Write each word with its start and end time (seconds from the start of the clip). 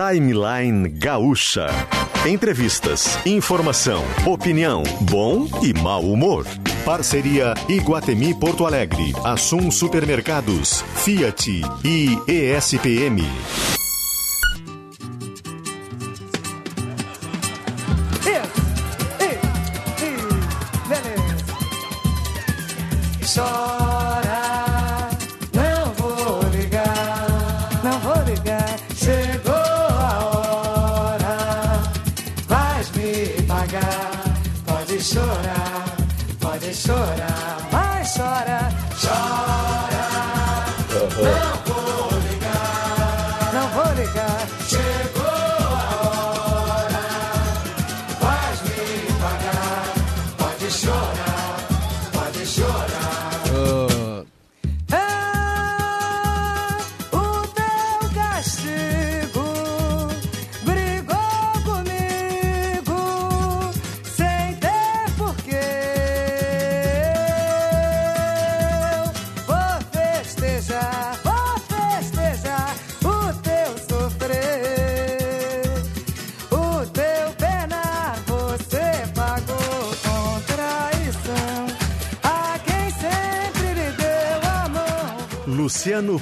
Timeline 0.00 0.88
Gaúcha. 0.88 1.68
Entrevistas, 2.26 3.18
informação, 3.26 4.02
opinião, 4.26 4.82
bom 5.02 5.46
e 5.62 5.74
mau 5.78 6.00
humor. 6.02 6.46
Parceria 6.86 7.52
Iguatemi 7.68 8.32
Porto 8.32 8.64
Alegre, 8.64 9.12
Assum 9.22 9.70
Supermercados, 9.70 10.82
Fiat 11.04 11.60
e 11.84 12.18
ESPM. 12.26 13.79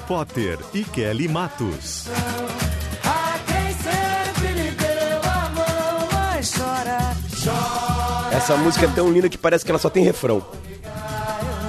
Potter 0.08 0.58
e 0.72 0.84
Kelly 0.84 1.28
Matos. 1.28 2.06
Essa 8.32 8.56
música 8.56 8.86
é 8.86 8.88
tão 8.88 9.12
linda 9.12 9.28
que 9.28 9.36
parece 9.36 9.66
que 9.66 9.70
ela 9.70 9.78
só 9.78 9.90
tem 9.90 10.02
refrão. 10.02 10.42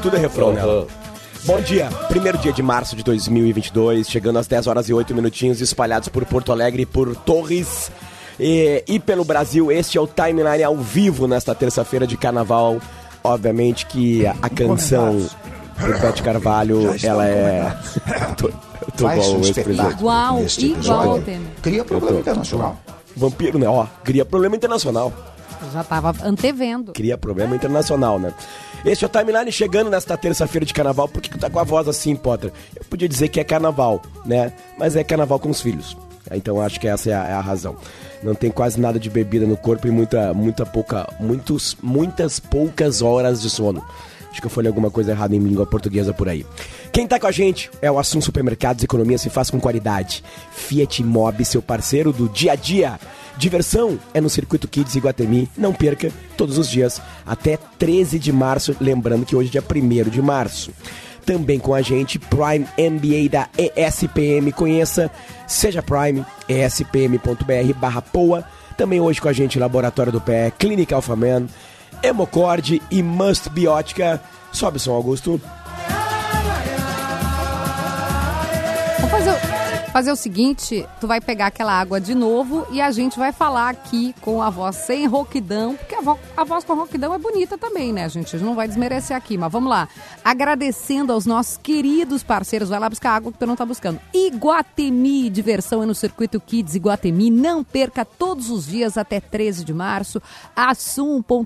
Tudo 0.01 0.15
é 0.15 0.19
refrão 0.19 0.53
nela. 0.53 0.87
Bom 1.43 1.59
dia, 1.59 1.89
primeiro 2.07 2.37
dia 2.37 2.53
de 2.53 2.63
março 2.63 2.95
de 2.95 3.03
2022, 3.03 4.09
chegando 4.09 4.39
às 4.39 4.47
10 4.47 4.67
horas 4.67 4.87
e 4.87 4.93
8 4.93 5.13
minutinhos, 5.13 5.59
espalhados 5.59 6.07
por 6.07 6.23
Porto 6.23 6.53
Alegre, 6.53 6.85
por 6.85 7.13
Torres 7.17 7.91
e, 8.39 8.81
e 8.87 9.01
pelo 9.01 9.25
Brasil. 9.25 9.69
Este 9.69 9.97
é 9.97 10.01
o 10.01 10.07
Timeline 10.07 10.63
ao 10.63 10.77
vivo 10.77 11.27
nesta 11.27 11.53
terça-feira 11.53 12.07
de 12.07 12.15
carnaval. 12.15 12.79
Obviamente 13.21 13.85
que 13.85 14.25
a, 14.25 14.33
a 14.41 14.49
canção 14.49 15.27
do 15.79 16.23
Carvalho, 16.23 16.95
ela 17.03 17.27
é. 17.27 17.77
tô, 18.37 18.47
eu 18.47 18.53
tô 18.97 19.07
o 19.07 19.11
ex-presidente. 19.11 19.59
espetáculo 19.59 19.91
Igual, 19.99 20.45
igual. 20.57 21.21
Temer. 21.21 21.41
Cria 21.61 21.85
problema 21.85 22.15
Eu 22.15 22.19
internacional. 22.19 22.79
Vampiro, 23.15 23.59
né? 23.59 23.67
Ó, 23.67 23.85
cria 24.03 24.25
problema 24.25 24.55
internacional. 24.55 25.13
Já 25.73 25.83
tava 25.83 26.13
antevendo. 26.23 26.93
Cria 26.93 27.17
problema 27.17 27.55
internacional, 27.55 28.17
né? 28.17 28.33
Este 28.85 29.03
é 29.03 29.07
o 29.07 29.09
Timeline 29.09 29.51
chegando 29.51 29.89
nesta 29.89 30.15
terça-feira 30.15 30.65
de 30.65 30.73
carnaval. 30.73 31.07
Por 31.07 31.21
que 31.21 31.29
que 31.29 31.37
tá 31.37 31.49
com 31.49 31.59
a 31.59 31.63
voz 31.63 31.87
assim, 31.87 32.15
Potter? 32.15 32.51
Eu 32.75 32.85
podia 32.89 33.09
dizer 33.09 33.27
que 33.27 33.39
é 33.39 33.43
carnaval, 33.43 34.01
né? 34.25 34.53
Mas 34.77 34.95
é 34.95 35.03
carnaval 35.03 35.37
com 35.39 35.49
os 35.49 35.61
filhos. 35.61 35.97
Então 36.31 36.61
acho 36.61 36.79
que 36.79 36.87
essa 36.87 37.09
é 37.09 37.13
a, 37.13 37.25
é 37.25 37.33
a 37.33 37.41
razão. 37.41 37.75
Não 38.23 38.35
tem 38.35 38.51
quase 38.51 38.79
nada 38.79 38.99
de 38.99 39.09
bebida 39.09 39.45
no 39.45 39.57
corpo 39.57 39.87
e 39.87 39.91
muita, 39.91 40.33
muita 40.33 40.65
pouca, 40.65 41.07
muitos, 41.19 41.75
muitas 41.81 42.39
poucas 42.39 43.01
horas 43.01 43.41
de 43.41 43.49
sono. 43.49 43.83
Acho 44.31 44.41
que 44.41 44.45
eu 44.45 44.51
falei 44.51 44.67
alguma 44.67 44.91
coisa 44.91 45.11
errada 45.11 45.35
em 45.35 45.39
língua 45.39 45.65
portuguesa 45.65 46.13
por 46.13 46.29
aí. 46.29 46.45
Quem 46.91 47.07
tá 47.07 47.19
com 47.19 47.27
a 47.27 47.31
gente 47.31 47.69
é 47.81 47.91
o 47.91 47.99
Assunto 47.99 48.25
Supermercados 48.25 48.83
Economia 48.83 49.17
se 49.17 49.29
faz 49.29 49.49
com 49.49 49.59
qualidade. 49.59 50.23
Fiat 50.51 51.03
Mob, 51.03 51.43
seu 51.45 51.61
parceiro 51.61 52.11
do 52.13 52.29
dia 52.29 52.53
a 52.53 52.55
dia. 52.55 52.99
Diversão 53.37 53.97
é 54.13 54.19
no 54.19 54.29
Circuito 54.29 54.67
Kids 54.67 54.95
Iguatemi. 54.95 55.49
Não 55.57 55.73
perca 55.73 56.11
todos 56.35 56.57
os 56.57 56.69
dias 56.69 57.01
até 57.25 57.57
13 57.57 58.19
de 58.19 58.31
março. 58.31 58.75
Lembrando 58.79 59.25
que 59.25 59.35
hoje 59.35 59.49
é 59.49 59.51
dia 59.51 59.63
1 59.63 60.09
de 60.09 60.21
março. 60.21 60.71
Também 61.25 61.59
com 61.59 61.73
a 61.73 61.81
gente, 61.81 62.17
Prime 62.19 62.67
MBA 62.77 63.29
da 63.29 63.49
ESPM. 63.57 64.51
Conheça, 64.51 65.11
seja 65.47 65.81
Prime, 65.81 66.25
espm.br 66.47 67.73
barra 67.79 68.01
POA. 68.01 68.43
Também 68.75 68.99
hoje 68.99 69.21
com 69.21 69.27
a 69.27 69.33
gente, 69.33 69.59
Laboratório 69.59 70.11
do 70.11 70.21
Pé, 70.21 70.51
Clínica 70.57 70.95
Alphaman, 70.95 71.47
Hemocorde 72.03 72.81
e 72.91 73.01
Must 73.01 73.49
Biótica. 73.49 74.21
Sobe 74.51 74.77
o 74.77 74.79
som, 74.79 74.93
Augusto. 74.93 75.41
Fazer 79.99 80.11
o 80.13 80.15
seguinte: 80.15 80.87
tu 81.01 81.07
vai 81.07 81.19
pegar 81.19 81.47
aquela 81.47 81.73
água 81.77 81.99
de 81.99 82.15
novo 82.15 82.65
e 82.71 82.79
a 82.79 82.89
gente 82.89 83.19
vai 83.19 83.33
falar 83.33 83.69
aqui 83.69 84.15
com 84.21 84.41
a 84.41 84.49
voz 84.49 84.77
sem 84.77 85.05
rouquidão, 85.05 85.75
porque 85.75 85.95
a, 85.95 86.01
vo- 86.01 86.17
a 86.37 86.43
voz 86.45 86.63
com 86.63 86.73
rouquidão 86.73 87.13
é 87.13 87.17
bonita 87.17 87.57
também, 87.57 87.91
né, 87.91 88.07
gente? 88.07 88.33
A 88.35 88.39
gente 88.39 88.47
não 88.47 88.55
vai 88.55 88.65
desmerecer 88.67 89.15
aqui, 89.15 89.37
mas 89.37 89.51
vamos 89.51 89.69
lá. 89.69 89.89
Agradecendo 90.23 91.11
aos 91.11 91.25
nossos 91.25 91.57
queridos 91.57 92.23
parceiros, 92.23 92.69
vai 92.69 92.79
lá 92.79 92.89
buscar 92.89 93.11
água 93.11 93.29
que 93.31 93.37
tu 93.37 93.45
não 93.45 93.57
tá 93.57 93.65
buscando. 93.65 93.99
Iguatemi, 94.13 95.29
diversão 95.29 95.83
é 95.83 95.85
no 95.85 95.93
Circuito 95.93 96.39
Kids 96.39 96.75
Iguatemi. 96.75 97.29
Não 97.29 97.61
perca 97.61 98.05
todos 98.05 98.49
os 98.49 98.67
dias 98.67 98.97
até 98.97 99.19
13 99.19 99.65
de 99.65 99.73
março. 99.73 100.21
Assum.com.br, 100.55 101.43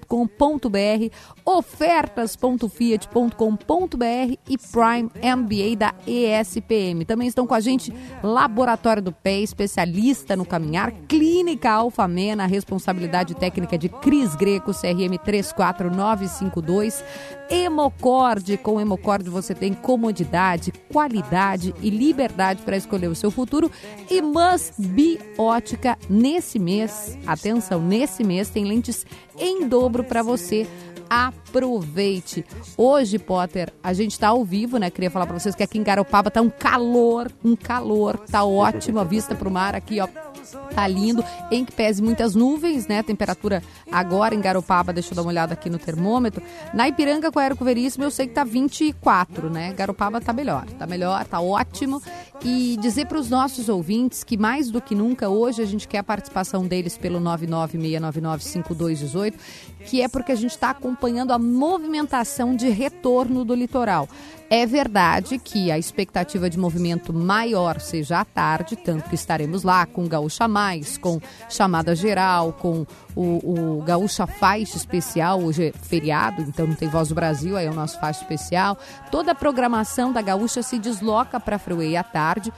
ofertas.fiat.com.br 1.43 4.37
e 4.47 4.57
Prime 4.57 5.09
MBA 5.37 5.75
da 5.77 5.93
ESPM. 6.05 7.05
Também 7.05 7.27
estão 7.27 7.47
com 7.47 7.55
a 7.55 7.59
gente 7.59 7.91
Laboratório 8.43 9.01
do 9.01 9.13
Pé, 9.13 9.39
especialista 9.39 10.35
no 10.35 10.43
caminhar, 10.43 10.91
Clínica 11.07 11.71
Alfamena, 11.71 12.45
responsabilidade 12.45 13.33
técnica 13.33 13.77
de 13.77 13.87
Cris 13.87 14.35
Greco, 14.35 14.73
CRM 14.73 15.17
34952, 15.23 17.01
Hemocorde, 17.49 18.57
com 18.57 18.81
Hemocorde 18.81 19.29
você 19.29 19.55
tem 19.55 19.73
comodidade, 19.73 20.73
qualidade 20.91 21.73
e 21.81 21.89
liberdade 21.89 22.61
para 22.63 22.75
escolher 22.75 23.07
o 23.07 23.15
seu 23.15 23.31
futuro. 23.31 23.71
E 24.11 24.21
Must 24.21 24.73
Be 24.77 25.21
Ótica 25.37 25.97
nesse 26.09 26.59
mês, 26.59 27.17
atenção, 27.25 27.81
nesse 27.81 28.25
mês 28.25 28.49
tem 28.49 28.65
lentes 28.65 29.05
em 29.39 29.69
dobro 29.69 30.03
para 30.03 30.21
você 30.21 30.67
aproveite. 31.13 32.43
Hoje, 32.75 33.19
Potter, 33.19 33.71
a 33.83 33.93
gente 33.93 34.19
tá 34.19 34.29
ao 34.29 34.43
vivo, 34.43 34.77
né? 34.77 34.89
Queria 34.89 35.11
falar 35.11 35.27
pra 35.27 35.37
vocês 35.37 35.53
que 35.53 35.61
aqui 35.63 35.77
em 35.77 35.83
Garopaba 35.83 36.31
tá 36.31 36.41
um 36.41 36.49
calor, 36.49 37.31
um 37.43 37.55
calor, 37.55 38.17
tá 38.17 38.43
ótimo 38.43 38.99
a 38.99 39.03
vista 39.03 39.35
pro 39.35 39.51
mar 39.51 39.75
aqui, 39.75 39.99
ó. 39.99 40.07
Tá 40.73 40.87
lindo, 40.87 41.23
em 41.51 41.63
que 41.63 41.71
pese 41.71 42.01
muitas 42.01 42.35
nuvens, 42.35 42.87
né? 42.87 43.03
Temperatura 43.03 43.61
agora 43.93 44.33
em 44.33 44.41
Garopaba, 44.41 44.91
deixa 44.91 45.11
eu 45.11 45.15
dar 45.15 45.21
uma 45.21 45.29
olhada 45.29 45.53
aqui 45.53 45.69
no 45.69 45.77
termômetro. 45.77 46.41
Na 46.73 46.87
Ipiranga 46.87 47.31
com 47.31 47.37
Aero 47.39 47.55
Veríssimo, 47.55 48.03
eu 48.03 48.11
sei 48.11 48.27
que 48.27 48.33
tá 48.33 48.43
24, 48.43 49.49
né? 49.49 49.71
Garopaba 49.73 50.19
tá 50.19 50.33
melhor, 50.33 50.65
tá 50.71 50.87
melhor, 50.87 51.23
tá 51.25 51.39
ótimo. 51.39 52.01
E 52.43 52.75
dizer 52.81 53.05
para 53.05 53.19
os 53.19 53.29
nossos 53.29 53.69
ouvintes 53.69 54.23
que 54.23 54.35
mais 54.35 54.71
do 54.71 54.81
que 54.81 54.95
nunca 54.95 55.29
hoje 55.29 55.61
a 55.61 55.65
gente 55.65 55.87
quer 55.87 55.99
a 55.99 56.03
participação 56.03 56.65
deles 56.65 56.97
pelo 56.97 57.21
996995218, 57.21 59.33
que 59.85 60.01
é 60.01 60.07
porque 60.07 60.31
a 60.31 60.35
gente 60.35 60.51
está 60.51 60.71
acompanhando 60.71 61.31
a 61.31 61.37
movimentação 61.37 62.55
de 62.55 62.69
retorno 62.69 63.45
do 63.45 63.53
litoral. 63.53 64.09
É 64.49 64.65
verdade 64.67 65.39
que 65.39 65.71
a 65.71 65.79
expectativa 65.79 66.49
de 66.49 66.59
movimento 66.59 67.11
maior 67.11 67.79
seja 67.79 68.19
à 68.19 68.25
tarde, 68.25 68.75
tanto 68.75 69.09
que 69.09 69.15
estaremos 69.15 69.63
lá 69.63 69.83
com 69.85 70.07
Gaúcha 70.07 70.47
Mais, 70.47 70.95
com 70.95 71.19
chamada 71.49 71.95
geral, 71.95 72.53
com 72.53 72.85
o, 73.15 73.79
o 73.79 73.83
Gaúcha 73.83 74.25
Faixa 74.25 74.77
Especial, 74.77 75.41
hoje 75.41 75.67
é 75.67 75.71
feriado, 75.71 76.41
então 76.41 76.67
não 76.67 76.75
tem 76.75 76.87
Voz 76.87 77.09
do 77.09 77.15
Brasil, 77.15 77.57
aí 77.57 77.65
é 77.65 77.69
o 77.69 77.73
nosso 77.73 77.99
faixa 77.99 78.21
especial. 78.21 78.77
Toda 79.11 79.31
a 79.31 79.35
programação 79.35 80.11
da 80.11 80.21
Gaúcha 80.21 80.61
se 80.61 80.79
desloca 80.79 81.39
para 81.39 81.55
a 81.57 81.59
Freeway 81.59 81.95
à 81.95 82.03
tarde, 82.03 82.51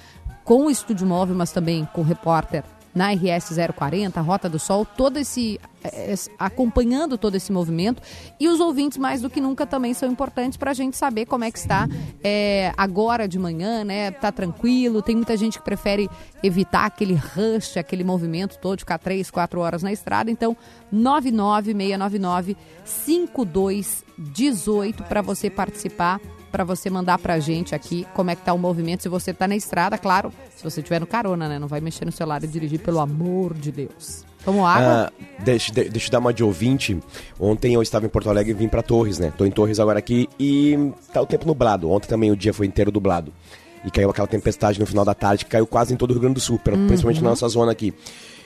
com 0.43 0.65
o 0.65 0.69
estúdio 0.69 1.07
móvel, 1.07 1.35
mas 1.35 1.51
também 1.51 1.87
com 1.91 2.01
o 2.01 2.03
repórter 2.03 2.63
na 2.95 3.11
RS 3.11 3.53
040, 3.75 4.21
Rota 4.21 4.47
do 4.47 4.57
Sol, 4.57 4.85
todo 4.85 5.17
esse 5.17 5.59
é, 5.83 6.13
acompanhando 6.39 7.17
todo 7.17 7.35
esse 7.35 7.51
movimento. 7.51 8.01
E 8.39 8.47
os 8.47 8.61
ouvintes 8.61 8.97
mais 8.97 9.21
do 9.21 9.29
que 9.29 9.41
nunca 9.41 9.65
também 9.65 9.93
são 9.93 10.09
importantes 10.09 10.57
para 10.57 10.71
a 10.71 10.73
gente 10.73 10.95
saber 10.95 11.25
como 11.25 11.43
é 11.43 11.51
que 11.51 11.59
está 11.59 11.89
é, 12.23 12.71
agora 12.77 13.27
de 13.27 13.37
manhã, 13.37 13.83
né? 13.83 14.11
Tá 14.11 14.31
tranquilo, 14.31 15.01
tem 15.01 15.13
muita 15.15 15.35
gente 15.35 15.59
que 15.59 15.65
prefere 15.65 16.09
evitar 16.41 16.85
aquele 16.85 17.15
rush, 17.15 17.75
aquele 17.77 18.05
movimento 18.05 18.57
todo, 18.59 18.79
ficar 18.79 18.97
três, 18.97 19.29
quatro 19.29 19.59
horas 19.59 19.83
na 19.83 19.91
estrada, 19.91 20.31
então 20.31 20.55
99699 20.91 22.55
5218 22.85 25.03
para 25.03 25.21
você 25.21 25.49
participar 25.49 26.21
para 26.55 26.63
você 26.63 26.89
mandar 26.89 27.17
pra 27.17 27.37
gente 27.37 27.75
aqui 27.75 28.07
como 28.13 28.31
é 28.31 28.35
que 28.35 28.41
tá 28.41 28.53
o 28.53 28.57
movimento. 28.57 29.03
Se 29.03 29.09
você 29.09 29.33
tá 29.33 29.45
na 29.45 29.57
estrada, 29.57 29.97
claro, 29.97 30.31
se 30.55 30.63
você 30.63 30.81
tiver 30.81 31.01
no 31.01 31.05
carona, 31.05 31.49
né? 31.49 31.59
Não 31.59 31.67
vai 31.67 31.81
mexer 31.81 32.05
no 32.05 32.13
celular 32.13 32.41
e 32.45 32.47
dirigir, 32.47 32.79
pelo 32.79 33.01
amor 33.01 33.53
de 33.53 33.73
Deus. 33.73 34.23
Tomou 34.45 34.65
água? 34.65 35.11
Ah, 35.11 35.43
deixa, 35.43 35.73
deixa 35.73 36.07
eu 36.07 36.11
dar 36.11 36.19
uma 36.19 36.33
de 36.33 36.45
ouvinte. 36.45 36.97
Ontem 37.37 37.73
eu 37.73 37.81
estava 37.81 38.05
em 38.05 38.09
Porto 38.09 38.29
Alegre 38.29 38.53
e 38.53 38.55
vim 38.55 38.69
para 38.69 38.81
Torres, 38.81 39.19
né? 39.19 39.33
Tô 39.37 39.45
em 39.45 39.51
Torres 39.51 39.81
agora 39.81 39.99
aqui 39.99 40.29
e 40.39 40.93
tá 41.11 41.21
o 41.21 41.25
tempo 41.25 41.45
nublado. 41.45 41.91
Ontem 41.91 42.07
também 42.07 42.31
o 42.31 42.37
dia 42.37 42.53
foi 42.53 42.65
inteiro 42.67 42.89
nublado. 42.89 43.33
E 43.83 43.91
caiu 43.91 44.09
aquela 44.09 44.27
tempestade 44.27 44.79
no 44.79 44.85
final 44.85 45.03
da 45.03 45.13
tarde 45.13 45.43
que 45.43 45.51
caiu 45.51 45.67
quase 45.67 45.93
em 45.93 45.97
todo 45.97 46.11
o 46.11 46.13
Rio 46.13 46.21
Grande 46.21 46.35
do 46.35 46.39
Sul, 46.41 46.55
uhum. 46.55 46.87
principalmente 46.87 47.21
na 47.21 47.31
nossa 47.31 47.49
zona 47.49 47.73
aqui. 47.73 47.93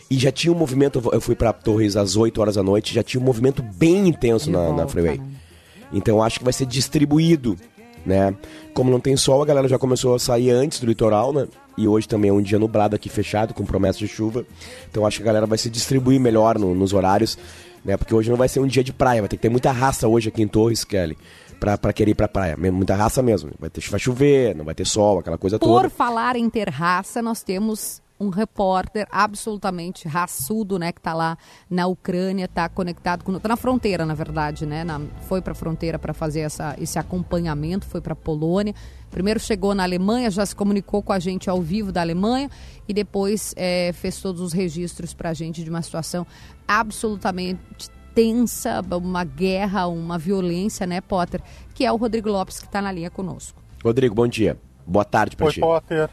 E 0.09 0.17
já 0.17 0.31
tinha 0.31 0.51
um 0.51 0.57
movimento, 0.57 0.99
eu 1.13 1.21
fui 1.21 1.35
para 1.35 1.53
Torres 1.53 1.95
às 1.95 2.15
8 2.15 2.41
horas 2.41 2.55
da 2.55 2.63
noite, 2.63 2.91
já 2.91 3.03
tinha 3.03 3.21
um 3.21 3.23
movimento 3.23 3.61
bem 3.61 4.07
intenso 4.07 4.49
na, 4.49 4.73
na 4.73 4.87
freeway. 4.87 5.19
Né? 5.19 5.25
Então 5.93 6.23
acho 6.23 6.39
que 6.39 6.43
vai 6.43 6.53
ser 6.53 6.65
distribuído 6.65 7.55
né? 8.05 8.33
Como 8.73 8.91
não 8.91 8.99
tem 8.99 9.15
sol, 9.17 9.41
a 9.41 9.45
galera 9.45 9.67
já 9.67 9.77
começou 9.77 10.15
a 10.15 10.19
sair 10.19 10.51
antes 10.51 10.79
do 10.79 10.87
litoral, 10.87 11.33
né? 11.33 11.47
E 11.77 11.87
hoje 11.87 12.07
também 12.07 12.29
é 12.29 12.33
um 12.33 12.41
dia 12.41 12.59
nublado 12.59 12.95
aqui 12.95 13.09
fechado, 13.09 13.53
com 13.53 13.65
promessa 13.65 13.99
de 13.99 14.07
chuva. 14.07 14.45
Então 14.89 15.05
acho 15.05 15.17
que 15.17 15.23
a 15.23 15.25
galera 15.25 15.45
vai 15.45 15.57
se 15.57 15.69
distribuir 15.69 16.19
melhor 16.19 16.59
no, 16.59 16.75
nos 16.75 16.93
horários, 16.93 17.37
né? 17.83 17.95
Porque 17.97 18.13
hoje 18.13 18.29
não 18.29 18.37
vai 18.37 18.49
ser 18.49 18.59
um 18.59 18.67
dia 18.67 18.83
de 18.83 18.91
praia, 18.91 19.21
vai 19.21 19.29
ter 19.29 19.37
que 19.37 19.41
ter 19.41 19.49
muita 19.49 19.71
raça 19.71 20.07
hoje 20.07 20.29
aqui 20.29 20.41
em 20.41 20.47
Torres, 20.47 20.83
Kelly. 20.83 21.17
Pra, 21.59 21.77
pra 21.77 21.91
querer 21.91 22.11
ir 22.11 22.15
pra 22.15 22.27
praia. 22.27 22.55
Muita 22.55 22.95
raça 22.95 23.21
mesmo. 23.21 23.51
Vai, 23.59 23.69
ter, 23.69 23.81
vai 23.89 23.99
chover, 23.99 24.55
não 24.55 24.63
vai 24.63 24.73
ter 24.73 24.85
sol, 24.85 25.19
aquela 25.19 25.37
coisa 25.37 25.59
Por 25.59 25.65
toda. 25.65 25.89
Por 25.89 25.89
falar 25.89 26.37
em 26.37 26.49
ter 26.49 26.69
raça, 26.69 27.21
nós 27.21 27.43
temos 27.43 28.01
um 28.19 28.29
repórter 28.29 29.07
absolutamente 29.11 30.07
raçudo, 30.07 30.77
né, 30.77 30.91
que 30.91 30.99
está 30.99 31.13
lá 31.13 31.37
na 31.69 31.87
Ucrânia, 31.87 32.45
está 32.45 32.67
conectado 32.67 33.23
com, 33.23 33.39
tá 33.39 33.47
na 33.47 33.55
fronteira, 33.55 34.05
na 34.05 34.13
verdade, 34.13 34.65
né, 34.65 34.83
na, 34.83 34.99
foi 35.21 35.41
para 35.41 35.53
a 35.53 35.55
fronteira 35.55 35.97
para 35.97 36.13
fazer 36.13 36.41
essa, 36.41 36.75
esse 36.79 36.99
acompanhamento, 36.99 37.85
foi 37.85 38.01
para 38.01 38.13
a 38.13 38.15
Polônia. 38.15 38.75
Primeiro 39.09 39.39
chegou 39.39 39.73
na 39.73 39.83
Alemanha, 39.83 40.29
já 40.29 40.45
se 40.45 40.55
comunicou 40.55 41.01
com 41.01 41.13
a 41.13 41.19
gente 41.19 41.49
ao 41.49 41.61
vivo 41.61 41.91
da 41.91 42.01
Alemanha 42.01 42.49
e 42.87 42.93
depois 42.93 43.53
é, 43.55 43.91
fez 43.93 44.21
todos 44.21 44.41
os 44.41 44.53
registros 44.53 45.13
para 45.13 45.29
a 45.29 45.33
gente 45.33 45.63
de 45.63 45.69
uma 45.69 45.81
situação 45.81 46.27
absolutamente 46.67 47.89
tensa, 48.13 48.81
uma 48.91 49.23
guerra, 49.23 49.87
uma 49.87 50.17
violência, 50.17 50.85
né, 50.85 50.99
Potter? 51.01 51.41
Que 51.73 51.85
é 51.85 51.91
o 51.91 51.95
Rodrigo 51.95 52.29
Lopes 52.29 52.59
que 52.59 52.65
está 52.65 52.81
na 52.81 52.91
linha 52.91 53.09
conosco. 53.09 53.61
Rodrigo, 53.83 54.13
bom 54.13 54.27
dia. 54.27 54.57
Boa 54.85 55.05
tarde 55.05 55.35
para 55.35 55.51
ti. 55.51 55.61
Oi, 55.61 55.67
Potter. 55.67 56.09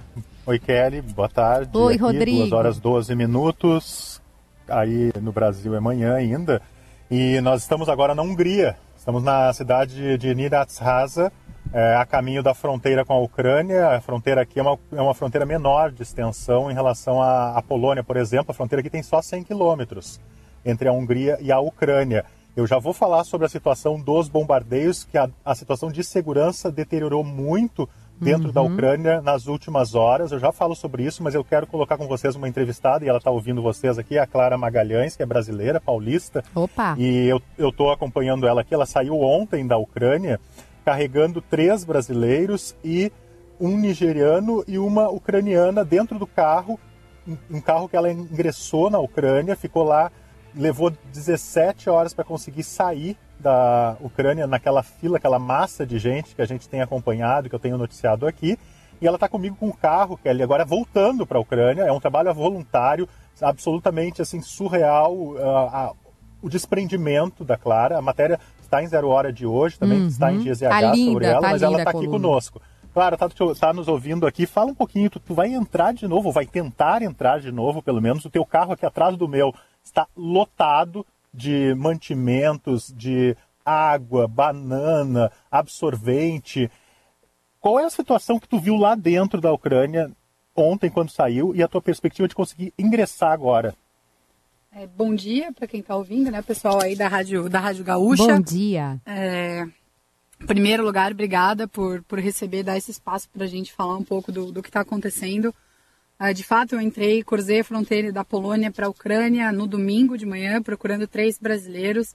Oi, 0.49 0.61
Kelly, 0.61 1.03
boa 1.03 1.29
tarde. 1.29 1.77
Oi, 1.77 1.95
Aqui, 1.95 2.03
Rodrigo. 2.05 2.39
2 2.39 2.53
horas 2.53 2.79
12 2.79 3.17
minutos. 3.17 4.23
Aí 4.69 5.11
no 5.21 5.33
Brasil 5.33 5.75
é 5.75 5.81
manhã 5.81 6.15
ainda. 6.15 6.63
E 7.11 7.41
nós 7.41 7.63
estamos 7.63 7.89
agora 7.89 8.15
na 8.15 8.23
Hungria. 8.23 8.77
Estamos 8.97 9.25
na 9.25 9.53
cidade 9.53 10.17
de 10.17 10.35
Niratshaza, 10.37 11.33
é, 11.73 11.97
a 11.97 12.07
caminho 12.07 12.45
da 12.45 12.55
fronteira 12.55 13.05
com 13.05 13.13
a 13.13 13.19
Ucrânia. 13.19 13.89
A 13.89 14.01
fronteira 14.01 14.43
aqui 14.43 14.61
é 14.61 14.63
uma, 14.63 14.79
é 14.93 15.03
uma 15.03 15.15
fronteira 15.15 15.45
menor 15.45 15.91
de 15.91 16.05
extensão 16.05 16.71
em 16.71 16.75
relação 16.75 17.21
à, 17.21 17.59
à 17.59 17.61
Polônia, 17.61 18.05
por 18.05 18.17
exemplo. 18.17 18.53
A 18.53 18.55
fronteira 18.55 18.79
aqui 18.81 18.91
tem 18.91 19.03
só 19.03 19.21
100 19.21 19.43
quilômetros 19.43 20.21
entre 20.65 20.89
a 20.89 20.93
Hungria 20.93 21.39
e 21.41 21.51
a 21.51 21.59
Ucrânia. 21.59 22.25
Eu 22.55 22.69
já 22.69 22.79
vou 22.79 22.93
falar 22.93 23.25
sobre 23.25 23.47
a 23.47 23.51
situação 23.51 24.01
dos 24.01 24.29
bombardeios, 24.29 25.03
que 25.03 25.19
a, 25.19 25.29
a 25.45 25.57
situação 25.57 25.91
de 25.91 26.05
segurança 26.05 26.71
deteriorou 26.71 27.25
muito 27.25 27.89
dentro 28.21 28.49
uhum. 28.49 28.53
da 28.53 28.63
Ucrânia 28.63 29.21
nas 29.21 29.47
últimas 29.47 29.95
horas. 29.95 30.33
Eu 30.33 30.39
já 30.39 30.53
falo 30.53 30.75
sobre 30.75 31.05
isso, 31.05 31.23
mas 31.23 31.35
eu 31.35 31.45
quero 31.45 31.67
colocar 31.67 31.97
com 31.97 32.07
vocês 32.07 32.35
uma 32.35 32.49
entrevistada, 32.49 33.05
e 33.05 33.09
ela 33.09 33.19
está 33.19 33.31
ouvindo 33.31 33.63
vocês 33.63 33.99
aqui, 33.99 34.19
a 34.19 34.27
Clara 34.27 34.57
Magalhães, 34.57 35.17
que 35.17 35.23
é 35.23 35.27
brasileira, 35.27 35.81
paulista. 35.81 36.43
Opa! 36.55 36.95
E 36.99 37.29
eu 37.59 37.69
estou 37.69 37.91
acompanhando 37.91 38.47
ela 38.47 38.63
aqui. 38.63 38.75
Ela 38.75 38.87
saiu 38.87 39.21
ontem 39.21 39.67
da 39.67 39.77
Ucrânia 39.77 40.41
carregando 40.85 41.43
três 41.43 41.85
brasileiros 41.85 42.75
e 42.85 43.11
um 43.61 43.77
nigeriano 43.77 44.65
e 44.69 44.79
uma 44.79 45.09
ucraniana 45.09 45.85
dentro 45.85 46.19
do 46.19 46.27
carro, 46.27 46.79
um 47.51 47.61
carro 47.61 47.89
que 47.89 47.97
ela 47.97 48.11
ingressou 48.11 48.89
na 48.89 48.99
Ucrânia, 48.99 49.57
ficou 49.57 49.83
lá, 49.83 50.12
levou 50.56 50.91
17 51.12 51.91
horas 51.91 52.14
para 52.14 52.25
conseguir 52.25 52.62
sair 52.62 53.17
da 53.38 53.97
Ucrânia 54.00 54.47
naquela 54.47 54.82
fila, 54.82 55.19
aquela 55.19 55.38
massa 55.38 55.87
de 55.87 55.99
gente 55.99 56.35
que 56.35 56.43
a 56.43 56.47
gente 56.47 56.69
tem 56.69 56.81
acompanhado, 56.81 57.49
que 57.49 57.55
eu 57.55 57.61
tenho 57.61 57.76
noticiado 57.76 58.26
aqui. 58.26 58.58
E 59.00 59.06
ela 59.06 59.17
está 59.17 59.29
comigo 59.29 59.56
com 59.56 59.69
o 59.69 59.76
carro, 59.76 60.17
Kelly, 60.17 60.43
agora 60.43 60.64
voltando 60.64 61.26
para 61.26 61.37
a 61.37 61.41
Ucrânia. 61.41 61.82
É 61.82 61.93
um 61.93 62.00
trabalho 62.00 62.32
voluntário, 62.32 63.06
absolutamente 63.41 64.23
assim 64.23 64.41
surreal. 64.41 65.14
Uh, 65.14 65.94
o 66.43 66.49
desprendimento 66.49 67.44
da 67.44 67.56
Clara. 67.56 67.99
A 67.99 68.02
matéria 68.02 68.38
está 68.61 68.82
em 68.82 68.87
Zero 68.87 69.09
Hora 69.09 69.32
de 69.32 69.47
hoje, 69.47 69.79
também 69.79 70.00
uhum. 70.00 70.06
está 70.06 70.32
em 70.32 70.38
GZH 70.38 70.69
tá 70.69 70.81
linda, 70.93 71.12
sobre 71.12 71.26
ela, 71.26 71.41
tá 71.41 71.50
mas 71.50 71.62
ela 71.62 71.79
está 71.79 71.91
aqui 71.91 72.06
conosco. 72.06 72.61
Clara, 72.94 73.17
tá, 73.17 73.29
tá, 73.61 73.73
nos 73.73 73.88
ouvindo 73.88 74.26
aqui. 74.26 74.47
Fala 74.47 74.70
um 74.70 74.75
pouquinho, 74.75 75.11
tu, 75.11 75.20
tu 75.20 75.35
vai 75.35 75.52
entrar 75.52 75.93
de 75.93 76.09
novo, 76.09 76.32
vai 76.32 76.47
tentar 76.47 77.02
entrar 77.02 77.41
de 77.41 77.52
novo, 77.52 77.82
pelo 77.82 78.00
menos. 78.00 78.25
O 78.25 78.31
teu 78.31 78.44
carro 78.44 78.73
aqui 78.73 78.87
atrás 78.87 79.17
do 79.17 79.29
meu 79.29 79.52
está 79.97 80.07
lotado 80.15 81.07
de 81.33 81.75
mantimentos, 81.75 82.93
de 82.95 83.35
água, 83.65 84.29
banana, 84.29 85.33
absorvente. 85.51 86.71
Qual 87.59 87.81
é 87.81 87.85
a 87.85 87.91
situação 87.91 88.39
que 88.39 88.47
tu 88.47 88.61
viu 88.61 88.77
lá 88.77 88.95
dentro 88.95 89.41
da 89.41 89.51
Ucrânia 89.53 90.11
ontem 90.55 90.91
quando 90.91 91.11
saiu 91.11 91.55
e 91.55 91.63
a 91.63 91.69
tua 91.69 91.81
perspectiva 91.81 92.29
de 92.29 92.35
conseguir 92.35 92.75
ingressar 92.79 93.33
agora? 93.33 93.75
É, 94.71 94.87
bom 94.87 95.15
dia 95.15 95.51
para 95.53 95.67
quem 95.67 95.81
está 95.81 95.97
ouvindo, 95.97 96.31
né, 96.31 96.43
pessoal 96.43 96.83
aí 96.83 96.95
da 96.95 97.09
Rádio, 97.09 97.49
da 97.49 97.59
Rádio 97.59 97.83
Gaúcha. 97.83 98.35
Bom 98.35 98.41
dia. 98.41 99.01
É, 99.07 99.67
em 100.39 100.47
primeiro 100.47 100.85
lugar, 100.85 101.13
obrigada 101.13 101.67
por, 101.67 102.03
por 102.03 102.19
receber, 102.19 102.63
dar 102.63 102.77
esse 102.77 102.91
espaço 102.91 103.29
para 103.31 103.45
a 103.45 103.49
gente 103.49 103.73
falar 103.73 103.97
um 103.97 104.05
pouco 104.05 104.31
do, 104.31 104.53
do 104.53 104.63
que 104.63 104.69
está 104.69 104.81
acontecendo. 104.81 105.55
Uh, 106.19 106.33
de 106.33 106.43
fato, 106.43 106.75
eu 106.75 106.81
entrei, 106.81 107.23
cruzei 107.23 107.61
a 107.61 107.65
fronteira 107.65 108.11
da 108.11 108.25
Polônia 108.25 108.71
para 108.71 108.87
a 108.87 108.89
Ucrânia 108.89 109.53
no 109.53 109.67
domingo 109.67 110.17
de 110.17 110.25
manhã, 110.25 110.63
procurando 110.63 111.07
três 111.07 111.39
brasileiros. 111.39 112.15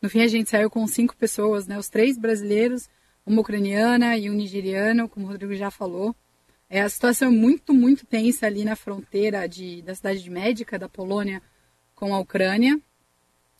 No 0.00 0.08
fim, 0.08 0.22
a 0.22 0.26
gente 0.26 0.48
saiu 0.48 0.70
com 0.70 0.86
cinco 0.86 1.14
pessoas, 1.14 1.66
né? 1.66 1.78
Os 1.78 1.88
três 1.88 2.16
brasileiros, 2.16 2.88
uma 3.26 3.42
ucraniana 3.42 4.16
e 4.16 4.30
um 4.30 4.34
nigeriano, 4.34 5.08
como 5.08 5.26
o 5.26 5.28
Rodrigo 5.28 5.54
já 5.54 5.70
falou. 5.70 6.16
É, 6.68 6.80
a 6.80 6.88
situação 6.88 7.28
é 7.28 7.30
muito, 7.30 7.74
muito 7.74 8.06
tensa 8.06 8.46
ali 8.46 8.64
na 8.64 8.74
fronteira 8.74 9.46
de, 9.46 9.82
da 9.82 9.94
cidade 9.94 10.22
de 10.22 10.30
Médica, 10.30 10.78
da 10.78 10.88
Polônia, 10.88 11.42
com 11.94 12.14
a 12.14 12.18
Ucrânia. 12.18 12.80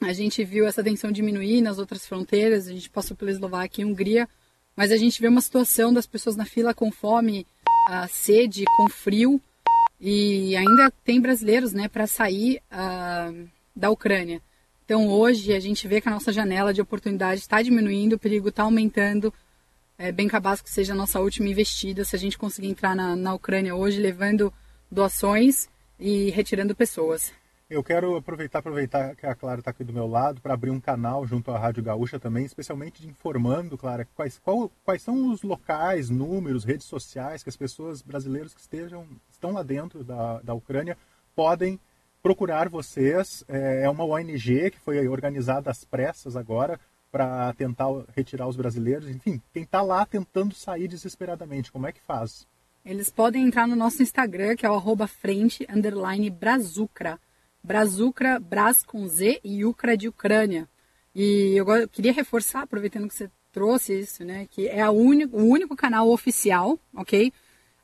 A 0.00 0.14
gente 0.14 0.42
viu 0.42 0.66
essa 0.66 0.82
tensão 0.82 1.12
diminuir 1.12 1.60
nas 1.60 1.78
outras 1.78 2.06
fronteiras, 2.06 2.66
a 2.66 2.72
gente 2.72 2.88
passou 2.88 3.14
pela 3.14 3.30
Eslováquia 3.30 3.82
e 3.82 3.84
Hungria, 3.84 4.26
mas 4.74 4.90
a 4.90 4.96
gente 4.96 5.20
vê 5.20 5.28
uma 5.28 5.42
situação 5.42 5.92
das 5.92 6.06
pessoas 6.06 6.34
na 6.34 6.46
fila 6.46 6.72
com 6.72 6.90
fome, 6.90 7.46
a 7.86 8.08
sede, 8.08 8.64
com 8.76 8.88
frio, 8.88 9.38
e 10.04 10.56
ainda 10.56 10.90
tem 11.04 11.20
brasileiros 11.20 11.72
né, 11.72 11.86
para 11.86 12.08
sair 12.08 12.60
uh, 12.72 13.48
da 13.74 13.88
Ucrânia. 13.88 14.42
Então 14.84 15.06
hoje 15.06 15.54
a 15.54 15.60
gente 15.60 15.86
vê 15.86 16.00
que 16.00 16.08
a 16.08 16.10
nossa 16.10 16.32
janela 16.32 16.74
de 16.74 16.80
oportunidade 16.80 17.40
está 17.40 17.62
diminuindo, 17.62 18.14
o 18.14 18.18
perigo 18.18 18.48
está 18.48 18.64
aumentando. 18.64 19.32
É 19.96 20.10
bem 20.10 20.26
capaz 20.26 20.60
que 20.60 20.68
seja 20.68 20.92
a 20.92 20.96
nossa 20.96 21.20
última 21.20 21.48
investida 21.48 22.04
se 22.04 22.16
a 22.16 22.18
gente 22.18 22.36
conseguir 22.36 22.66
entrar 22.66 22.96
na, 22.96 23.14
na 23.14 23.32
Ucrânia 23.32 23.76
hoje, 23.76 24.00
levando 24.00 24.52
doações 24.90 25.68
e 26.00 26.30
retirando 26.30 26.74
pessoas. 26.74 27.32
Eu 27.70 27.84
quero 27.84 28.16
aproveitar, 28.16 28.58
aproveitar 28.58 29.14
que 29.14 29.24
a 29.24 29.36
Clara 29.36 29.60
está 29.60 29.70
aqui 29.70 29.84
do 29.84 29.92
meu 29.92 30.08
lado 30.08 30.40
para 30.40 30.52
abrir 30.52 30.70
um 30.70 30.80
canal 30.80 31.24
junto 31.24 31.52
à 31.52 31.58
Rádio 31.58 31.82
Gaúcha 31.82 32.18
também, 32.18 32.44
especialmente 32.44 33.06
informando, 33.06 33.78
Clara, 33.78 34.06
quais, 34.16 34.38
qual, 34.40 34.70
quais 34.84 35.00
são 35.00 35.30
os 35.30 35.42
locais, 35.42 36.10
números, 36.10 36.64
redes 36.64 36.86
sociais 36.86 37.44
que 37.44 37.48
as 37.48 37.56
pessoas 37.56 38.02
brasileiras 38.02 38.52
que 38.52 38.60
estejam 38.60 39.06
estão 39.42 39.50
lá 39.50 39.64
dentro 39.64 40.04
da, 40.04 40.40
da 40.40 40.54
Ucrânia 40.54 40.96
podem 41.34 41.80
procurar 42.22 42.68
vocês. 42.68 43.44
É, 43.48 43.82
é 43.84 43.90
uma 43.90 44.04
ONG 44.04 44.70
que 44.70 44.78
foi 44.78 45.08
organizada 45.08 45.68
às 45.70 45.84
pressas 45.84 46.36
agora 46.36 46.78
para 47.10 47.52
tentar 47.54 47.88
retirar 48.14 48.46
os 48.46 48.56
brasileiros. 48.56 49.08
Enfim, 49.08 49.42
quem 49.52 49.64
está 49.64 49.82
lá 49.82 50.06
tentando 50.06 50.54
sair 50.54 50.86
desesperadamente, 50.86 51.72
como 51.72 51.86
é 51.86 51.92
que 51.92 52.00
faz? 52.00 52.46
Eles 52.84 53.10
podem 53.10 53.44
entrar 53.44 53.66
no 53.66 53.76
nosso 53.76 54.02
Instagram, 54.02 54.56
que 54.56 54.64
é 54.64 54.70
o 54.70 54.74
arroba 54.74 55.06
frente, 55.06 55.66
underline, 55.68 56.30
brazucra. 56.30 57.18
Brazucra, 57.62 58.40
Braz 58.40 58.82
com 58.82 59.06
Z 59.06 59.40
e 59.44 59.64
Ucra 59.64 59.96
de 59.96 60.08
Ucrânia. 60.08 60.68
E 61.14 61.54
eu 61.56 61.66
queria 61.88 62.12
reforçar, 62.12 62.62
aproveitando 62.62 63.06
que 63.06 63.14
você 63.14 63.30
trouxe 63.52 64.00
isso, 64.00 64.24
né, 64.24 64.48
que 64.50 64.66
é 64.66 64.88
único, 64.90 65.36
o 65.36 65.44
único 65.44 65.76
canal 65.76 66.08
oficial, 66.08 66.78
ok? 66.94 67.32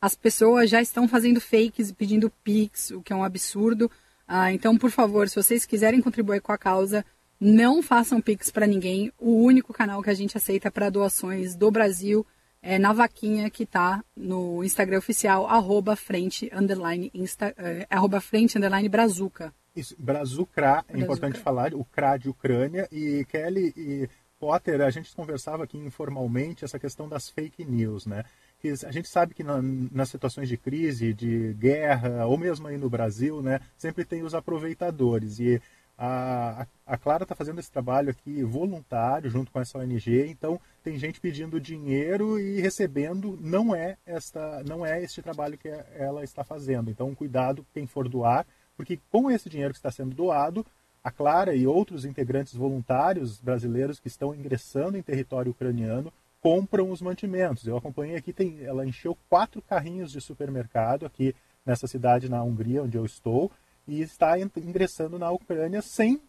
As 0.00 0.14
pessoas 0.14 0.70
já 0.70 0.80
estão 0.80 1.08
fazendo 1.08 1.40
fakes 1.40 1.90
e 1.90 1.94
pedindo 1.94 2.30
pix, 2.44 2.90
o 2.90 3.02
que 3.02 3.12
é 3.12 3.16
um 3.16 3.24
absurdo. 3.24 3.90
Ah, 4.26 4.52
então, 4.52 4.76
por 4.76 4.90
favor, 4.90 5.28
se 5.28 5.36
vocês 5.36 5.66
quiserem 5.66 6.00
contribuir 6.00 6.40
com 6.40 6.52
a 6.52 6.58
causa, 6.58 7.04
não 7.40 7.82
façam 7.82 8.20
pix 8.20 8.50
para 8.50 8.66
ninguém. 8.66 9.12
O 9.18 9.42
único 9.42 9.72
canal 9.72 10.02
que 10.02 10.10
a 10.10 10.14
gente 10.14 10.36
aceita 10.36 10.70
para 10.70 10.90
doações 10.90 11.56
do 11.56 11.70
Brasil 11.70 12.26
é 12.60 12.78
na 12.78 12.92
vaquinha 12.92 13.48
que 13.50 13.62
está 13.62 14.04
no 14.16 14.62
Instagram 14.64 14.98
oficial, 14.98 15.46
arroba 15.46 15.96
frente, 15.96 16.50
underline, 16.52 17.10
insta, 17.14 17.54
eh, 17.56 17.86
arroba 17.88 18.20
frente, 18.20 18.58
underline, 18.58 18.88
brazuca. 18.88 19.54
Isso, 19.74 19.94
Brazucra, 19.96 20.84
é 20.88 20.98
importante 20.98 21.38
falar, 21.38 21.72
o 21.72 21.84
CRA 21.84 22.16
de 22.16 22.28
Ucrânia. 22.28 22.88
E 22.90 23.24
Kelly 23.26 23.72
e 23.76 24.08
Potter, 24.38 24.80
a 24.80 24.90
gente 24.90 25.14
conversava 25.14 25.62
aqui 25.62 25.78
informalmente 25.78 26.64
essa 26.64 26.80
questão 26.80 27.08
das 27.08 27.28
fake 27.28 27.64
news, 27.64 28.04
né? 28.04 28.24
Que 28.60 28.70
a 28.70 28.90
gente 28.90 29.08
sabe 29.08 29.34
que 29.34 29.44
na, 29.44 29.60
nas 29.62 30.08
situações 30.08 30.48
de 30.48 30.56
crise, 30.56 31.14
de 31.14 31.54
guerra, 31.54 32.26
ou 32.26 32.36
mesmo 32.36 32.66
aí 32.66 32.76
no 32.76 32.90
Brasil, 32.90 33.40
né, 33.40 33.60
sempre 33.76 34.04
tem 34.04 34.22
os 34.22 34.34
aproveitadores. 34.34 35.38
E 35.38 35.60
a, 35.96 36.64
a 36.86 36.96
Clara 36.96 37.24
está 37.24 37.34
fazendo 37.34 37.58
esse 37.58 37.72
trabalho 37.72 38.10
aqui 38.10 38.42
voluntário 38.44 39.28
junto 39.28 39.50
com 39.50 39.60
essa 39.60 39.78
ONG, 39.78 40.28
então 40.28 40.60
tem 40.82 40.96
gente 40.96 41.20
pedindo 41.20 41.60
dinheiro 41.60 42.38
e 42.38 42.60
recebendo. 42.60 43.36
Não 43.40 43.74
é 43.74 43.96
esta, 44.06 44.62
não 44.64 44.86
é 44.86 45.02
este 45.02 45.20
trabalho 45.20 45.58
que 45.58 45.68
ela 45.96 46.22
está 46.22 46.44
fazendo. 46.44 46.88
Então 46.88 47.14
cuidado 47.16 47.66
quem 47.74 47.84
for 47.84 48.08
doar, 48.08 48.46
porque 48.76 49.00
com 49.10 49.28
esse 49.28 49.48
dinheiro 49.48 49.72
que 49.72 49.78
está 49.78 49.90
sendo 49.90 50.14
doado, 50.14 50.64
a 51.02 51.10
Clara 51.10 51.54
e 51.54 51.66
outros 51.66 52.04
integrantes 52.04 52.54
voluntários 52.54 53.40
brasileiros 53.40 53.98
que 53.98 54.08
estão 54.08 54.32
ingressando 54.32 54.96
em 54.96 55.02
território 55.02 55.50
ucraniano 55.50 56.12
compram 56.40 56.90
os 56.90 57.00
mantimentos. 57.00 57.66
Eu 57.66 57.76
acompanhei 57.76 58.16
aqui, 58.16 58.32
tem, 58.32 58.62
ela 58.62 58.86
encheu 58.86 59.16
quatro 59.28 59.60
carrinhos 59.62 60.12
de 60.12 60.20
supermercado 60.20 61.06
aqui 61.06 61.34
nessa 61.64 61.86
cidade 61.86 62.28
na 62.28 62.42
Hungria, 62.42 62.82
onde 62.82 62.96
eu 62.96 63.04
estou, 63.04 63.50
e 63.86 64.00
está 64.00 64.38
ingressando 64.38 65.18
na 65.18 65.30
Ucrânia 65.30 65.82
sem 65.82 66.20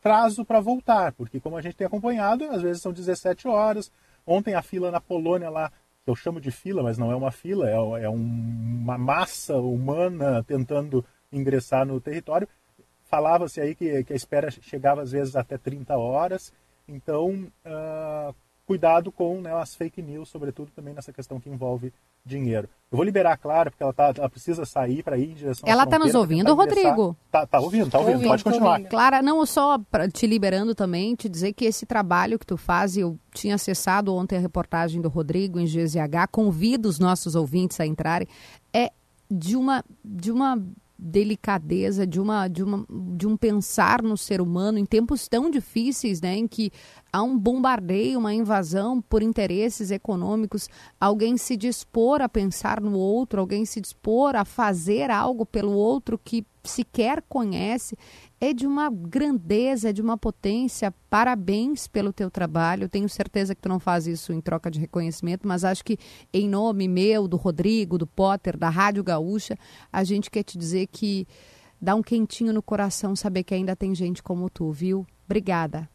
prazo 0.00 0.44
para 0.44 0.60
voltar, 0.60 1.12
porque 1.12 1.40
como 1.40 1.56
a 1.56 1.62
gente 1.62 1.76
tem 1.76 1.86
acompanhado, 1.86 2.44
às 2.44 2.62
vezes 2.62 2.82
são 2.82 2.92
17 2.92 3.48
horas. 3.48 3.90
Ontem 4.26 4.54
a 4.54 4.62
fila 4.62 4.90
na 4.90 5.00
Polônia 5.00 5.48
lá, 5.48 5.72
que 6.04 6.10
eu 6.10 6.14
chamo 6.14 6.40
de 6.40 6.50
fila, 6.50 6.82
mas 6.82 6.98
não 6.98 7.10
é 7.10 7.16
uma 7.16 7.30
fila, 7.30 7.68
é, 7.68 8.04
é 8.04 8.10
um, 8.10 8.14
uma 8.82 8.98
massa 8.98 9.56
humana 9.56 10.44
tentando 10.44 11.04
ingressar 11.32 11.86
no 11.86 12.00
território. 12.00 12.48
Falava-se 13.04 13.60
aí 13.60 13.74
que, 13.74 14.04
que, 14.04 14.12
a 14.12 14.16
espera 14.16 14.50
chegava 14.50 15.02
às 15.02 15.12
vezes 15.12 15.34
até 15.34 15.56
30 15.56 15.96
horas. 15.96 16.52
Então, 16.86 17.50
uh, 17.64 18.34
cuidado 18.68 19.10
com 19.10 19.40
né, 19.40 19.50
as 19.54 19.74
fake 19.74 20.02
news, 20.02 20.28
sobretudo 20.28 20.70
também 20.76 20.92
nessa 20.92 21.10
questão 21.10 21.40
que 21.40 21.48
envolve 21.48 21.90
dinheiro. 22.22 22.68
Eu 22.92 22.96
vou 22.96 23.04
liberar 23.04 23.32
a 23.32 23.36
Clara, 23.38 23.70
porque 23.70 23.82
ela, 23.82 23.94
tá, 23.94 24.12
ela 24.14 24.28
precisa 24.28 24.66
sair 24.66 25.02
para 25.02 25.16
ir 25.16 25.30
em 25.30 25.34
direção 25.34 25.66
Ela 25.66 25.84
está 25.84 25.98
nos 25.98 26.14
ouvindo, 26.14 26.54
Rodrigo? 26.54 27.16
Tá, 27.30 27.46
tá 27.46 27.60
ouvindo, 27.60 27.90
tá 27.90 27.98
ouvindo, 27.98 28.16
ouvindo 28.16 28.28
pode 28.28 28.44
continuar. 28.44 28.72
Ouvindo. 28.72 28.88
Clara, 28.90 29.22
não 29.22 29.44
só 29.46 29.80
te 30.12 30.26
liberando 30.26 30.74
também, 30.74 31.14
te 31.14 31.30
dizer 31.30 31.54
que 31.54 31.64
esse 31.64 31.86
trabalho 31.86 32.38
que 32.38 32.44
tu 32.44 32.58
faz, 32.58 32.94
eu 32.94 33.18
tinha 33.32 33.54
acessado 33.54 34.14
ontem 34.14 34.36
a 34.36 34.40
reportagem 34.40 35.00
do 35.00 35.08
Rodrigo 35.08 35.58
em 35.58 35.64
GZH, 35.64 36.28
convido 36.30 36.90
os 36.90 36.98
nossos 36.98 37.34
ouvintes 37.34 37.80
a 37.80 37.86
entrarem, 37.86 38.28
é 38.70 38.92
de 39.30 39.56
uma, 39.56 39.82
de 40.04 40.30
uma 40.30 40.62
delicadeza, 40.98 42.04
de, 42.04 42.20
uma, 42.20 42.48
de, 42.48 42.64
uma, 42.64 42.84
de 43.16 43.26
um 43.26 43.36
pensar 43.36 44.02
no 44.02 44.16
ser 44.16 44.40
humano 44.40 44.78
em 44.78 44.84
tempos 44.84 45.28
tão 45.28 45.48
difíceis, 45.48 46.20
né, 46.20 46.34
em 46.34 46.48
que 46.48 46.72
há 47.12 47.22
um 47.22 47.38
bombardeio, 47.38 48.18
uma 48.18 48.34
invasão 48.34 49.00
por 49.00 49.22
interesses 49.22 49.90
econômicos, 49.90 50.68
alguém 51.00 51.36
se 51.36 51.56
dispor 51.56 52.20
a 52.20 52.28
pensar 52.28 52.80
no 52.80 52.96
outro, 52.98 53.40
alguém 53.40 53.64
se 53.64 53.80
dispor 53.80 54.36
a 54.36 54.44
fazer 54.44 55.10
algo 55.10 55.46
pelo 55.46 55.72
outro 55.72 56.18
que 56.18 56.46
sequer 56.62 57.22
conhece, 57.28 57.96
é 58.40 58.52
de 58.52 58.66
uma 58.66 58.90
grandeza, 58.90 59.88
é 59.88 59.92
de 59.92 60.02
uma 60.02 60.16
potência. 60.16 60.94
Parabéns 61.10 61.88
pelo 61.88 62.12
teu 62.12 62.30
trabalho. 62.30 62.88
Tenho 62.88 63.08
certeza 63.08 63.54
que 63.54 63.62
tu 63.62 63.68
não 63.68 63.80
faz 63.80 64.06
isso 64.06 64.32
em 64.32 64.40
troca 64.40 64.70
de 64.70 64.78
reconhecimento, 64.78 65.48
mas 65.48 65.64
acho 65.64 65.84
que 65.84 65.98
em 66.32 66.48
nome 66.48 66.86
meu, 66.86 67.26
do 67.26 67.36
Rodrigo, 67.36 67.98
do 67.98 68.06
Potter, 68.06 68.56
da 68.56 68.68
Rádio 68.68 69.02
Gaúcha, 69.02 69.58
a 69.92 70.04
gente 70.04 70.30
quer 70.30 70.42
te 70.42 70.58
dizer 70.58 70.86
que 70.88 71.26
dá 71.80 71.94
um 71.94 72.02
quentinho 72.02 72.52
no 72.52 72.62
coração 72.62 73.16
saber 73.16 73.44
que 73.44 73.54
ainda 73.54 73.74
tem 73.74 73.94
gente 73.94 74.22
como 74.22 74.50
tu, 74.50 74.70
viu? 74.70 75.06
Obrigada. 75.24 75.88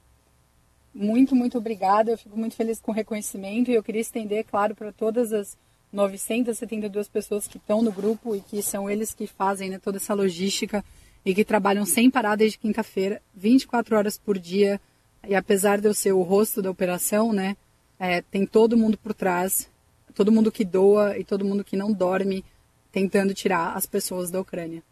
Muito, 0.93 1.35
muito 1.35 1.57
obrigada. 1.57 2.11
Eu 2.11 2.17
fico 2.17 2.37
muito 2.37 2.55
feliz 2.55 2.79
com 2.79 2.91
o 2.91 2.93
reconhecimento 2.93 3.71
e 3.71 3.73
eu 3.73 3.83
queria 3.83 4.01
estender, 4.01 4.45
claro, 4.45 4.75
para 4.75 4.91
todas 4.91 5.33
as 5.33 5.57
972 5.91 7.07
pessoas 7.07 7.47
que 7.47 7.57
estão 7.57 7.81
no 7.81 7.91
grupo 7.91 8.35
e 8.35 8.41
que 8.41 8.61
são 8.61 8.89
eles 8.89 9.13
que 9.13 9.27
fazem 9.27 9.69
né, 9.69 9.79
toda 9.79 9.97
essa 9.97 10.13
logística 10.13 10.83
e 11.25 11.33
que 11.33 11.45
trabalham 11.45 11.85
sem 11.85 12.09
parar 12.09 12.35
desde 12.35 12.57
quinta-feira, 12.57 13.21
24 13.33 13.95
horas 13.95 14.17
por 14.17 14.37
dia. 14.37 14.79
E 15.27 15.35
apesar 15.35 15.79
de 15.79 15.87
eu 15.87 15.93
ser 15.93 16.11
o 16.11 16.21
rosto 16.21 16.61
da 16.61 16.69
operação, 16.69 17.31
né, 17.31 17.55
é, 17.99 18.21
tem 18.21 18.45
todo 18.45 18.77
mundo 18.77 18.97
por 18.97 19.13
trás, 19.13 19.69
todo 20.13 20.31
mundo 20.31 20.51
que 20.51 20.65
doa 20.65 21.17
e 21.17 21.23
todo 21.23 21.45
mundo 21.45 21.63
que 21.63 21.77
não 21.77 21.91
dorme, 21.91 22.43
tentando 22.91 23.33
tirar 23.33 23.75
as 23.75 23.85
pessoas 23.85 24.29
da 24.29 24.39
Ucrânia. 24.39 24.83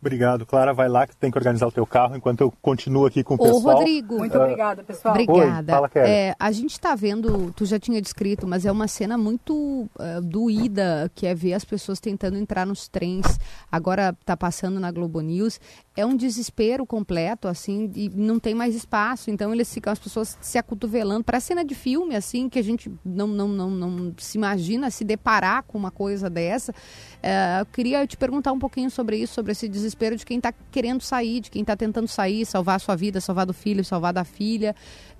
Obrigado, 0.00 0.46
Clara. 0.46 0.72
Vai 0.72 0.88
lá 0.88 1.06
que 1.06 1.14
tem 1.14 1.30
que 1.30 1.36
organizar 1.36 1.66
o 1.66 1.72
teu 1.72 1.86
carro 1.86 2.16
enquanto 2.16 2.40
eu 2.40 2.50
continuo 2.62 3.04
aqui 3.04 3.22
com 3.22 3.34
o 3.34 3.38
pessoal. 3.38 3.76
Ô, 3.76 3.78
Rodrigo. 3.78 4.16
Muito 4.16 4.36
uh, 4.36 4.42
obrigada, 4.42 4.82
pessoal. 4.82 5.14
Obrigada. 5.14 5.72
Oi, 5.72 5.88
fala, 5.88 5.90
é, 5.94 6.34
a 6.38 6.50
gente 6.50 6.72
está 6.72 6.94
vendo, 6.94 7.52
tu 7.52 7.66
já 7.66 7.78
tinha 7.78 8.00
descrito, 8.00 8.46
mas 8.46 8.64
é 8.64 8.72
uma 8.72 8.88
cena 8.88 9.18
muito 9.18 9.54
uh, 9.54 10.20
doída, 10.22 11.10
que 11.14 11.26
é 11.26 11.34
ver 11.34 11.52
as 11.52 11.64
pessoas 11.66 12.00
tentando 12.00 12.38
entrar 12.38 12.66
nos 12.66 12.88
trens. 12.88 13.26
Agora 13.70 14.16
está 14.18 14.34
passando 14.36 14.80
na 14.80 14.90
Globo 14.90 15.20
News. 15.20 15.60
É 15.96 16.06
um 16.06 16.16
desespero 16.16 16.86
completo, 16.86 17.48
assim, 17.48 17.90
e 17.94 18.08
não 18.08 18.38
tem 18.38 18.54
mais 18.54 18.74
espaço. 18.74 19.30
Então 19.30 19.52
eles 19.52 19.72
ficam, 19.72 19.92
as 19.92 19.98
pessoas 19.98 20.38
se 20.40 20.56
acotovelando. 20.56 21.24
Para 21.24 21.40
cena 21.40 21.64
de 21.64 21.74
filme, 21.74 22.16
assim, 22.16 22.48
que 22.48 22.58
a 22.58 22.62
gente 22.62 22.90
não, 23.04 23.26
não, 23.26 23.48
não, 23.48 23.70
não 23.70 24.14
se 24.16 24.38
imagina 24.38 24.90
se 24.90 25.04
deparar 25.04 25.62
com 25.64 25.76
uma 25.76 25.90
coisa 25.90 26.30
dessa. 26.30 26.72
Uh, 26.72 27.60
eu 27.60 27.66
queria 27.66 28.06
te 28.06 28.16
perguntar 28.16 28.52
um 28.52 28.58
pouquinho 28.58 28.90
sobre 28.90 29.18
isso, 29.18 29.34
sobre 29.34 29.52
esse 29.52 29.68
desespero 29.68 30.00
desespero 30.00 30.16
de 30.16 30.24
quem 30.24 30.38
está 30.38 30.52
querendo 30.52 31.02
sair, 31.02 31.40
de 31.40 31.50
quem 31.50 31.62
está 31.62 31.76
tentando 31.76 32.08
sair, 32.08 32.46
salvar 32.46 32.76
a 32.76 32.78
sua 32.78 32.96
vida, 32.96 33.20
salvar 33.20 33.46
do 33.46 33.52
filho, 33.52 33.84
salvar 33.84 34.12
da 34.12 34.24
filha. 34.24 34.74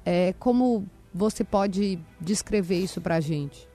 É, 0.05 0.35
como 0.39 0.87
você 1.13 1.45
pode 1.45 1.99
descrever 2.21 2.79
isso 2.79 3.01
para 3.01 3.17
a 3.17 3.21
gente? 3.21 3.69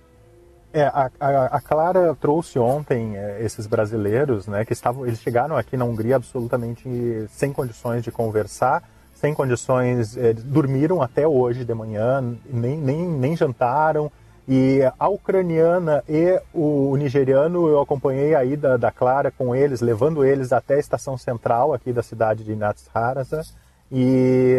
É, 0.76 0.88
a, 0.88 1.10
a, 1.22 1.46
a, 1.46 1.62
Clara 1.62 2.14
trouxe 2.20 2.60
ontem 2.60 3.16
é, 3.16 3.42
esses 3.42 3.66
brasileiros, 3.66 4.46
né, 4.46 4.66
que 4.66 4.74
estavam, 4.74 5.08
eles 5.08 5.22
chegaram 5.22 5.56
aqui 5.56 5.78
na 5.78 5.86
Hungria 5.86 6.18
absolutamente 6.18 7.26
sem 7.30 7.54
condições 7.54 8.04
de 8.04 8.12
conversar, 8.12 8.84
sem 9.14 9.34
condições, 9.34 10.18
é, 10.18 10.34
dormiram 10.34 11.02
até 11.02 11.26
hoje 11.26 11.64
de 11.64 11.74
manhã, 11.74 12.22
nem, 12.46 12.78
nem, 12.78 13.08
nem 13.08 13.38
jantaram, 13.38 14.12
e 14.46 14.82
a 15.00 15.08
ucraniana 15.08 16.04
e 16.10 16.42
o 16.54 16.94
nigeriano, 16.98 17.70
eu 17.70 17.80
acompanhei 17.80 18.36
a 18.36 18.44
ida 18.44 18.78
da 18.78 18.92
Clara 18.92 19.32
com 19.32 19.56
eles, 19.56 19.80
levando 19.80 20.26
eles 20.26 20.52
até 20.52 20.76
a 20.76 20.80
estação 20.80 21.18
central 21.18 21.74
aqui 21.74 21.94
da 21.94 22.04
cidade 22.04 22.44
de 22.44 22.54
Natsharasa. 22.54 23.44
E 23.90 24.58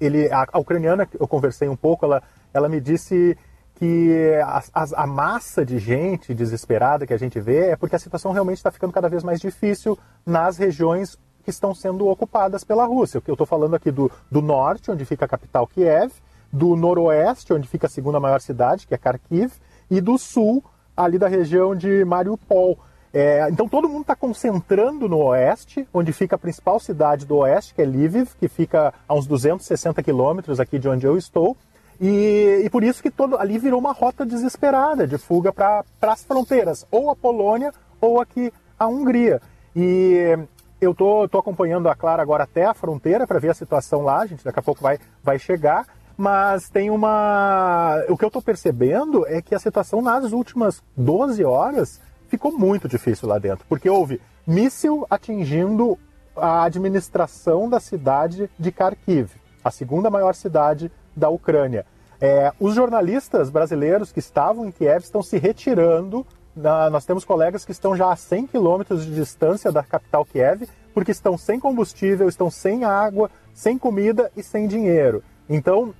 ele, 0.00 0.28
a, 0.32 0.44
a, 0.52 0.58
ucraniana, 0.58 1.08
eu 1.20 1.28
conversei 1.28 1.68
um 1.68 1.76
pouco, 1.76 2.04
ela, 2.04 2.20
ela 2.52 2.68
me 2.68 2.80
disse 2.80 3.38
que 3.82 4.38
a, 4.44 4.62
a, 4.72 5.02
a 5.02 5.06
massa 5.08 5.66
de 5.66 5.76
gente 5.80 6.32
desesperada 6.32 7.04
que 7.04 7.12
a 7.12 7.18
gente 7.18 7.40
vê 7.40 7.70
é 7.70 7.76
porque 7.76 7.96
a 7.96 7.98
situação 7.98 8.30
realmente 8.30 8.58
está 8.58 8.70
ficando 8.70 8.92
cada 8.92 9.08
vez 9.08 9.24
mais 9.24 9.40
difícil 9.40 9.98
nas 10.24 10.56
regiões 10.56 11.18
que 11.42 11.50
estão 11.50 11.74
sendo 11.74 12.06
ocupadas 12.06 12.62
pela 12.62 12.84
Rússia. 12.84 13.20
Eu 13.26 13.34
estou 13.34 13.44
falando 13.44 13.74
aqui 13.74 13.90
do, 13.90 14.08
do 14.30 14.40
norte, 14.40 14.88
onde 14.88 15.04
fica 15.04 15.24
a 15.24 15.28
capital 15.28 15.66
Kiev, 15.66 16.12
do 16.52 16.76
noroeste, 16.76 17.52
onde 17.52 17.66
fica 17.66 17.88
a 17.88 17.90
segunda 17.90 18.20
maior 18.20 18.40
cidade, 18.40 18.86
que 18.86 18.94
é 18.94 18.96
Kharkiv, 18.96 19.52
e 19.90 20.00
do 20.00 20.16
sul, 20.16 20.62
ali 20.96 21.18
da 21.18 21.26
região 21.26 21.74
de 21.74 22.04
Mariupol. 22.04 22.78
É, 23.12 23.48
então 23.50 23.68
todo 23.68 23.88
mundo 23.88 24.02
está 24.02 24.14
concentrando 24.14 25.08
no 25.08 25.18
oeste, 25.24 25.88
onde 25.92 26.12
fica 26.12 26.36
a 26.36 26.38
principal 26.38 26.78
cidade 26.78 27.26
do 27.26 27.38
oeste, 27.38 27.74
que 27.74 27.82
é 27.82 27.84
Lviv, 27.84 28.28
que 28.38 28.46
fica 28.46 28.94
a 29.08 29.12
uns 29.12 29.26
260 29.26 30.00
quilômetros 30.04 30.60
aqui 30.60 30.78
de 30.78 30.88
onde 30.88 31.04
eu 31.04 31.18
estou. 31.18 31.56
E, 32.00 32.62
e, 32.64 32.70
por 32.70 32.82
isso 32.82 33.02
que 33.02 33.10
todo, 33.10 33.38
ali 33.38 33.58
virou 33.58 33.78
uma 33.78 33.92
rota 33.92 34.26
desesperada 34.26 35.06
de 35.06 35.18
fuga 35.18 35.52
para 35.52 35.84
as 36.00 36.24
fronteiras, 36.24 36.86
ou 36.90 37.10
a 37.10 37.16
Polônia 37.16 37.72
ou 38.00 38.20
aqui 38.20 38.52
a 38.78 38.86
Hungria. 38.86 39.40
E 39.74 40.36
eu 40.80 40.94
tô, 40.94 41.28
tô 41.28 41.38
acompanhando 41.38 41.88
a 41.88 41.94
Clara 41.94 42.22
agora 42.22 42.44
até 42.44 42.64
a 42.64 42.74
fronteira 42.74 43.26
para 43.26 43.38
ver 43.38 43.50
a 43.50 43.54
situação 43.54 44.02
lá, 44.02 44.20
a 44.20 44.26
gente 44.26 44.44
daqui 44.44 44.58
a 44.58 44.62
pouco 44.62 44.82
vai, 44.82 44.98
vai 45.22 45.38
chegar 45.38 45.86
mas 46.16 46.68
tem 46.68 46.90
uma. 46.90 48.04
O 48.08 48.16
que 48.16 48.24
eu 48.24 48.28
estou 48.28 48.42
percebendo 48.42 49.26
é 49.26 49.40
que 49.40 49.54
a 49.54 49.58
situação 49.58 50.02
nas 50.02 50.32
últimas 50.32 50.82
12 50.96 51.44
horas 51.44 52.00
ficou 52.28 52.52
muito 52.52 52.88
difícil 52.88 53.28
lá 53.28 53.38
dentro, 53.38 53.64
porque 53.68 53.88
houve 53.88 54.20
míssil 54.46 55.06
atingindo 55.10 55.98
a 56.36 56.64
administração 56.64 57.68
da 57.68 57.78
cidade 57.78 58.48
de 58.58 58.70
Kharkiv, 58.70 59.32
a 59.62 59.70
segunda 59.70 60.10
maior 60.10 60.34
cidade 60.34 60.90
da 61.16 61.28
Ucrânia. 61.28 61.84
É, 62.20 62.52
os 62.60 62.74
jornalistas 62.74 63.50
brasileiros 63.50 64.12
que 64.12 64.20
estavam 64.20 64.66
em 64.66 64.70
Kiev 64.70 65.02
estão 65.02 65.22
se 65.22 65.38
retirando 65.38 66.26
Na- 66.54 66.90
nós 66.90 67.06
temos 67.06 67.24
colegas 67.24 67.64
que 67.64 67.72
estão 67.72 67.96
já 67.96 68.12
a 68.12 68.16
100 68.16 68.46
quilômetros 68.46 69.06
de 69.06 69.14
distância 69.14 69.72
da 69.72 69.82
capital 69.82 70.22
Kiev, 70.22 70.68
porque 70.92 71.10
estão 71.10 71.38
sem 71.38 71.58
combustível, 71.58 72.28
estão 72.28 72.50
sem 72.50 72.84
água, 72.84 73.30
sem 73.54 73.78
comida 73.78 74.30
e 74.36 74.42
sem 74.42 74.66
dinheiro. 74.66 75.24
Então, 75.48 75.94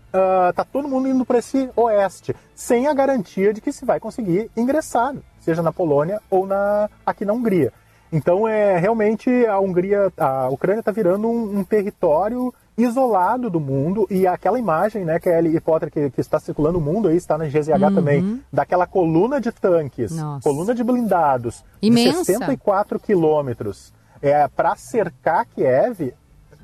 está 0.50 0.62
todo 0.62 0.86
mundo 0.86 1.08
indo 1.08 1.24
para 1.24 1.38
esse 1.38 1.70
oeste, 1.74 2.36
sem 2.54 2.86
a 2.86 2.92
garantia 2.92 3.54
de 3.54 3.62
que 3.62 3.72
se 3.72 3.86
vai 3.86 3.98
conseguir 3.98 4.50
ingressar, 4.54 5.14
seja 5.40 5.62
na 5.62 5.72
Polônia 5.72 6.20
ou 6.30 6.46
na, 6.46 6.90
aqui 7.06 7.24
na 7.24 7.32
Hungria. 7.32 7.72
Então, 8.12 8.46
é 8.46 8.76
realmente 8.78 9.30
a 9.46 9.58
Hungria, 9.58 10.12
a 10.18 10.50
Ucrânia 10.50 10.80
está 10.80 10.92
virando 10.92 11.26
um, 11.28 11.60
um 11.60 11.64
território 11.64 12.52
isolado 12.76 13.50
do 13.50 13.60
mundo 13.60 14.06
e 14.10 14.26
aquela 14.26 14.58
imagem, 14.58 15.04
né, 15.04 15.18
que 15.18 15.28
a 15.28 15.38
Ellie 15.38 15.60
Potter 15.60 15.90
que, 15.90 16.10
que 16.10 16.20
está 16.20 16.40
circulando 16.40 16.78
o 16.78 16.80
mundo 16.80 17.08
aí 17.08 17.16
está 17.16 17.36
na 17.36 17.44
GZH 17.44 17.94
também, 17.94 18.42
daquela 18.52 18.86
coluna 18.86 19.40
de 19.40 19.52
tanques, 19.52 20.12
Nossa. 20.12 20.42
coluna 20.42 20.74
de 20.74 20.82
blindados, 20.82 21.62
Imensa. 21.82 22.20
de 22.20 22.24
64 22.26 22.98
quilômetros, 22.98 23.92
é 24.20 24.46
para 24.48 24.74
cercar 24.76 25.46
Kiev 25.46 26.14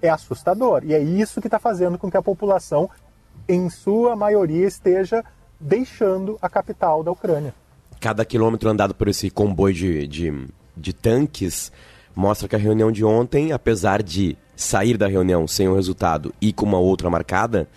é 0.01 0.09
assustador 0.09 0.83
e 0.85 0.95
é 0.95 1.01
isso 1.01 1.41
que 1.41 1.49
está 1.49 1.59
fazendo 1.59 1.99
com 1.99 2.11
que 2.11 2.17
a 2.17 2.23
população, 2.23 2.89
em 3.49 3.69
sua 3.69 4.15
maioria, 4.15 4.67
esteja 4.67 5.25
deixando 5.61 6.39
a 6.41 6.49
capital 6.49 7.03
da 7.03 7.11
Ucrânia. 7.11 7.55
Cada 8.01 8.25
quilômetro 8.25 8.71
andado 8.71 8.95
por 8.95 9.09
esse 9.09 9.29
comboio 9.29 9.75
de, 9.75 10.07
de, 10.07 10.49
de 10.77 10.93
tanques 10.93 11.73
mostra 12.15 12.49
que 12.49 12.55
a 12.55 12.59
reunião 12.59 12.93
de 12.93 13.05
ontem, 13.05 13.53
apesar 13.53 14.03
de 14.03 14.37
sair 14.61 14.97
da 14.97 15.07
reunião 15.07 15.47
sem 15.47 15.69
um 15.69 15.75
resultado 15.75 16.35
e 16.41 16.53
com 16.53 16.67
uma 16.67 16.79
outra 16.79 17.09
marcada, 17.09 17.69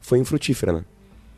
foi 0.00 0.18
infrutífera, 0.20 0.72
né? 0.72 0.84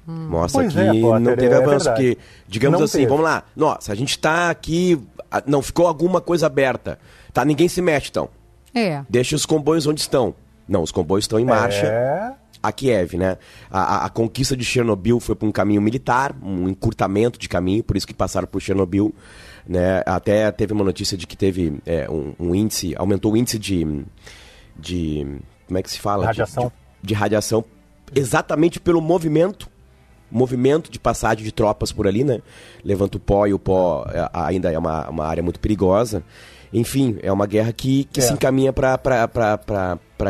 Mostra 0.07 0.63
Pois 0.63 0.75
que 0.75 0.81
é, 0.81 1.01
Potter, 1.01 1.21
não 1.21 1.37
teve 1.37 1.55
é 1.55 1.57
avanço. 1.57 1.85
verdade. 1.87 2.01
Que, 2.17 2.19
digamos 2.49 2.79
Não 2.81 2.85
assim, 2.85 2.99
teve. 2.99 3.09
vamos 3.09 3.25
lá. 3.25 3.45
Nossa, 3.57 3.93
a 3.93 3.95
gente 3.95 4.19
tá 4.19 4.51
aqui. 4.51 5.01
Não 5.47 5.63
ficou 5.63 5.87
alguma 5.87 6.21
coisa 6.21 6.47
aberta. 6.47 6.99
Tá, 7.33 7.45
ninguém 7.45 7.69
se 7.69 7.81
mexe, 7.81 8.09
então. 8.11 8.29
É. 8.75 9.03
Deixa 9.09 9.37
os 9.37 9.47
comboios 9.47 9.87
onde 9.87 10.01
estão. 10.01 10.35
Não, 10.69 10.83
os 10.83 10.91
comboios 10.91 11.25
estão 11.25 11.39
em 11.39 11.45
marcha 11.45 11.87
É, 11.87 12.33
a 12.63 12.73
Kiev, 12.73 13.15
né? 13.17 13.39
A, 13.71 13.81
a- 14.03 14.07
a 14.07 14.09
conquista 14.11 14.57
de 14.57 14.65
Chernobyl 14.65 15.21
foi 15.21 15.35
por 15.37 15.47
um 15.47 15.53
caminho 15.53 15.81
militar, 15.81 16.35
um 16.43 16.69
encurtamento 16.69 17.39
de 17.39 17.49
caminho, 17.49 17.83
por 17.85 17.97
isso 17.97 18.07
que 18.07 18.13
passaram 18.15 18.47
por 18.49 18.61
Chernobyl, 18.61 19.15
né? 19.67 20.03
Até 20.05 20.51
teve 20.51 20.73
uma 20.73 20.85
notícia 20.85 21.17
de 21.17 21.27
que 21.29 21.37
teve 21.37 21.79
é, 21.87 22.11
um, 22.11 22.35
um 22.41 22.55
índice, 22.55 22.93
aumentou 22.97 23.33
o 23.33 23.37
índice 23.37 23.59
de, 23.59 24.05
de 24.83 25.27
como 25.67 25.79
é 25.79 25.83
que 25.83 25.91
se 25.91 25.99
fala? 26.01 26.23
De- 26.23 26.27
Radiação. 26.27 26.73
De, 27.01 27.09
de 27.09 27.15
radiação, 27.15 27.65
exatamente 28.15 28.79
pelo 28.81 29.01
movimento, 29.01 29.69
movimento 30.31 30.91
de 30.91 30.99
passagem 30.99 31.45
de 31.45 31.53
tropas 31.53 31.93
por 31.93 32.07
ali, 32.07 32.25
né? 32.25 32.41
Levanta 32.85 33.17
o 33.17 33.21
pó 33.21 33.47
e 33.47 33.55
o 33.55 33.59
pó 33.59 34.05
é, 34.13 34.29
ainda 34.33 34.71
é 34.73 34.79
uma, 34.79 35.09
uma 35.09 35.25
área 35.27 35.43
muito 35.43 35.61
perigosa. 35.61 36.23
Enfim, 36.73 37.19
é 37.23 37.31
uma 37.31 37.47
guerra 37.47 37.71
que, 37.73 38.05
que 38.05 38.21
É. 38.21 38.23
se 38.23 38.33
encaminha 38.33 38.73
para 38.73 38.99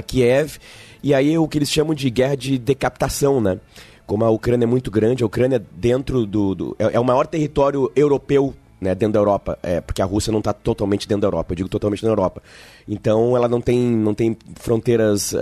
Kiev. 0.06 0.58
E 1.02 1.14
aí 1.14 1.36
o 1.38 1.46
que 1.48 1.58
eles 1.58 1.70
chamam 1.70 1.94
de 1.94 2.08
guerra 2.10 2.36
de 2.36 2.58
decapitação, 2.58 3.40
né? 3.40 3.58
Como 4.06 4.24
a 4.24 4.30
Ucrânia 4.30 4.64
é 4.64 4.66
muito 4.66 4.90
grande, 4.90 5.22
a 5.22 5.26
Ucrânia 5.26 5.64
dentro 5.72 6.26
do. 6.26 6.54
do- 6.54 6.76
é, 6.78 6.94
é 6.96 7.00
o 7.00 7.04
maior 7.04 7.26
território 7.26 7.90
europeu, 7.94 8.54
né, 8.82 8.94
dentro 8.94 9.12
da 9.14 9.20
Europa. 9.20 9.58
É, 9.62 9.80
porque 9.80 10.02
a 10.02 10.04
Rússia 10.04 10.32
não 10.32 10.40
está 10.40 10.52
totalmente 10.52 11.06
dentro 11.08 11.22
da 11.22 11.28
Europa, 11.28 11.52
eu 11.52 11.56
digo 11.56 11.68
totalmente 11.68 12.02
na 12.02 12.10
Europa. 12.10 12.42
Então 12.88 13.36
ela 13.36 13.48
não 13.48 13.60
tem, 13.60 13.78
não 13.78 14.12
tem 14.12 14.36
fronteiras 14.56 15.32
ah, 15.34 15.38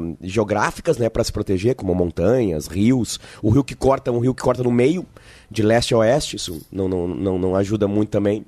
ah, 0.00 0.12
geográficas 0.20 0.98
né, 0.98 1.08
para 1.08 1.22
se 1.22 1.32
proteger, 1.32 1.76
como 1.76 1.94
montanhas, 1.94 2.66
rios. 2.66 3.20
O 3.40 3.50
rio 3.50 3.62
que 3.62 3.76
corta, 3.76 4.10
um 4.10 4.18
rio 4.18 4.34
que 4.34 4.42
corta 4.42 4.62
no 4.64 4.72
meio, 4.72 5.06
de 5.50 5.62
leste 5.62 5.94
a 5.94 5.98
oeste, 5.98 6.36
isso 6.36 6.60
não, 6.70 6.88
não, 6.88 7.06
não, 7.08 7.38
não 7.38 7.56
ajuda 7.56 7.86
muito 7.86 8.10
também. 8.10 8.44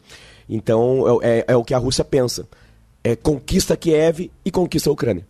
Então 0.48 1.20
é, 1.22 1.38
é- 1.38 1.44
é 1.48 1.56
o 1.56 1.64
que 1.64 1.72
a 1.74 1.78
Rússia 1.78 2.04
pensa. 2.04 2.46
É 3.04 3.14
conquista 3.16 3.76
Kiev 3.76 4.30
e 4.44 4.50
conquista 4.50 4.90
a 4.90 4.92
Ucrânia. 4.92 5.26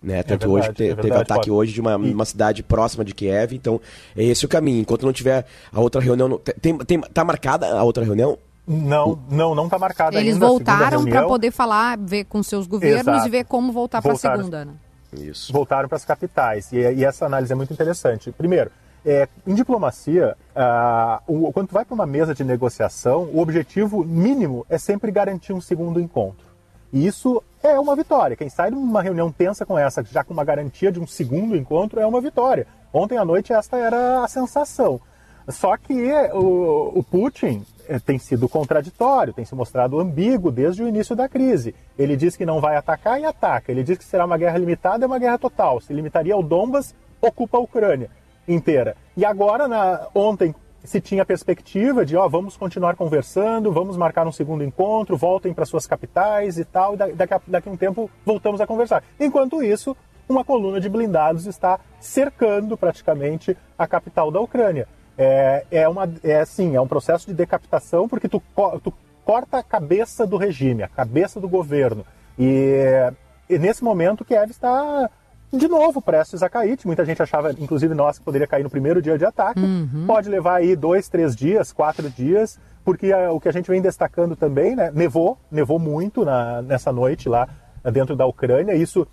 Né? 0.00 0.22
Tanto 0.22 0.46
verdade, 0.46 0.48
hoje 0.52 0.68
que 0.68 0.74
te- 0.74 0.90
é 0.90 0.94
teve 0.94 1.12
ataque 1.14 1.34
Fábio. 1.40 1.54
hoje 1.54 1.72
de 1.72 1.80
uma, 1.80 1.92
E- 1.92 2.12
uma 2.14 2.24
cidade 2.24 2.62
próxima 2.62 3.04
de 3.04 3.12
Kiev, 3.12 3.52
então 3.54 3.80
é 4.16 4.22
esse 4.22 4.44
o 4.44 4.48
caminho. 4.48 4.80
Enquanto 4.80 5.04
não 5.04 5.12
tiver 5.12 5.44
a 5.72 5.80
outra 5.80 6.00
reunião. 6.00 6.38
Tem, 6.60 6.78
tem, 6.78 7.00
tá 7.00 7.24
marcada 7.24 7.66
a 7.76 7.82
outra 7.82 8.04
reunião? 8.04 8.38
não, 8.70 9.18
não, 9.30 9.54
não 9.54 9.64
está 9.64 9.78
marcada 9.78 10.16
Eles 10.20 10.34
ainda 10.34 10.46
segunda 10.46 10.64
voltaram 10.74 11.04
para 11.06 11.26
poder 11.26 11.50
falar, 11.50 11.96
ver 11.98 12.24
com 12.24 12.42
seus 12.42 12.66
governos 12.66 13.00
Exato. 13.00 13.26
e 13.26 13.30
ver 13.30 13.44
como 13.44 13.72
voltar 13.72 14.02
para 14.02 14.12
a 14.12 14.16
segunda, 14.16 14.64
né? 14.66 14.72
Isso. 15.16 15.50
voltaram 15.52 15.88
para 15.88 15.96
as 15.96 16.04
capitais. 16.04 16.70
E, 16.70 16.76
e 16.76 17.02
essa 17.02 17.24
análise 17.24 17.50
é 17.50 17.56
muito 17.56 17.72
interessante. 17.72 18.30
Primeiro, 18.30 18.70
é, 19.06 19.26
em 19.46 19.54
diplomacia, 19.54 20.36
ah, 20.54 21.22
o- 21.26 21.50
quando 21.50 21.68
tu 21.68 21.72
vai 21.72 21.84
para 21.86 21.94
uma 21.94 22.04
mesa 22.06 22.34
de 22.34 22.44
negociação, 22.44 23.22
o 23.32 23.40
objetivo 23.40 24.04
mínimo 24.04 24.66
é 24.68 24.76
sempre 24.76 25.10
garantir 25.10 25.54
um 25.54 25.62
segundo 25.62 25.98
encontro. 25.98 26.46
E 26.92 27.06
isso 27.06 27.42
é 27.62 27.78
uma 27.78 27.96
vitória. 27.96 28.36
Quem 28.36 28.48
sai 28.48 28.70
de 28.70 28.76
uma 28.76 29.02
reunião 29.02 29.30
tensa 29.32 29.64
com 29.66 29.78
essa, 29.78 30.02
já 30.04 30.22
com 30.22 30.32
uma 30.32 30.44
garantia 30.44 30.92
de 30.92 31.00
um 31.00 31.06
segundo 31.06 31.56
encontro, 31.56 32.00
é 32.00 32.06
uma 32.06 32.20
vitória. 32.20 32.66
Ontem 32.92 33.18
à 33.18 33.24
noite 33.24 33.52
esta 33.52 33.76
era 33.76 34.22
a 34.24 34.28
sensação. 34.28 35.00
Só 35.48 35.76
que 35.76 36.12
o, 36.34 36.92
o 36.98 37.02
Putin 37.02 37.64
eh, 37.88 37.98
tem 37.98 38.18
sido 38.18 38.48
contraditório, 38.48 39.32
tem 39.32 39.44
se 39.46 39.54
mostrado 39.54 39.98
ambíguo 39.98 40.50
desde 40.52 40.82
o 40.82 40.88
início 40.88 41.16
da 41.16 41.26
crise. 41.28 41.74
Ele 41.98 42.16
diz 42.16 42.36
que 42.36 42.44
não 42.44 42.60
vai 42.60 42.76
atacar 42.76 43.18
e 43.20 43.24
ataca. 43.24 43.72
Ele 43.72 43.82
diz 43.82 43.96
que 43.96 44.04
será 44.04 44.26
uma 44.26 44.36
guerra 44.36 44.58
limitada 44.58 45.04
e 45.04 45.06
uma 45.06 45.18
guerra 45.18 45.38
total. 45.38 45.80
Se 45.80 45.92
limitaria 45.92 46.34
ao 46.34 46.42
Donbas, 46.42 46.94
ocupa 47.20 47.56
a 47.56 47.60
Ucrânia 47.60 48.10
inteira. 48.46 48.94
E 49.16 49.24
agora, 49.24 49.66
na- 49.66 50.06
ontem, 50.14 50.54
se 50.84 51.00
tinha 51.00 51.22
a 51.22 51.26
perspectiva 51.26 52.04
de, 52.04 52.16
ó, 52.16 52.28
vamos 52.28 52.56
continuar 52.56 52.96
conversando, 52.96 53.72
vamos 53.72 53.96
marcar 53.96 54.26
um 54.26 54.32
segundo 54.32 54.64
encontro, 54.64 55.16
voltem 55.16 55.52
para 55.52 55.66
suas 55.66 55.86
capitais 55.86 56.58
e 56.58 56.64
tal, 56.64 56.94
e 56.94 56.96
da- 56.96 57.08
daqui 57.08 57.34
a, 57.34 57.40
daqui 57.46 57.68
a 57.68 57.72
um 57.72 57.76
tempo 57.76 58.10
voltamos 58.24 58.60
a 58.60 58.66
conversar. 58.66 59.02
Enquanto 59.18 59.62
isso, 59.62 59.96
uma 60.28 60.44
coluna 60.44 60.80
de 60.80 60.88
blindados 60.88 61.46
está 61.46 61.80
cercando 62.00 62.76
praticamente 62.76 63.56
a 63.78 63.86
capital 63.86 64.30
da 64.30 64.40
Ucrânia. 64.40 64.86
É, 65.16 65.64
é, 65.70 65.88
uma, 65.88 66.08
é 66.22 66.40
assim, 66.40 66.76
é 66.76 66.80
um 66.80 66.86
processo 66.86 67.26
de 67.26 67.34
decapitação 67.34 68.08
porque 68.08 68.28
tu, 68.28 68.40
tu 68.82 68.92
corta 69.24 69.58
a 69.58 69.62
cabeça 69.62 70.26
do 70.26 70.36
regime, 70.36 70.82
a 70.82 70.88
cabeça 70.88 71.40
do 71.40 71.48
governo. 71.48 72.04
E, 72.38 73.10
e 73.50 73.58
nesse 73.58 73.82
momento 73.82 74.24
Kiev 74.24 74.50
está 74.50 75.10
de 75.52 75.68
novo 75.68 76.00
prestes 76.02 76.42
a 76.42 76.48
cair. 76.48 76.78
Muita 76.84 77.04
gente 77.04 77.22
achava, 77.22 77.52
inclusive 77.52 77.94
nós, 77.94 78.18
que 78.18 78.24
poderia 78.24 78.46
cair 78.46 78.62
no 78.62 78.70
primeiro 78.70 79.00
dia 79.00 79.16
de 79.16 79.24
ataque. 79.24 79.60
Pode 80.06 80.28
levar 80.28 80.56
aí 80.56 80.76
dois, 80.76 81.08
três 81.08 81.34
dias, 81.34 81.72
quatro 81.72 82.08
dias, 82.10 82.58
porque 82.84 83.12
ah, 83.12 83.32
o 83.32 83.40
que 83.40 83.48
a 83.48 83.52
gente 83.52 83.70
vem 83.70 83.80
destacando 83.80 84.36
também, 84.36 84.76
né? 84.76 84.90
Nevou, 84.94 85.38
nevou 85.50 85.78
muito 85.78 86.24
na, 86.24 86.62
nessa 86.62 86.92
noite 86.92 87.28
lá 87.28 87.48
ah, 87.82 87.90
dentro 87.90 88.14
da 88.14 88.26
Ucrânia. 88.26 88.74
Isso 88.74 89.06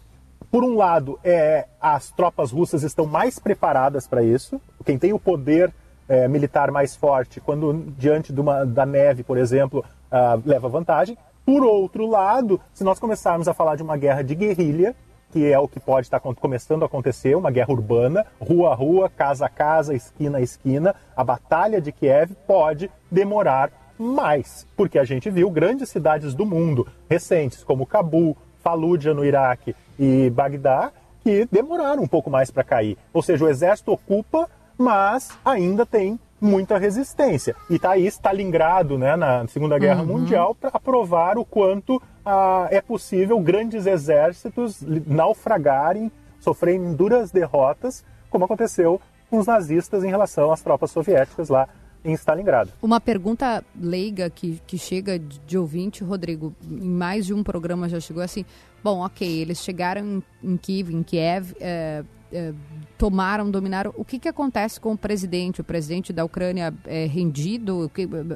por 0.52 0.64
um 0.64 0.76
lado, 0.76 1.20
é, 1.24 1.68
as 1.82 2.12
tropas 2.12 2.52
russas 2.52 2.84
estão 2.84 3.06
mais 3.06 3.40
preparadas 3.40 4.08
para 4.08 4.24
isso. 4.24 4.62
Quem 4.86 4.98
tem 4.98 5.12
o 5.12 5.20
poder 5.20 5.74
é, 6.08 6.28
militar 6.28 6.72
mais 6.72 6.96
forte, 6.96 7.42
quando 7.42 7.94
diante 7.98 8.32
de 8.32 8.40
uma, 8.40 8.66
da 8.66 8.86
neve, 8.86 9.24
por 9.24 9.38
exemplo, 9.38 9.84
ah, 10.12 10.40
leva 10.46 10.70
vantagem. 10.70 11.18
Por 11.46 11.64
outro 11.64 12.08
lado, 12.08 12.60
se 12.74 12.84
nós 12.84 13.00
começarmos 13.00 13.48
a 13.48 13.54
falar 13.54 13.76
de 13.76 13.84
uma 13.84 13.98
guerra 13.98 14.22
de 14.22 14.34
guerrilha, 14.34 14.96
que 15.36 15.52
é 15.52 15.60
o 15.60 15.68
que 15.68 15.82
pode 15.82 16.08
estar 16.08 16.22
começando 16.22 16.84
a 16.84 16.86
acontecer, 16.86 17.36
uma 17.36 17.52
guerra 17.52 17.74
urbana, 17.74 18.26
rua 18.40 18.72
a 18.72 18.74
rua, 18.74 19.10
casa 19.10 19.48
a 19.48 19.50
casa, 19.50 19.94
esquina 19.94 20.38
a 20.38 20.42
esquina, 20.42 20.96
a 21.14 21.26
batalha 21.26 21.82
de 21.82 21.92
Kiev 21.92 22.32
pode 22.48 22.90
demorar 23.12 23.70
mais, 24.00 24.66
porque 24.78 24.98
a 24.98 25.04
gente 25.04 25.30
viu 25.30 25.50
grandes 25.50 25.90
cidades 25.90 26.34
do 26.34 26.46
mundo 26.46 26.88
recentes, 27.10 27.66
como 27.66 27.86
Cabul, 27.86 28.38
Fallujah 28.64 29.14
no 29.14 29.26
Iraque 29.26 29.76
e 30.00 30.30
Bagdá, 30.30 30.94
que 31.22 31.46
demoraram 31.52 32.04
um 32.04 32.08
pouco 32.08 32.30
mais 32.30 32.50
para 32.50 32.64
cair. 32.64 32.98
Ou 33.12 33.22
seja, 33.22 33.44
o 33.44 33.50
exército 33.50 33.92
ocupa, 33.92 34.50
mas 34.78 35.38
ainda 35.44 35.86
tem 35.86 36.18
muita 36.46 36.78
resistência. 36.78 37.56
E 37.70 37.76
está 37.76 37.92
aí 37.92 38.06
Stalingrado, 38.08 38.98
né, 38.98 39.16
na 39.16 39.48
Segunda 39.48 39.78
Guerra 39.78 40.04
Mundial, 40.04 40.56
para 40.56 40.80
provar 40.80 41.38
o 41.38 41.44
quanto 41.44 42.02
ah, 42.26 42.68
é 42.72 42.82
possível 42.82 43.40
grandes 43.40 43.86
exércitos 43.86 44.82
naufragarem, 44.82 46.12
sofrerem 46.40 46.94
duras 46.94 47.32
derrotas, 47.32 48.06
como 48.30 48.46
aconteceu 48.46 49.02
com 49.30 49.40
os 49.40 49.48
nazistas 49.48 50.04
em 50.04 50.10
relação 50.10 50.52
às 50.52 50.62
tropas 50.62 50.92
soviéticas 50.92 51.50
lá 51.50 51.68
em 52.04 52.14
Stalingrado. 52.14 52.70
Uma 52.82 53.02
pergunta 53.02 53.64
leiga 53.80 54.30
que, 54.30 54.62
que 54.68 54.78
chega 54.78 55.18
de 55.18 55.40
de 55.40 55.58
ouvinte, 55.58 56.04
Rodrigo, 56.04 56.54
em 56.70 56.90
mais 56.90 57.26
de 57.26 57.34
um 57.34 57.44
programa 57.44 57.90
já 57.90 58.00
chegou 58.00 58.22
assim. 58.22 58.46
Bom, 58.84 59.00
ok, 59.00 59.28
eles 59.28 59.64
chegaram 59.64 60.02
em, 60.02 60.24
em 60.44 60.58
Kiev, 60.58 60.94
em 60.94 61.02
Kiev 61.02 61.56
é, 61.60 62.04
é, 62.36 62.54
tomaram, 62.98 63.50
dominaram. 63.50 63.94
O 63.96 64.04
que, 64.06 64.20
que 64.20 64.28
acontece 64.28 64.80
com 64.80 64.94
o 64.94 64.98
presidente? 64.98 65.62
O 65.62 65.64
presidente 65.64 66.12
da 66.14 66.24
Ucrânia 66.26 66.74
é 66.86 67.06
rendido? 67.06 67.90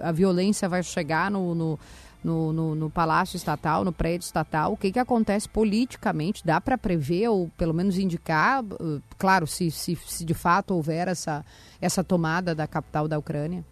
A 0.03 0.12
violência 0.12 0.67
vai 0.69 0.81
chegar 0.83 1.29
no, 1.29 1.53
no, 1.53 1.79
no, 2.23 2.53
no- 2.53 2.75
no 2.75 2.89
palácio 2.89 3.35
estatal, 3.38 3.83
no 3.83 3.91
prédio 3.91 4.25
estatal? 4.25 4.73
O 4.73 4.77
que, 4.77 4.91
que 4.91 4.99
acontece 4.99 5.47
politicamente? 5.49 6.45
Dá 6.45 6.59
para 6.59 6.77
prever 6.77 7.27
ou 7.29 7.49
pelo 7.57 7.73
menos 7.73 7.97
indicar? 7.97 8.63
uh, 8.63 9.01
Claro, 9.17 9.45
se, 9.47 9.69
se, 9.71 9.95
se 9.95 10.23
de 10.25 10.33
fato 10.33 10.73
houver 10.73 11.07
essa, 11.07 11.45
essa 11.81 12.03
tomada 12.03 12.55
da 12.55 12.65
capital 12.67 13.07
da 13.07 13.17
Ucrânia. 13.19 13.63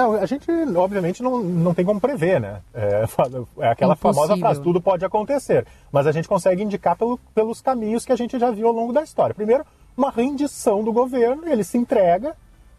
Não, 0.00 0.14
a 0.14 0.26
gente, 0.26 0.50
obviamente, 0.76 1.22
não, 1.22 1.40
não 1.40 1.74
tem 1.74 1.84
como 1.84 2.00
prever, 2.00 2.40
né? 2.40 2.60
É, 2.74 3.04
é 3.60 3.68
aquela 3.68 3.94
famosa 3.94 4.20
Impossível. 4.20 4.38
frase, 4.46 4.62
tudo 4.62 4.80
pode 4.80 5.04
acontecer. 5.04 5.66
Mas 5.92 6.06
a 6.06 6.12
gente 6.12 6.26
consegue 6.28 6.62
indicar 6.62 6.96
pelo- 6.96 7.18
pelos 7.34 7.60
caminhos 7.60 8.04
que 8.06 8.12
a 8.12 8.16
gente 8.16 8.38
já 8.38 8.50
viu 8.50 8.66
ao 8.68 8.72
longo 8.72 8.92
da 8.92 9.02
história. 9.02 9.34
Primeiro, 9.34 9.64
uma 9.96 10.10
rendição 10.10 10.82
do 10.82 10.92
governo, 10.92 11.46
ele 11.46 11.62
se 11.62 11.76
entrega 11.76 12.34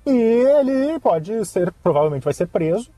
e 0.05 0.11
ele 0.11 0.99
pode 0.99 1.45
ser, 1.45 1.71
provavelmente 1.83 2.23
vai 2.23 2.33
ser 2.33 2.47
preso, 2.47 2.89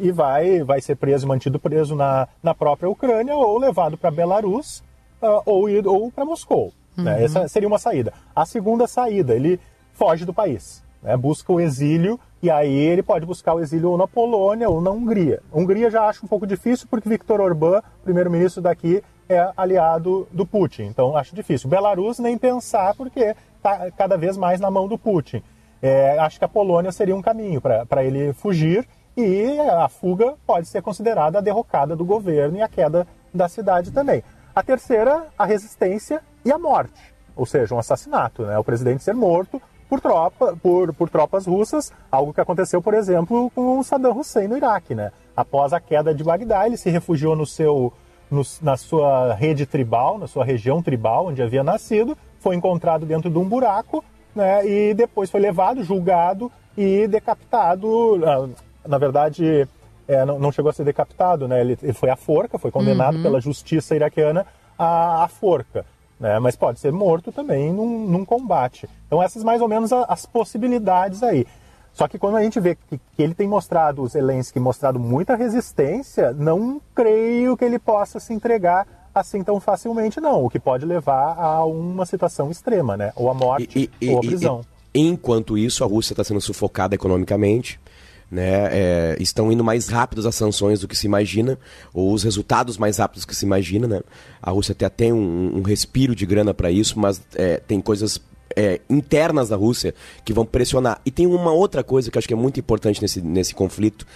e 0.00 0.10
vai, 0.12 0.62
vai 0.62 0.80
ser 0.80 0.96
preso, 0.96 1.26
mantido 1.26 1.58
preso 1.58 1.94
na, 1.94 2.28
na 2.42 2.54
própria 2.54 2.90
Ucrânia 2.90 3.34
ou 3.34 3.58
levado 3.58 3.96
para 3.96 4.10
Belarus 4.10 4.82
ah, 5.22 5.40
ou, 5.46 5.66
ou 5.86 6.10
para 6.10 6.24
Moscou. 6.26 6.72
né? 6.96 7.22
Essa 7.24 7.48
seria 7.48 7.68
uma 7.68 7.78
saída. 7.78 8.12
A 8.34 8.44
segunda 8.44 8.86
saída, 8.86 9.34
ele 9.34 9.58
foge 9.94 10.26
do 10.26 10.34
país, 10.34 10.82
né? 11.02 11.16
busca 11.16 11.50
o 11.52 11.58
exílio 11.60 12.20
e 12.42 12.50
aí 12.50 12.74
ele 12.74 13.02
pode 13.02 13.24
buscar 13.24 13.54
o 13.54 13.60
exílio 13.60 13.90
ou 13.90 13.98
na 13.98 14.06
Polônia 14.06 14.68
ou 14.68 14.80
na 14.80 14.90
Hungria. 14.90 15.42
A 15.52 15.58
Hungria 15.58 15.90
já 15.90 16.06
acho 16.06 16.24
um 16.24 16.28
pouco 16.28 16.46
difícil 16.46 16.86
porque 16.90 17.08
Viktor 17.08 17.40
Orbán, 17.40 17.82
primeiro-ministro 18.04 18.62
daqui, 18.62 19.02
é 19.28 19.50
aliado 19.56 20.28
do 20.30 20.46
Putin, 20.46 20.84
então 20.84 21.16
acho 21.16 21.34
difícil. 21.34 21.68
Belarus 21.68 22.18
nem 22.18 22.38
pensar 22.38 22.94
porque 22.94 23.34
está 23.56 23.90
cada 23.90 24.16
vez 24.16 24.36
mais 24.36 24.60
na 24.60 24.70
mão 24.70 24.86
do 24.86 24.96
Putin. 24.96 25.42
É, 25.82 26.18
acho 26.18 26.38
que 26.38 26.44
a 26.44 26.48
Polônia 26.48 26.92
seria 26.92 27.16
um 27.16 27.22
caminho 27.22 27.60
para 27.60 28.04
ele 28.04 28.32
fugir 28.32 28.86
e 29.16 29.58
a 29.60 29.88
fuga 29.88 30.34
pode 30.46 30.68
ser 30.68 30.82
considerada 30.82 31.38
a 31.38 31.40
derrocada 31.40 31.96
do 31.96 32.04
governo 32.04 32.58
e 32.58 32.62
a 32.62 32.68
queda 32.68 33.06
da 33.32 33.48
cidade 33.48 33.90
também. 33.90 34.22
A 34.54 34.62
terceira, 34.62 35.26
a 35.38 35.44
resistência 35.44 36.22
e 36.44 36.52
a 36.52 36.58
morte, 36.58 37.14
ou 37.34 37.44
seja, 37.44 37.74
um 37.74 37.78
assassinato, 37.78 38.42
né? 38.42 38.58
o 38.58 38.64
presidente 38.64 39.02
ser 39.02 39.14
morto 39.14 39.60
por, 39.88 40.00
tropa, 40.00 40.56
por, 40.62 40.92
por 40.94 41.08
tropas 41.10 41.46
russas, 41.46 41.92
algo 42.10 42.32
que 42.34 42.40
aconteceu, 42.40 42.80
por 42.82 42.94
exemplo, 42.94 43.50
com 43.54 43.78
o 43.78 43.84
Saddam 43.84 44.18
Hussein 44.18 44.48
no 44.48 44.56
Iraque. 44.56 44.94
Né? 44.94 45.12
Após 45.36 45.72
a 45.72 45.80
queda 45.80 46.14
de 46.14 46.24
Bagdá, 46.24 46.66
ele 46.66 46.76
se 46.76 46.90
refugiou 46.90 47.36
no 47.36 47.46
seu, 47.46 47.92
no- 48.30 48.42
na 48.62 48.76
sua 48.76 49.34
rede 49.34 49.64
tribal, 49.66 50.18
na 50.18 50.26
sua 50.26 50.44
região 50.44 50.82
tribal, 50.82 51.26
onde 51.26 51.42
havia 51.42 51.62
nascido, 51.62 52.16
foi 52.40 52.56
encontrado 52.56 53.06
dentro 53.06 53.30
de 53.30 53.38
um 53.38 53.44
buraco 53.48 54.04
né, 54.34 54.66
e 54.66 54.94
depois 54.94 55.30
foi 55.30 55.40
levado, 55.40 55.82
julgado 55.82 56.50
e 56.76 57.06
decapitado. 57.08 58.20
ah, 58.26 58.48
Na 58.86 58.98
verdade, 58.98 59.66
é, 60.06 60.24
não, 60.24 60.38
não 60.38 60.52
chegou 60.52 60.70
a 60.70 60.72
ser 60.72 60.84
decapitado, 60.84 61.48
né? 61.48 61.60
Ele, 61.60 61.76
ele 61.82 61.92
foi 61.92 62.10
à 62.10 62.16
forca, 62.16 62.58
foi 62.58 62.70
condenado 62.70 63.20
pela 63.22 63.40
justiça 63.40 63.96
iraquiana 63.96 64.46
à, 64.78 65.24
à 65.24 65.28
forca. 65.28 65.84
Né? 66.18 66.38
Mas 66.38 66.56
pode 66.56 66.80
ser 66.80 66.92
morto 66.92 67.30
também 67.30 67.72
num, 67.72 68.06
num 68.08 68.24
combate. 68.24 68.88
Então, 69.06 69.22
essas 69.22 69.44
mais 69.44 69.60
ou 69.60 69.68
menos 69.68 69.92
as 69.92 70.24
possibilidades 70.26 71.22
aí. 71.22 71.46
Só 71.92 72.06
que 72.06 72.18
quando 72.18 72.36
a 72.36 72.42
gente 72.42 72.60
vê 72.60 72.74
que, 72.74 72.98
que 72.98 73.22
ele 73.22 73.34
tem 73.34 73.48
mostrado, 73.48 74.02
o 74.02 74.06
Zelensky 74.08 74.60
mostrado 74.60 74.98
muita 74.98 75.34
resistência, 75.34 76.32
não 76.32 76.80
creio 76.94 77.56
que 77.56 77.64
ele 77.64 77.78
possa 77.78 78.20
se 78.20 78.34
entregar 78.34 78.86
assim 79.14 79.42
tão 79.42 79.58
facilmente, 79.58 80.20
não. 80.20 80.44
O 80.44 80.50
que 80.50 80.58
pode 80.58 80.84
levar 80.84 81.38
a 81.38 81.64
uma 81.64 82.04
situação 82.04 82.50
extrema, 82.50 82.98
né? 82.98 83.12
Ou 83.16 83.30
a 83.30 83.34
morte, 83.34 83.90
ou 84.10 84.18
a 84.18 84.20
prisão. 84.20 84.60
e- 84.94 85.08
enquanto 85.08 85.56
isso, 85.56 85.82
a 85.82 85.86
Rússia 85.86 86.12
está 86.12 86.22
sendo 86.22 86.40
sufocada 86.40 86.94
economicamente. 86.94 87.80
Né, 88.28 88.68
é, 88.72 89.16
estão 89.20 89.52
indo 89.52 89.62
mais 89.62 89.88
rápidos 89.88 90.26
as 90.26 90.34
sanções 90.34 90.80
do 90.80 90.88
que 90.88 90.96
se 90.96 91.06
imagina, 91.06 91.56
ou 91.94 92.12
os 92.12 92.24
resultados 92.24 92.76
mais 92.76 92.98
rápidos 92.98 93.24
do 93.24 93.28
que 93.28 93.36
se 93.36 93.46
imagina. 93.46 93.86
Né? 93.86 94.00
A 94.42 94.50
Rússia 94.50 94.72
até 94.72 94.88
tem 94.88 95.12
um, 95.12 95.58
um 95.58 95.62
respiro 95.62 96.14
de 96.14 96.26
grana 96.26 96.52
para 96.52 96.70
isso, 96.70 96.98
mas 96.98 97.22
é, 97.36 97.58
tem 97.58 97.80
coisas 97.80 98.20
é, 98.56 98.80
internas 98.88 99.50
da 99.50 99.56
Rússia 99.56 99.94
que 100.24 100.32
vão 100.32 100.46
pressionar. 100.46 101.00
E 101.04 101.10
tem 101.10 101.26
uma 101.26 101.52
outra 101.52 101.84
coisa 101.84 102.10
que 102.10 102.18
acho 102.18 102.26
que 102.26 102.34
é 102.34 102.36
muito 102.36 102.58
importante 102.58 103.00
nesse, 103.02 103.20
nesse 103.20 103.54
conflito: 103.54 104.06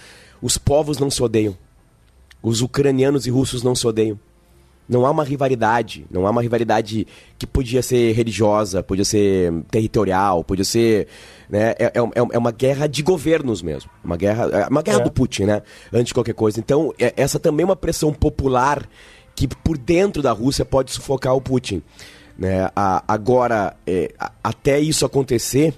os 0.41 0.57
povos 0.57 0.97
não 0.97 1.09
se 1.09 1.21
odeiam. 1.21 1.55
Os 2.41 2.61
ucranianos 2.61 3.27
e 3.27 3.29
russos 3.29 3.61
não 3.61 3.75
se 3.75 3.85
odeiam. 3.85 4.19
Não 4.89 5.05
há 5.05 5.11
uma 5.11 5.23
rivalidade, 5.23 6.05
não 6.11 6.27
há 6.27 6.31
uma 6.31 6.41
rivalidade 6.41 7.07
que 7.37 7.47
podia 7.47 7.81
ser 7.81 8.13
religiosa, 8.13 8.83
podia 8.83 9.05
ser 9.05 9.53
territorial, 9.69 10.43
podia 10.43 10.65
ser. 10.65 11.07
Né, 11.51 11.71
é, 11.77 11.85
é, 11.87 11.91
é 12.31 12.37
uma 12.37 12.51
guerra 12.51 12.87
de 12.87 13.03
governos 13.03 13.61
mesmo. 13.61 13.91
Uma 14.01 14.15
guerra, 14.15 14.45
é 14.45 14.67
uma 14.69 14.81
guerra 14.81 15.01
É. 15.01 15.03
do 15.03 15.11
Putin, 15.11 15.43
né? 15.43 15.61
Antes 15.91 16.07
de 16.07 16.13
qualquer 16.13 16.33
coisa. 16.33 16.57
Então, 16.61 16.93
é- 16.97 17.13
essa 17.17 17.37
também 17.37 17.63
é 17.63 17.65
uma 17.65 17.75
pressão 17.75 18.13
popular 18.13 18.87
que 19.35 19.49
por 19.49 19.77
dentro 19.77 20.21
da 20.21 20.31
Rússia 20.31 20.63
pode 20.63 20.91
sufocar 20.93 21.35
o 21.35 21.41
Putin. 21.41 21.83
Né? 22.37 22.69
A- 22.73 23.03
agora, 23.05 23.75
é, 23.85 24.13
a- 24.17 24.31
até 24.41 24.79
isso 24.79 25.05
acontecer, 25.05 25.73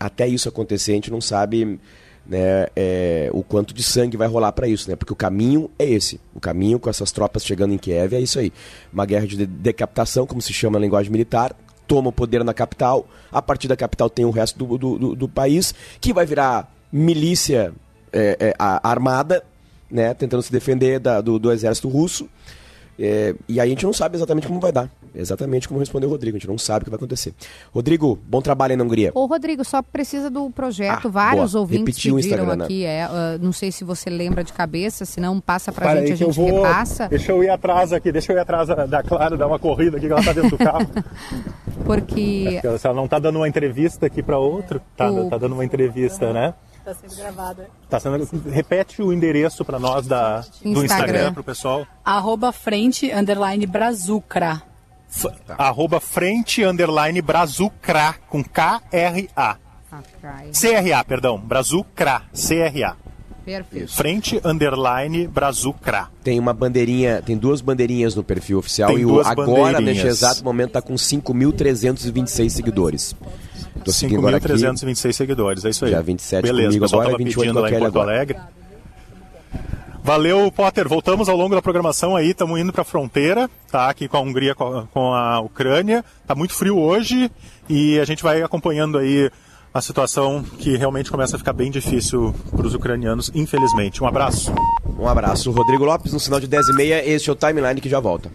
até 0.00 0.26
isso 0.26 0.48
acontecer, 0.48 0.90
a 0.90 0.94
gente 0.96 1.12
não 1.12 1.20
sabe 1.20 1.78
né, 2.26 2.66
é, 2.76 3.30
o 3.32 3.42
quanto 3.42 3.74
de 3.74 3.82
sangue 3.82 4.16
vai 4.16 4.28
rolar 4.28 4.52
para 4.52 4.68
isso, 4.68 4.88
né? 4.88 4.94
Porque 4.96 5.12
o 5.12 5.16
caminho 5.16 5.68
é 5.78 5.84
esse. 5.84 6.20
O 6.34 6.38
caminho 6.40 6.78
com 6.78 6.88
essas 6.88 7.10
tropas 7.10 7.44
chegando 7.44 7.74
em 7.74 7.78
Kiev 7.78 8.14
é 8.14 8.20
isso 8.20 8.38
aí. 8.38 8.52
Uma 8.92 9.04
guerra 9.04 9.26
de- 9.26 9.44
decapitação, 9.46 10.24
como 10.26 10.40
se 10.40 10.52
chama 10.52 10.78
na 10.78 10.84
linguagem 10.84 11.10
militar, 11.10 11.52
toma 11.92 12.08
o 12.08 12.12
poder 12.12 12.42
na 12.42 12.54
capital, 12.54 13.06
a 13.30 13.42
partir 13.42 13.68
da 13.68 13.76
capital 13.76 14.08
tem 14.08 14.24
o 14.24 14.30
resto 14.30 14.56
do, 14.64 14.78
do, 14.78 14.98
do- 14.98 15.14
do 15.14 15.28
país, 15.28 15.74
que 16.00 16.10
vai 16.10 16.24
virar 16.24 16.72
milícia 16.90 17.70
é, 18.10 18.36
é, 18.40 18.54
a- 18.58 18.80
armada, 18.88 19.44
né? 19.90 20.14
Tentando 20.14 20.42
se 20.42 20.50
defender 20.50 20.98
da- 20.98 21.20
do, 21.20 21.38
do 21.38 21.52
exército 21.52 21.88
russo. 21.90 22.26
É, 22.98 23.34
e 23.48 23.58
aí 23.58 23.66
a 23.66 23.70
gente 23.70 23.84
não 23.84 23.92
sabe 23.92 24.16
exatamente 24.16 24.46
como 24.46 24.60
vai 24.60 24.70
dar. 24.70 24.88
Exatamente 25.14 25.66
como 25.66 25.80
respondeu 25.80 26.08
o 26.08 26.12
Rodrigo. 26.12 26.36
A 26.36 26.38
gente 26.38 26.48
não 26.48 26.56
sabe 26.58 26.82
o 26.82 26.84
que 26.84 26.90
vai 26.90 26.96
acontecer. 26.96 27.34
Rodrigo, 27.74 28.18
bom 28.26 28.40
trabalho 28.40 28.72
aí 28.72 28.76
na 28.76 28.84
Hungria. 28.84 29.10
Ô, 29.14 29.26
Rodrigo, 29.26 29.64
só 29.64 29.82
precisa 29.82 30.30
do 30.30 30.50
projeto. 30.50 31.08
Ah, 31.08 31.10
Vários 31.10 31.52
boa. 31.52 31.62
ouvintes 31.62 31.86
Repetiu 31.96 32.14
o 32.14 32.16
pediram 32.16 32.36
Instagram, 32.36 32.56
né? 32.56 32.64
aqui. 32.64 32.84
É, 32.84 33.02
ah, 33.04 33.38
não 33.40 33.52
sei 33.52 33.72
se 33.72 33.82
você 33.82 34.08
lembra 34.10 34.44
de 34.44 34.52
cabeça, 34.52 35.04
se 35.06 35.20
não, 35.20 35.40
passa 35.40 35.72
pra 35.72 35.86
Para 35.86 36.00
gente, 36.00 36.06
aí 36.08 36.12
a 36.12 36.16
gente 36.16 36.36
vou. 36.36 36.62
repassa. 36.62 37.08
Deixa 37.08 37.32
eu 37.32 37.42
ir 37.42 37.48
atrás 37.50 37.92
aqui, 37.92 38.12
deixa 38.12 38.32
eu 38.32 38.36
ir 38.36 38.40
atrás 38.40 38.68
da- 38.68 38.86
da 38.86 39.02
Clara, 39.02 39.36
dar 39.36 39.46
uma 39.46 39.58
corrida 39.58 39.96
aqui, 39.96 40.06
que 40.06 40.12
ela 40.12 40.22
tá 40.22 40.32
dentro 40.32 40.50
do 40.50 40.58
carro. 40.58 40.86
Porque 41.84 42.60
ela 42.86 42.94
não 42.94 43.08
tá 43.08 43.18
dando 43.18 43.36
uma 43.36 43.48
entrevista 43.48 44.06
aqui 44.06 44.22
para 44.22 44.38
outro, 44.38 44.80
tá, 44.96 45.10
O- 45.10 45.28
tá 45.28 45.38
dando 45.38 45.52
uma 45.54 45.64
entrevista, 45.64 46.32
né? 46.32 46.54
Está 46.78 46.94
sendo 46.94 47.16
gravada. 47.16 47.68
Tá 47.88 48.00
sendo, 48.00 48.28
repete 48.50 49.00
o 49.02 49.12
endereço 49.12 49.64
para 49.64 49.78
nós 49.78 50.06
da, 50.06 50.40
do 50.40 50.46
Instagram. 50.68 50.82
Instagram 50.84 51.32
pro 51.32 51.44
pessoal. 51.44 51.86
Arroba 52.04 52.50
frente, 52.52 53.12
underline, 53.12 53.66
brazucra. 53.66 54.60
F- 55.08 55.28
Arroba 55.58 56.00
frente 56.00 56.64
underline 56.64 57.20
brazucra 57.22 58.14
com 58.28 58.42
K-R-A. 58.42 59.56
C-R-A, 60.52 61.04
perdão. 61.04 61.38
Brazucra. 61.38 62.22
C-R-A. 62.32 62.96
Perfeito. 63.44 63.92
Frente 63.92 64.40
underline 64.44 65.26
brazucra. 65.26 66.08
Tem 66.22 66.38
uma 66.38 66.52
bandeirinha, 66.52 67.20
tem 67.22 67.36
duas 67.36 67.60
bandeirinhas 67.60 68.14
no 68.14 68.22
perfil 68.22 68.58
oficial 68.58 68.90
Tem 68.90 69.00
e 69.00 69.04
o, 69.04 69.20
agora, 69.20 69.80
neste 69.80 70.06
exato 70.06 70.44
momento, 70.44 70.72
tá 70.72 70.82
com 70.82 70.94
5.326 70.94 72.48
seguidores. 72.50 73.16
Tô 73.84 73.90
seguindo 73.90 74.18
agora 74.18 74.36
aqui. 74.36 74.46
5.326 74.46 75.12
seguidores, 75.12 75.64
é 75.64 75.70
isso 75.70 75.84
aí. 75.84 75.90
Dia 75.90 76.02
27 76.02 76.42
Beleza, 76.42 76.68
comigo 76.68 76.84
o 76.84 76.86
pessoal 76.86 77.02
agora, 77.02 77.12
tava 77.12 77.24
28 77.24 77.40
pedindo 77.40 77.54
com 77.54 77.58
a 77.58 77.62
lá 77.62 77.68
em 77.68 77.70
Kelly 77.70 77.82
Porto 77.82 77.98
agora. 77.98 78.16
Alegre. 78.16 78.38
Valeu, 80.04 80.50
Potter. 80.50 80.88
Voltamos 80.88 81.28
ao 81.28 81.36
longo 81.36 81.54
da 81.54 81.62
programação 81.62 82.16
aí, 82.16 82.30
estamos 82.30 82.58
indo 82.58 82.72
para 82.72 82.82
a 82.82 82.84
fronteira, 82.84 83.48
tá? 83.70 83.88
Aqui 83.88 84.08
com 84.08 84.16
a 84.16 84.20
Hungria, 84.20 84.52
com 84.52 84.64
a, 84.64 84.86
com 84.86 85.14
a 85.14 85.40
Ucrânia. 85.40 86.04
Tá 86.26 86.34
muito 86.34 86.54
frio 86.54 86.76
hoje 86.76 87.30
e 87.68 88.00
a 88.00 88.04
gente 88.04 88.20
vai 88.20 88.42
acompanhando 88.42 88.98
aí 88.98 89.30
a 89.74 89.80
situação 89.80 90.42
que 90.42 90.76
realmente 90.76 91.10
começa 91.10 91.36
a 91.36 91.38
ficar 91.38 91.52
bem 91.52 91.70
difícil 91.70 92.34
para 92.50 92.66
os 92.66 92.74
ucranianos, 92.74 93.30
infelizmente. 93.34 94.02
Um 94.02 94.06
abraço. 94.06 94.52
Um 94.98 95.08
abraço. 95.08 95.50
Rodrigo 95.50 95.84
Lopes, 95.84 96.12
no 96.12 96.20
sinal 96.20 96.38
de 96.38 96.46
10 96.46 96.68
e 96.68 96.72
meia, 96.74 97.06
este 97.06 97.30
é 97.30 97.32
o 97.32 97.36
Timeline 97.36 97.80
que 97.80 97.88
já 97.88 97.98
volta. 97.98 98.30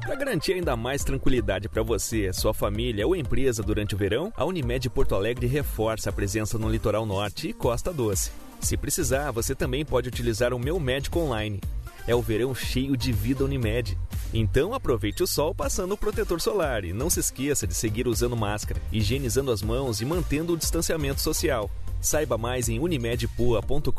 Para 0.00 0.16
garantir 0.16 0.54
ainda 0.54 0.76
mais 0.76 1.04
tranquilidade 1.04 1.68
para 1.68 1.82
você, 1.82 2.32
sua 2.32 2.52
família 2.52 3.06
ou 3.06 3.14
empresa 3.14 3.62
durante 3.62 3.94
o 3.94 3.98
verão, 3.98 4.32
a 4.36 4.44
Unimed 4.44 4.90
Porto 4.90 5.14
Alegre 5.14 5.46
reforça 5.46 6.10
a 6.10 6.12
presença 6.12 6.58
no 6.58 6.68
litoral 6.68 7.06
norte 7.06 7.48
e 7.48 7.52
Costa 7.52 7.92
Doce. 7.92 8.32
Se 8.60 8.76
precisar, 8.76 9.30
você 9.30 9.54
também 9.54 9.84
pode 9.84 10.08
utilizar 10.08 10.52
o 10.52 10.58
Meu 10.58 10.80
Médico 10.80 11.20
Online. 11.20 11.60
É 12.08 12.14
o 12.14 12.22
verão 12.22 12.54
cheio 12.54 12.96
de 12.96 13.12
vida 13.12 13.44
Unimed. 13.44 13.98
Então 14.32 14.72
aproveite 14.72 15.22
o 15.22 15.26
sol 15.26 15.54
passando 15.54 15.92
o 15.92 15.96
protetor 15.96 16.40
solar 16.40 16.82
e 16.82 16.92
não 16.94 17.10
se 17.10 17.20
esqueça 17.20 17.66
de 17.66 17.74
seguir 17.74 18.08
usando 18.08 18.34
máscara, 18.34 18.80
higienizando 18.90 19.50
as 19.52 19.60
mãos 19.60 20.00
e 20.00 20.06
mantendo 20.06 20.54
o 20.54 20.56
distanciamento 20.56 21.20
social. 21.20 21.70
Saiba 22.00 22.38
mais 22.38 22.70
em 22.70 22.78
unimedpoa.com.br. 22.78 23.92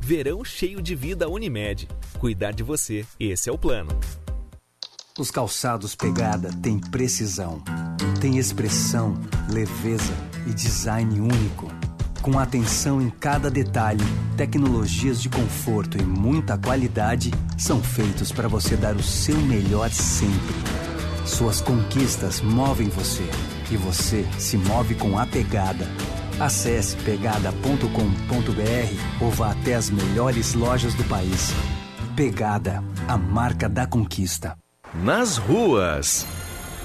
Verão 0.00 0.44
cheio 0.44 0.82
de 0.82 0.96
vida 0.96 1.28
Unimed. 1.28 1.86
Cuidar 2.18 2.50
de 2.50 2.64
você, 2.64 3.06
esse 3.20 3.48
é 3.48 3.52
o 3.52 3.58
plano. 3.58 3.90
Os 5.16 5.30
calçados 5.30 5.94
Pegada 5.94 6.50
têm 6.62 6.80
precisão, 6.80 7.62
têm 8.20 8.38
expressão, 8.38 9.16
leveza 9.52 10.14
e 10.48 10.52
design 10.52 11.20
único. 11.20 11.77
Com 12.22 12.38
atenção 12.38 13.00
em 13.00 13.10
cada 13.10 13.50
detalhe, 13.50 14.04
tecnologias 14.36 15.22
de 15.22 15.28
conforto 15.28 15.96
e 15.96 16.02
muita 16.02 16.58
qualidade 16.58 17.32
são 17.56 17.82
feitos 17.82 18.32
para 18.32 18.48
você 18.48 18.76
dar 18.76 18.96
o 18.96 19.02
seu 19.02 19.36
melhor 19.36 19.90
sempre. 19.90 20.54
Suas 21.24 21.60
conquistas 21.60 22.40
movem 22.40 22.88
você. 22.88 23.28
E 23.70 23.76
você 23.76 24.26
se 24.38 24.56
move 24.56 24.94
com 24.94 25.18
a 25.18 25.26
pegada. 25.26 25.86
Acesse 26.40 26.96
pegada.com.br 26.96 27.84
ou 29.20 29.30
vá 29.30 29.52
até 29.52 29.74
as 29.74 29.90
melhores 29.90 30.54
lojas 30.54 30.94
do 30.94 31.04
país. 31.04 31.52
Pegada, 32.16 32.82
a 33.06 33.16
marca 33.16 33.68
da 33.68 33.86
conquista. 33.86 34.56
Nas 34.94 35.36
ruas. 35.36 36.26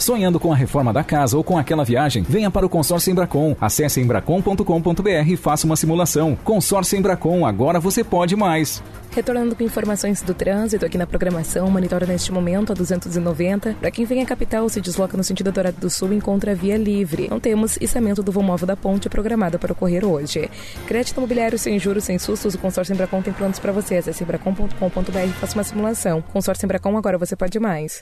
Sonhando 0.04 0.38
com 0.38 0.52
a 0.52 0.56
reforma 0.56 0.92
da 0.92 1.02
casa 1.02 1.38
ou 1.38 1.46
com 1.46 1.58
aquela 1.58 1.86
viagem, 1.86 2.24
venha 2.24 2.52
para 2.52 2.66
o 2.66 2.70
Consórcio 2.70 3.10
Embracon. 3.10 3.56
Acesse 3.62 4.02
embracon.com.br 4.02 5.10
e 5.30 5.38
faça 5.38 5.66
uma 5.66 5.78
simulação. 5.78 6.38
Consórcio 6.44 7.00
Embracon, 7.00 7.46
agora 7.46 7.80
você 7.80 8.04
pode 8.04 8.36
mais. 8.36 8.84
Retornando 9.12 9.56
com 9.56 9.64
informações 9.64 10.22
do 10.22 10.34
trânsito 10.34 10.86
aqui 10.86 10.98
na 10.98 11.08
programação, 11.08 11.72
monitora 11.72 12.06
neste 12.06 12.34
momento 12.34 12.74
a 12.74 12.76
290. 12.76 13.78
Para 13.80 13.92
quem 13.92 14.04
vem 14.04 14.22
à 14.22 14.26
capital 14.26 14.68
se 14.68 14.82
desloca 14.82 15.16
no 15.16 15.24
sentido 15.24 15.54
Dourado 15.54 15.80
do 15.80 15.90
Sul, 15.90 16.12
encontra 16.12 16.54
via 16.54 16.76
livre. 16.76 17.30
Não 17.30 17.40
temos 17.40 17.78
içamento 17.78 18.22
do 18.22 18.44
móvel 18.44 18.68
da 18.68 18.76
ponte 18.76 19.08
programada 19.08 19.58
para 19.58 19.72
ocorrer 19.72 20.04
hoje. 20.04 20.52
Crédito 20.86 21.16
imobiliário 21.16 21.58
sem 21.58 21.80
juros, 21.80 22.04
sem 22.04 22.20
sustos, 22.20 22.56
o 22.56 22.60
consórcio 22.60 22.94
Embracon 22.94 23.22
tem 23.22 23.32
planos 23.32 23.58
para 23.58 23.72
você. 23.72 23.96
Acesse 23.96 24.22
embracon.com.br 24.22 25.18
e 25.26 25.40
faça 25.40 25.54
uma 25.54 25.64
simulação. 25.64 26.22
Consórcio 26.22 26.66
Embracon, 26.66 26.98
agora 26.98 27.18
você 27.18 27.38
pode 27.38 27.58
mais. 27.58 28.02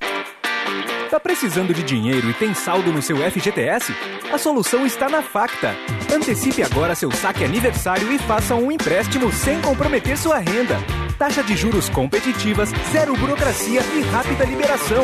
Tá 1.12 1.20
precisando 1.20 1.74
de 1.74 1.84
dinheiro 1.84 2.30
e 2.30 2.34
tem 2.34 2.54
saldo 2.54 2.90
no 2.90 3.02
seu 3.02 3.18
FGTS? 3.18 3.94
A 4.32 4.38
solução 4.38 4.86
está 4.86 5.10
na 5.10 5.22
Facta. 5.22 5.76
Antecipe 6.10 6.64
agora 6.64 6.96
seu 6.96 7.12
saque 7.12 7.44
aniversário 7.44 8.14
e 8.14 8.18
faça 8.18 8.56
um 8.56 8.72
empréstimo 8.72 9.30
sem 9.30 9.60
comprometer 9.60 10.18
sua 10.18 10.38
renda. 10.38 10.78
Taxa 11.20 11.44
de 11.44 11.54
juros 11.58 11.90
competitivas, 11.90 12.70
zero 12.94 13.14
burocracia 13.18 13.82
e 13.94 14.02
rápida 14.04 14.46
liberação. 14.46 15.04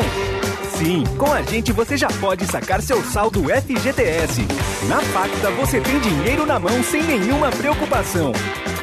Sim, 0.78 1.04
com 1.18 1.34
a 1.34 1.42
gente 1.42 1.74
você 1.74 1.98
já 1.98 2.08
pode 2.22 2.46
sacar 2.46 2.82
seu 2.82 3.04
saldo 3.04 3.44
FGTS. 3.44 4.48
Na 4.88 5.02
Facta 5.02 5.52
você 5.52 5.82
tem 5.82 6.00
dinheiro 6.00 6.46
na 6.46 6.58
mão 6.58 6.82
sem 6.84 7.04
nenhuma 7.04 7.50
preocupação. 7.50 8.32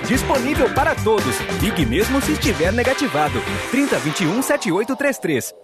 Disponível 0.07 0.69
para 0.75 0.95
todos. 0.95 1.39
Ligue 1.63 1.87
mesmo 1.87 2.21
se 2.21 2.33
estiver 2.33 2.71
negativado. 2.71 3.41
3021 3.71 4.43
7833. 4.43 5.64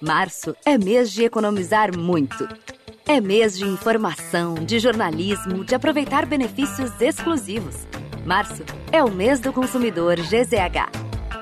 Março 0.00 0.54
é 0.64 0.76
mês 0.76 1.10
de 1.10 1.24
economizar 1.24 1.96
muito. 1.96 2.46
É 3.06 3.20
mês 3.20 3.56
de 3.56 3.64
informação, 3.64 4.54
de 4.54 4.78
jornalismo, 4.78 5.64
de 5.64 5.74
aproveitar 5.74 6.26
benefícios 6.26 6.90
exclusivos. 7.00 7.86
Março 8.24 8.62
é 8.92 9.02
o 9.02 9.10
mês 9.10 9.40
do 9.40 9.52
consumidor 9.52 10.16
GZH. 10.16 10.90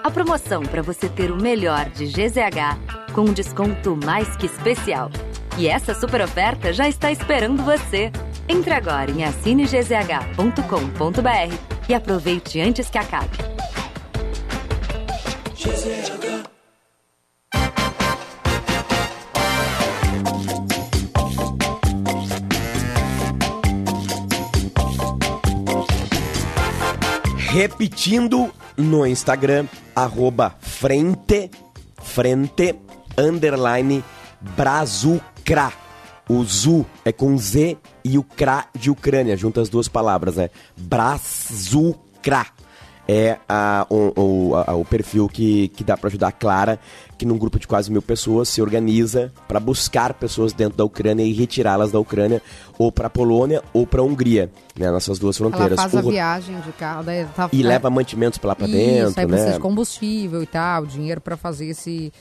A 0.05 0.11
promoção 0.11 0.62
para 0.62 0.83
você 0.83 1.09
ter 1.09 1.31
o 1.31 1.40
melhor 1.40 1.88
de 1.90 2.07
GZH 2.07 3.12
com 3.12 3.23
um 3.23 3.33
desconto 3.33 3.99
mais 4.05 4.37
que 4.37 4.47
especial. 4.47 5.11
E 5.57 5.67
essa 5.67 5.95
super 5.95 6.21
oferta 6.21 6.73
já 6.73 6.88
está 6.88 7.11
esperando 7.11 7.62
você. 7.62 8.12
Entre 8.49 8.73
agora 8.73 9.11
em 9.11 9.25
assinegzh.com.br 9.25 11.55
e 11.88 11.95
aproveite 11.95 12.61
antes 12.61 12.90
que 12.90 12.99
acabe. 12.99 13.55
Repetindo 27.55 28.53
no 28.77 29.07
Instagram, 29.07 29.69
arroba 29.95 30.57
frente, 30.61 31.53
frente, 32.03 32.75
underline, 33.17 34.03
brazucra. 34.57 35.73
O 36.29 36.43
Zu 36.43 36.85
é 37.05 37.12
com 37.12 37.38
Z 37.38 37.79
e 38.05 38.19
o 38.19 38.25
Kra 38.25 38.67
de 38.75 38.90
Ucrânia, 38.90 39.37
junto 39.37 39.61
as 39.61 39.69
duas 39.69 39.87
palavras, 39.87 40.35
né? 40.35 40.51
Brazucra 40.77 42.45
é 43.07 43.38
a, 43.49 43.87
o, 43.90 44.21
o, 44.21 44.57
a, 44.57 44.75
o 44.75 44.85
perfil 44.85 45.29
que, 45.29 45.69
que 45.69 45.85
dá 45.85 45.97
para 45.97 46.09
ajudar 46.09 46.29
a 46.29 46.33
Clara, 46.33 46.79
que 47.19 47.27
num 47.27 47.37
grupo 47.37 47.59
de 47.59 47.67
quase 47.67 47.90
mil 47.90 48.03
pessoas 48.03 48.49
se 48.49 48.62
organiza 48.62 49.33
para 49.47 49.61
buscar 49.61 50.14
pessoas 50.14 50.53
dentro 50.53 50.79
da 50.79 50.85
Ucrânia 50.85 51.25
e 51.25 51.33
retirá-las 51.33 51.93
da 51.93 51.99
Ucrânia 52.01 52.43
ou 52.79 52.90
para 52.90 53.07
a 53.07 53.11
Polônia 53.11 53.62
ou 53.73 53.87
para 53.87 54.01
a 54.01 54.05
Hungria, 54.05 54.51
né, 54.79 54.90
nessas 54.90 55.19
duas 55.19 55.37
fronteiras. 55.37 55.79
Ela 55.79 55.88
faz 55.88 55.95
o, 55.95 56.09
a 56.09 56.12
viagem 56.12 56.61
de 56.61 56.73
carro, 56.73 57.05
daí 57.05 57.27
tá, 57.35 57.49
e 57.53 57.62
é, 57.62 57.67
leva 57.67 57.90
mantimentos 57.90 58.38
para 58.38 58.49
lá 58.49 58.55
para 58.55 58.67
dentro, 58.67 59.21
aí 59.21 59.27
né? 59.27 59.33
precisa 59.33 59.53
de 59.55 59.61
combustível 59.61 60.43
e 60.43 60.47
tal, 60.47 60.87
dinheiro 60.87 61.21
para 61.21 61.37
fazer 61.37 61.67
esse 61.67 62.12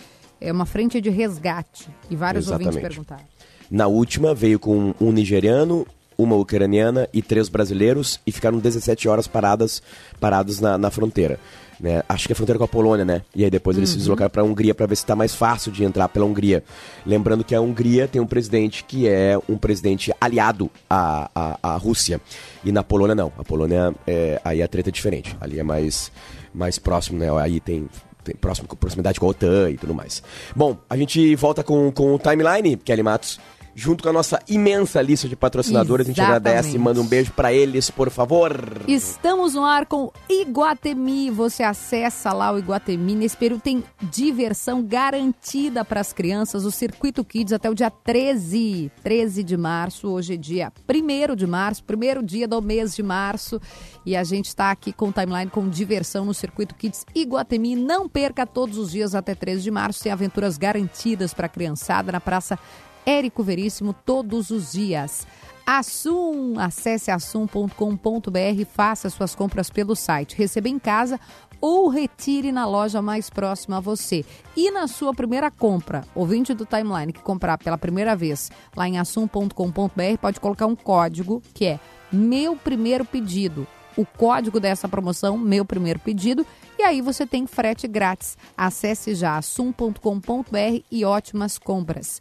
é 0.43 0.51
uma 0.51 0.65
frente 0.65 0.99
de 0.99 1.09
resgate. 1.09 1.87
E 2.09 2.15
vários 2.15 2.49
ouvintes 2.49 2.75
Exatamente. 2.75 2.95
perguntaram. 2.95 3.23
Na 3.71 3.87
última 3.87 4.35
veio 4.35 4.59
com 4.59 4.93
um 4.99 5.11
nigeriano, 5.11 5.87
uma 6.17 6.35
ucraniana 6.35 7.07
e 7.13 7.21
três 7.21 7.49
brasileiros 7.49 8.19
e 8.25 8.31
ficaram 8.31 8.59
17 8.59 9.07
horas 9.07 9.27
paradas, 9.27 9.81
parados 10.19 10.59
na, 10.59 10.77
na 10.77 10.89
fronteira. 10.89 11.39
Né? 11.79 12.01
Acho 12.07 12.27
que 12.27 12.31
é 12.31 12.33
a 12.33 12.35
fronteira 12.35 12.57
com 12.57 12.63
a 12.63 12.67
Polônia, 12.67 13.03
né? 13.03 13.23
E 13.35 13.43
aí 13.43 13.49
depois 13.49 13.75
eles 13.75 13.89
se 13.89 13.95
Uhum. 13.95 13.99
deslocaram 13.99 14.29
para 14.29 14.41
a 14.41 14.45
Hungria 14.45 14.73
para 14.73 14.85
ver 14.85 14.95
se 14.95 15.03
está 15.03 15.15
mais 15.15 15.35
fácil 15.35 15.71
de 15.71 15.83
entrar 15.83 16.07
pela 16.07 16.25
Hungria. 16.25 16.63
Lembrando 17.05 17.43
que 17.43 17.53
a 17.53 17.59
Hungria 17.59 18.07
tem 18.07 18.21
um 18.21 18.27
presidente 18.27 18.83
que 18.85 19.07
é 19.07 19.37
um 19.49 19.57
presidente 19.57 20.13
aliado 20.21 20.69
à, 20.89 21.29
à, 21.35 21.73
à 21.73 21.75
Rússia. 21.75 22.21
E 22.63 22.71
na 22.71 22.83
Polônia 22.83 23.15
não. 23.15 23.33
A 23.37 23.43
Polônia, 23.43 23.93
é, 24.07 24.39
aí 24.45 24.61
a 24.61 24.67
treta 24.67 24.89
é 24.89 24.91
diferente. 24.91 25.35
Ali 25.41 25.59
é 25.59 25.63
mais, 25.63 26.09
mais 26.53 26.79
próximo, 26.79 27.19
né? 27.19 27.27
Aí 27.41 27.59
tem, 27.59 27.89
tem 28.23 28.35
próximo, 28.35 28.67
proximidade 28.79 29.19
com 29.19 29.25
a 29.25 29.29
OTAN 29.29 29.71
e 29.71 29.75
tudo 29.77 29.93
mais. 29.93 30.23
Bom, 30.55 30.77
a 30.89 30.95
gente 30.95 31.35
volta 31.35 31.63
com, 31.63 31.91
com 31.91 32.15
o 32.15 32.19
timeline, 32.19 32.77
Kelly 32.77 33.03
Matos. 33.03 33.39
Junto 33.75 34.03
com 34.03 34.09
a 34.09 34.13
nossa 34.13 34.39
imensa 34.47 35.01
lista 35.01 35.27
de 35.27 35.35
patrocinadores, 35.35 36.05
a 36.05 36.09
gente 36.09 36.19
Exatamente. 36.19 36.47
agradece 36.47 36.75
e 36.75 36.79
manda 36.79 37.01
um 37.01 37.07
beijo 37.07 37.31
para 37.31 37.51
eles, 37.51 37.89
por 37.89 38.11
favor. 38.11 38.53
Estamos 38.87 39.55
no 39.55 39.65
ar 39.65 39.87
com 39.87 40.11
Iguatemi. 40.29 41.31
Você 41.31 41.63
acessa 41.63 42.31
lá 42.31 42.51
o 42.51 42.59
Iguatemi. 42.59 43.15
Nesse 43.15 43.35
período 43.35 43.61
tem 43.61 43.83
diversão 43.99 44.83
garantida 44.83 45.83
para 45.83 45.99
as 45.99 46.13
crianças. 46.13 46.65
O 46.65 46.71
Circuito 46.71 47.23
Kids 47.23 47.51
até 47.51 47.67
o 47.67 47.73
dia 47.73 47.89
13. 47.89 48.91
13 49.03 49.43
de 49.43 49.57
março. 49.57 50.07
Hoje 50.07 50.35
é 50.35 50.37
dia 50.37 50.71
1 50.87 51.35
de 51.35 51.47
março, 51.47 51.83
primeiro 51.83 52.21
dia 52.21 52.47
do 52.47 52.61
mês 52.61 52.95
de 52.95 53.01
março. 53.01 53.59
E 54.05 54.15
a 54.15 54.23
gente 54.23 54.49
está 54.49 54.69
aqui 54.69 54.93
com 54.93 55.09
o 55.09 55.11
timeline 55.11 55.49
com 55.49 55.67
diversão 55.67 56.25
no 56.25 56.33
Circuito 56.33 56.75
Kids 56.75 57.05
Iguatemi. 57.15 57.75
Não 57.75 58.07
perca 58.07 58.45
todos 58.45 58.77
os 58.77 58.91
dias 58.91 59.15
até 59.15 59.33
13 59.33 59.63
de 59.63 59.71
março. 59.71 60.03
Tem 60.03 60.11
aventuras 60.11 60.57
garantidas 60.57 61.33
para 61.33 61.47
a 61.47 61.49
criançada 61.49 62.11
na 62.11 62.21
Praça 62.21 62.59
Érico 63.05 63.43
Veríssimo 63.43 63.93
todos 63.93 64.49
os 64.49 64.71
dias. 64.71 65.27
Assum, 65.65 66.59
acesse 66.59 67.09
assum.com.br 67.09 68.37
e 68.57 68.65
faça 68.65 69.09
suas 69.09 69.33
compras 69.33 69.69
pelo 69.69 69.95
site. 69.95 70.35
Receba 70.35 70.67
em 70.67 70.77
casa 70.77 71.19
ou 71.61 71.87
retire 71.87 72.51
na 72.51 72.65
loja 72.65 73.01
mais 73.01 73.29
próxima 73.29 73.77
a 73.77 73.79
você. 73.79 74.25
E 74.57 74.69
na 74.71 74.85
sua 74.85 75.13
primeira 75.13 75.49
compra, 75.49 76.03
ouvinte 76.13 76.53
do 76.53 76.65
Timeline 76.65 77.13
que 77.13 77.21
comprar 77.21 77.57
pela 77.57 77.77
primeira 77.77 78.13
vez 78.13 78.51
lá 78.75 78.89
em 78.89 78.99
assum.com.br 78.99 80.17
pode 80.19 80.41
colocar 80.41 80.65
um 80.65 80.75
código 80.75 81.41
que 81.53 81.65
é 81.65 81.79
meu 82.11 82.57
primeiro 82.57 83.05
pedido. 83.05 83.65
O 83.95 84.05
código 84.05 84.59
dessa 84.59 84.89
promoção, 84.89 85.37
meu 85.37 85.63
primeiro 85.63 85.99
pedido, 85.99 86.45
e 86.77 86.81
aí 86.81 86.99
você 86.99 87.25
tem 87.25 87.45
frete 87.47 87.87
grátis. 87.87 88.37
Acesse 88.57 89.15
já 89.15 89.37
assum.com.br 89.37 90.83
e 90.91 91.05
ótimas 91.05 91.57
compras. 91.57 92.19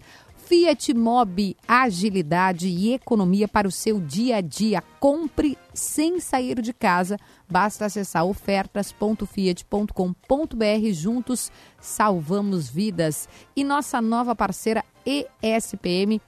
Fiat 0.53 0.93
Mobi, 0.93 1.57
agilidade 1.67 2.69
e 2.69 2.93
economia 2.93 3.49
para 3.49 3.67
o 3.67 3.73
seu 3.73 3.99
dia 3.99 4.37
a 4.37 4.43
dia. 4.43 4.83
Compre 5.01 5.57
sem 5.73 6.21
sair 6.21 6.61
de 6.61 6.75
casa. 6.75 7.17
Basta 7.51 7.87
acessar 7.87 8.27
ofertas.fiat.com.br. 8.27 10.93
Juntos 10.93 11.51
salvamos 11.81 12.69
vidas. 12.69 13.27
E 13.57 13.65
nossa 13.65 14.03
nova 14.03 14.37
parceira 14.37 14.85
ESPM 15.07 16.21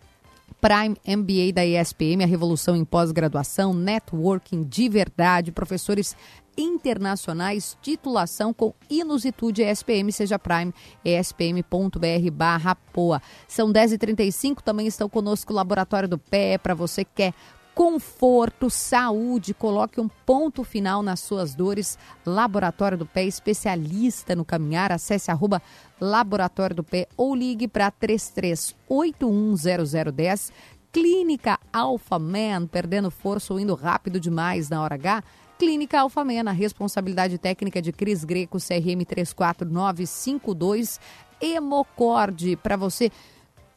Prime 0.64 0.96
MBA 1.06 1.52
da 1.52 1.66
ESPM, 1.66 2.24
a 2.24 2.26
revolução 2.26 2.74
em 2.74 2.86
pós-graduação, 2.86 3.74
networking 3.74 4.62
de 4.62 4.88
verdade, 4.88 5.52
professores 5.52 6.16
internacionais, 6.56 7.76
titulação 7.82 8.52
com 8.52 8.74
Inusitude 8.88 9.62
ESPM, 9.62 10.12
seja 10.12 10.38
Prime, 10.38 10.72
espm.br 11.04 12.30
barra 12.32 12.74
POA. 12.74 13.20
São 13.48 13.72
10h35, 13.72 14.62
também 14.62 14.86
estão 14.86 15.08
conosco 15.08 15.52
o 15.52 15.56
Laboratório 15.56 16.08
do 16.08 16.18
Pé, 16.18 16.58
para 16.58 16.74
você 16.74 17.04
que 17.04 17.12
quer 17.14 17.34
conforto, 17.74 18.70
saúde, 18.70 19.52
coloque 19.52 20.00
um 20.00 20.08
ponto 20.08 20.62
final 20.62 21.02
nas 21.02 21.18
suas 21.20 21.54
dores. 21.54 21.98
Laboratório 22.24 22.96
do 22.96 23.04
Pé, 23.04 23.24
especialista 23.24 24.36
no 24.36 24.44
caminhar. 24.44 24.92
Acesse 24.92 25.30
arroba 25.30 25.60
Laboratório 26.00 26.76
do 26.76 26.84
Pé 26.84 27.08
ou 27.16 27.34
ligue 27.34 27.66
para 27.66 27.90
33810010. 27.90 30.52
Clínica 30.92 31.58
Alpha 31.72 32.20
Man, 32.20 32.68
perdendo 32.68 33.10
força 33.10 33.52
ou 33.52 33.58
indo 33.58 33.74
rápido 33.74 34.20
demais 34.20 34.68
na 34.68 34.80
hora 34.80 34.94
H. 34.94 35.24
Clínica 35.58 36.00
Alpha 36.00 36.24
Man, 36.24 36.48
a 36.48 36.52
responsabilidade 36.52 37.38
técnica 37.38 37.80
de 37.80 37.92
Cris 37.92 38.24
Greco, 38.24 38.58
CRM 38.58 39.04
34952. 39.06 41.00
Hemocorde, 41.40 42.56
para 42.56 42.76
você 42.76 43.10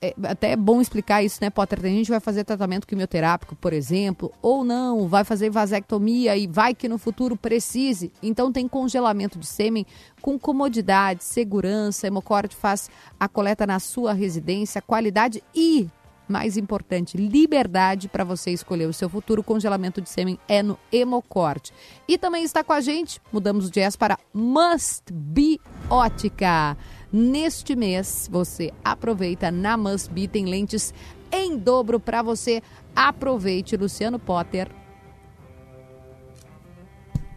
é, 0.02 0.14
até 0.24 0.52
é 0.52 0.56
bom 0.56 0.80
explicar 0.80 1.24
isso, 1.24 1.40
né, 1.42 1.50
Potter? 1.50 1.82
Tem 1.82 1.96
gente 1.96 2.06
que 2.06 2.12
vai 2.12 2.20
fazer 2.20 2.44
tratamento 2.44 2.86
quimioterápico, 2.86 3.56
por 3.56 3.74
exemplo, 3.74 4.32
ou 4.42 4.64
não, 4.64 5.08
vai 5.08 5.24
fazer 5.24 5.50
vasectomia 5.50 6.38
e 6.38 6.46
vai 6.46 6.76
que 6.76 6.88
no 6.88 6.98
futuro 6.98 7.36
precise. 7.36 8.12
Então 8.22 8.52
tem 8.52 8.68
congelamento 8.68 9.40
de 9.40 9.48
sêmen 9.48 9.86
com 10.22 10.38
comodidade, 10.38 11.24
segurança. 11.24 12.06
Hemocorde 12.06 12.56
faz 12.56 12.90
a 13.20 13.28
coleta 13.28 13.66
na 13.66 13.80
sua 13.80 14.14
residência, 14.14 14.82
qualidade 14.82 15.44
e 15.54 15.88
mais 16.28 16.58
importante, 16.58 17.18
liberdade 17.18 18.08
para 18.08 18.24
você 18.24 18.52
escolher 18.52 18.88
o 18.88 18.94
seu 18.94 19.10
futuro. 19.10 19.44
congelamento 19.44 20.02
de 20.02 20.10
sêmen 20.10 20.38
é 20.48 20.62
no 20.62 20.78
Hemocorte. 20.92 21.74
E 22.08 22.18
também 22.18 22.44
está 22.44 22.64
com 22.64 22.74
a 22.74 22.82
gente, 22.82 23.22
mudamos 23.32 23.68
o 23.68 23.72
jazz 23.72 23.96
para 23.96 24.18
Must 24.34 25.12
Be 25.12 25.60
Ótica. 25.90 26.78
Neste 27.12 27.76
mês, 27.76 28.28
você 28.32 28.72
aproveita 28.84 29.50
na 29.50 29.78
Must 29.78 30.10
Be, 30.12 30.28
tem 30.28 30.46
lentes 30.46 30.94
em 31.32 31.58
dobro 31.58 32.00
para 32.00 32.22
você. 32.22 32.62
Aproveite, 32.96 33.78
Luciano 33.78 34.20
Potter. 34.20 34.70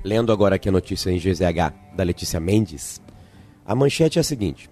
Lendo 0.03 0.33
agora 0.33 0.57
aqui 0.57 0.69
a 0.69 0.73
notícia 0.73 1.11
em 1.11 1.19
GZH 1.19 1.95
da 1.95 2.03
Letícia 2.03 2.41
Mendes, 2.41 3.01
a 3.67 3.75
manchete 3.75 4.19
é 4.19 4.21
a 4.21 4.25
seguinte: 4.25 4.71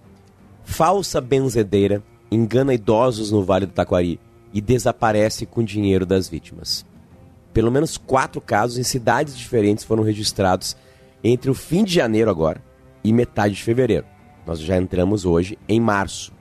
Falsa 0.63 1.21
benzedeira 1.21 2.03
engana 2.31 2.73
idosos 2.73 3.31
no 3.31 3.43
Vale 3.43 3.65
do 3.65 3.73
Taquari 3.73 4.19
e 4.53 4.61
desaparece 4.61 5.45
com 5.45 5.63
dinheiro 5.63 6.05
das 6.05 6.27
vítimas. 6.27 6.85
Pelo 7.53 7.71
menos 7.71 7.97
quatro 7.97 8.39
casos 8.39 8.77
em 8.77 8.83
cidades 8.83 9.37
diferentes 9.37 9.83
foram 9.83 10.03
registrados 10.03 10.75
entre 11.23 11.49
o 11.49 11.53
fim 11.53 11.83
de 11.83 11.93
janeiro 11.93 12.29
agora 12.29 12.63
e 13.03 13.11
metade 13.11 13.55
de 13.55 13.63
fevereiro. 13.63 14.05
Nós 14.45 14.59
já 14.59 14.77
entramos 14.77 15.25
hoje 15.25 15.57
em 15.67 15.79
março. 15.79 16.31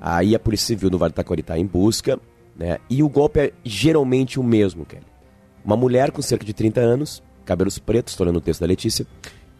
Aí 0.00 0.34
a 0.34 0.38
Polícia 0.38 0.68
Civil 0.68 0.90
do 0.90 0.98
Vale 0.98 1.12
do 1.12 1.16
Taquari 1.16 1.40
está 1.40 1.58
em 1.58 1.66
busca, 1.66 2.18
né? 2.56 2.78
E 2.88 3.02
o 3.02 3.08
golpe 3.08 3.40
é 3.40 3.52
geralmente 3.64 4.38
o 4.38 4.42
mesmo, 4.42 4.84
Kelly. 4.84 5.06
Uma 5.64 5.76
mulher 5.76 6.10
com 6.10 6.22
cerca 6.22 6.44
de 6.44 6.52
30 6.52 6.80
anos, 6.80 7.22
cabelos 7.44 7.78
pretos, 7.78 8.12
estou 8.12 8.26
lendo 8.26 8.36
o 8.36 8.40
texto 8.40 8.60
da 8.60 8.66
Letícia, 8.66 9.06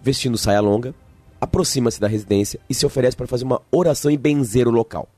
vestindo 0.03 0.38
saia 0.38 0.61
longa, 0.61 0.94
aproxima-se 1.40 2.01
da 2.01 2.09
residência 2.09 2.61
e 2.68 2.75
se 2.75 2.87
oferece 2.87 3.16
para 3.16 3.27
fazer 3.27 3.44
uma 3.44 3.61
oração 3.71 4.11
e 4.11 4.16
benzer 4.16 4.66
o 4.66 4.71
local. 4.71 5.09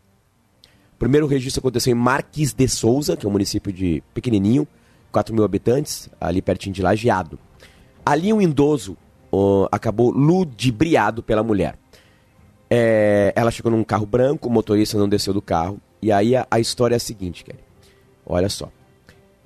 Primeiro 1.01 1.27
registro 1.27 1.61
aconteceu 1.61 1.93
em 1.93 1.95
Marques 1.95 2.53
de 2.53 2.69
Souza, 2.69 3.17
que 3.17 3.25
é 3.25 3.29
um 3.29 3.33
município 3.33 3.73
de 3.73 4.03
pequenininho, 4.13 4.69
4 5.11 5.35
mil 5.35 5.43
habitantes, 5.43 6.11
ali 6.21 6.43
pertinho 6.43 6.75
de 6.75 6.83
Lajeado. 6.83 7.39
Ali 8.05 8.31
um 8.35 8.41
idoso 8.41 8.99
uh, 9.33 9.67
acabou 9.73 10.11
ludibriado 10.11 11.23
pela 11.23 11.43
mulher. 11.43 11.79
É, 12.69 13.33
ela 13.35 13.51
chegou 13.51 13.73
num 13.73 13.83
carro 13.83 14.05
branco, 14.05 14.47
o 14.47 14.53
motorista 14.53 14.99
não 14.99 15.09
desceu 15.09 15.33
do 15.33 15.41
carro. 15.41 15.81
E 16.03 16.13
aí 16.13 16.37
a, 16.37 16.47
a 16.51 16.61
história 16.61 16.97
é 16.97 16.99
a 16.99 17.01
seguinte, 17.01 17.45
Kelly. 17.45 17.61
Olha 18.27 18.51
só. 18.51 18.71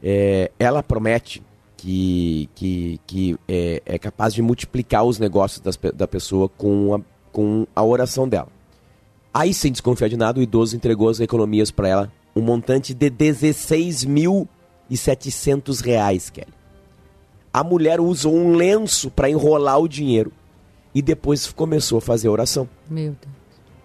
É, 0.02 0.50
ela 0.58 0.82
promete 0.82 1.40
que, 1.76 2.50
que, 2.56 3.00
que 3.06 3.38
é, 3.46 3.80
é, 3.86 3.96
capaz 3.96 4.34
de 4.34 4.42
multiplicar 4.42 5.04
os 5.04 5.20
negócios 5.20 5.60
das, 5.60 5.78
da 5.94 6.08
pessoa 6.08 6.48
com 6.48 6.96
a, 6.96 7.00
com 7.30 7.64
a 7.76 7.84
oração 7.84 8.28
dela. 8.28 8.48
Aí, 9.36 9.52
sem 9.52 9.72
desconfiar 9.72 10.08
de 10.08 10.16
nada, 10.16 10.38
o 10.38 10.42
idoso 10.42 10.76
entregou 10.76 11.08
as 11.08 11.18
economias 11.18 11.72
para 11.72 11.88
ela, 11.88 12.12
um 12.36 12.40
montante 12.40 12.94
de 12.94 13.10
16.700 13.10 15.84
reais, 15.84 16.30
Kelly. 16.30 16.54
A 17.52 17.64
mulher 17.64 18.00
usou 18.00 18.32
um 18.32 18.54
lenço 18.54 19.10
para 19.10 19.28
enrolar 19.28 19.80
o 19.80 19.88
dinheiro 19.88 20.30
e 20.94 21.02
depois 21.02 21.52
começou 21.52 21.98
a 21.98 22.00
fazer 22.00 22.28
a 22.28 22.30
oração. 22.30 22.68
Meu 22.88 23.10
Deus. 23.10 23.34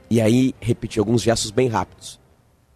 E 0.07 0.21
aí 0.21 0.53
repetiu 0.61 1.01
alguns 1.01 1.23
gestos 1.23 1.49
bem 1.49 1.67
rápidos. 1.67 2.19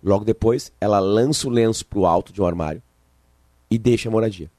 Logo 0.04 0.26
depois, 0.26 0.72
ela 0.82 1.00
lança 1.00 1.48
o 1.48 1.52
lenço 1.52 1.86
para 1.86 2.00
o 2.00 2.08
alto 2.08 2.34
de 2.34 2.42
um 2.42 2.46
armário 2.46 2.82
e 3.70 3.78
deixa 3.78 4.10
a 4.10 4.12
moradia. 4.12 4.50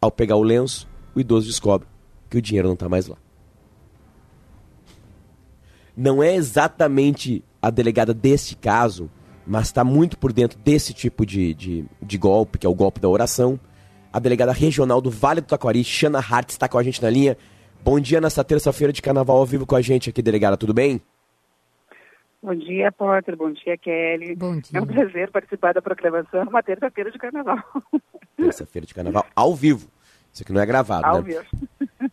Ao 0.00 0.10
pegar 0.10 0.36
o 0.36 0.42
lenço, 0.42 0.88
o 1.14 1.20
idoso 1.20 1.46
descobre 1.46 1.86
que 2.30 2.38
o 2.38 2.42
dinheiro 2.42 2.68
não 2.68 2.74
está 2.74 2.88
mais 2.88 3.06
lá. 3.06 3.18
Não 5.94 6.22
é 6.22 6.34
exatamente 6.34 7.44
a 7.60 7.70
delegada 7.70 8.14
deste 8.14 8.56
caso, 8.56 9.10
mas 9.46 9.66
está 9.66 9.84
muito 9.84 10.18
por 10.18 10.32
dentro 10.32 10.58
desse 10.58 10.94
tipo 10.94 11.26
de, 11.26 11.54
de, 11.54 11.84
de, 12.00 12.18
golpe, 12.18 12.58
que 12.58 12.66
é 12.66 12.70
o 12.70 12.74
golpe 12.74 13.00
da 13.00 13.08
oração. 13.08 13.58
A 14.12 14.18
delegada 14.18 14.52
regional 14.52 15.00
do 15.00 15.10
Vale 15.10 15.40
do 15.40 15.46
Taquari, 15.46 15.84
Shana 15.84 16.18
Hart, 16.18 16.50
está 16.50 16.68
com 16.68 16.78
a 16.78 16.82
gente 16.82 17.02
na 17.02 17.10
linha. 17.10 17.36
Bom 17.82 17.98
dia 17.98 18.20
nessa 18.20 18.44
terça-feira 18.44 18.92
de 18.92 19.00
carnaval 19.00 19.38
ao 19.38 19.46
vivo 19.46 19.66
com 19.66 19.76
a 19.76 19.80
gente 19.80 20.10
aqui, 20.10 20.20
delegada, 20.20 20.56
tudo 20.56 20.74
bem? 20.74 21.00
Bom 22.42 22.54
dia, 22.54 22.90
Potter. 22.90 23.36
Bom 23.36 23.52
dia, 23.52 23.76
Kelly. 23.76 24.34
Bom 24.34 24.58
dia. 24.58 24.78
É 24.78 24.80
um 24.80 24.86
prazer 24.86 25.30
participar 25.30 25.74
da 25.74 25.82
proclamação 25.82 26.44
numa 26.44 26.62
terça-feira 26.62 27.10
de 27.10 27.18
carnaval. 27.18 27.62
Terça-feira 28.36 28.86
de 28.86 28.94
carnaval 28.94 29.26
ao 29.36 29.54
vivo. 29.54 29.88
Isso 30.32 30.42
aqui 30.42 30.52
não 30.52 30.60
é 30.60 30.66
gravado, 30.66 31.06
ao 31.06 31.22
né? 31.22 31.28
vivo. 31.28 31.44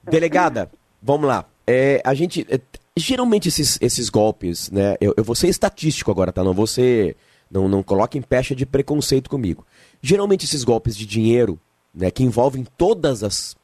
Delegada, 0.03 0.69
vamos 1.01 1.27
lá. 1.27 1.45
É, 1.65 2.01
a 2.03 2.13
gente. 2.13 2.45
É, 2.49 2.59
geralmente 2.99 3.47
esses, 3.47 3.77
esses 3.81 4.09
golpes, 4.09 4.69
né? 4.71 4.95
Eu, 4.99 5.13
eu 5.17 5.23
vou 5.23 5.35
ser 5.35 5.47
estatístico 5.47 6.11
agora, 6.11 6.31
tá? 6.31 6.43
Não 6.43 6.53
vou 6.53 6.67
ser. 6.67 7.15
Não, 7.49 7.67
não 7.67 7.81
coloque 7.81 8.17
em 8.17 8.21
pecha 8.21 8.55
de 8.55 8.65
preconceito 8.65 9.29
comigo. 9.29 9.65
Geralmente 10.01 10.45
esses 10.45 10.63
golpes 10.63 10.97
de 10.97 11.05
dinheiro, 11.05 11.57
né, 11.93 12.11
que 12.11 12.21
envolvem 12.21 12.65
todas 12.77 13.23
as 13.23 13.55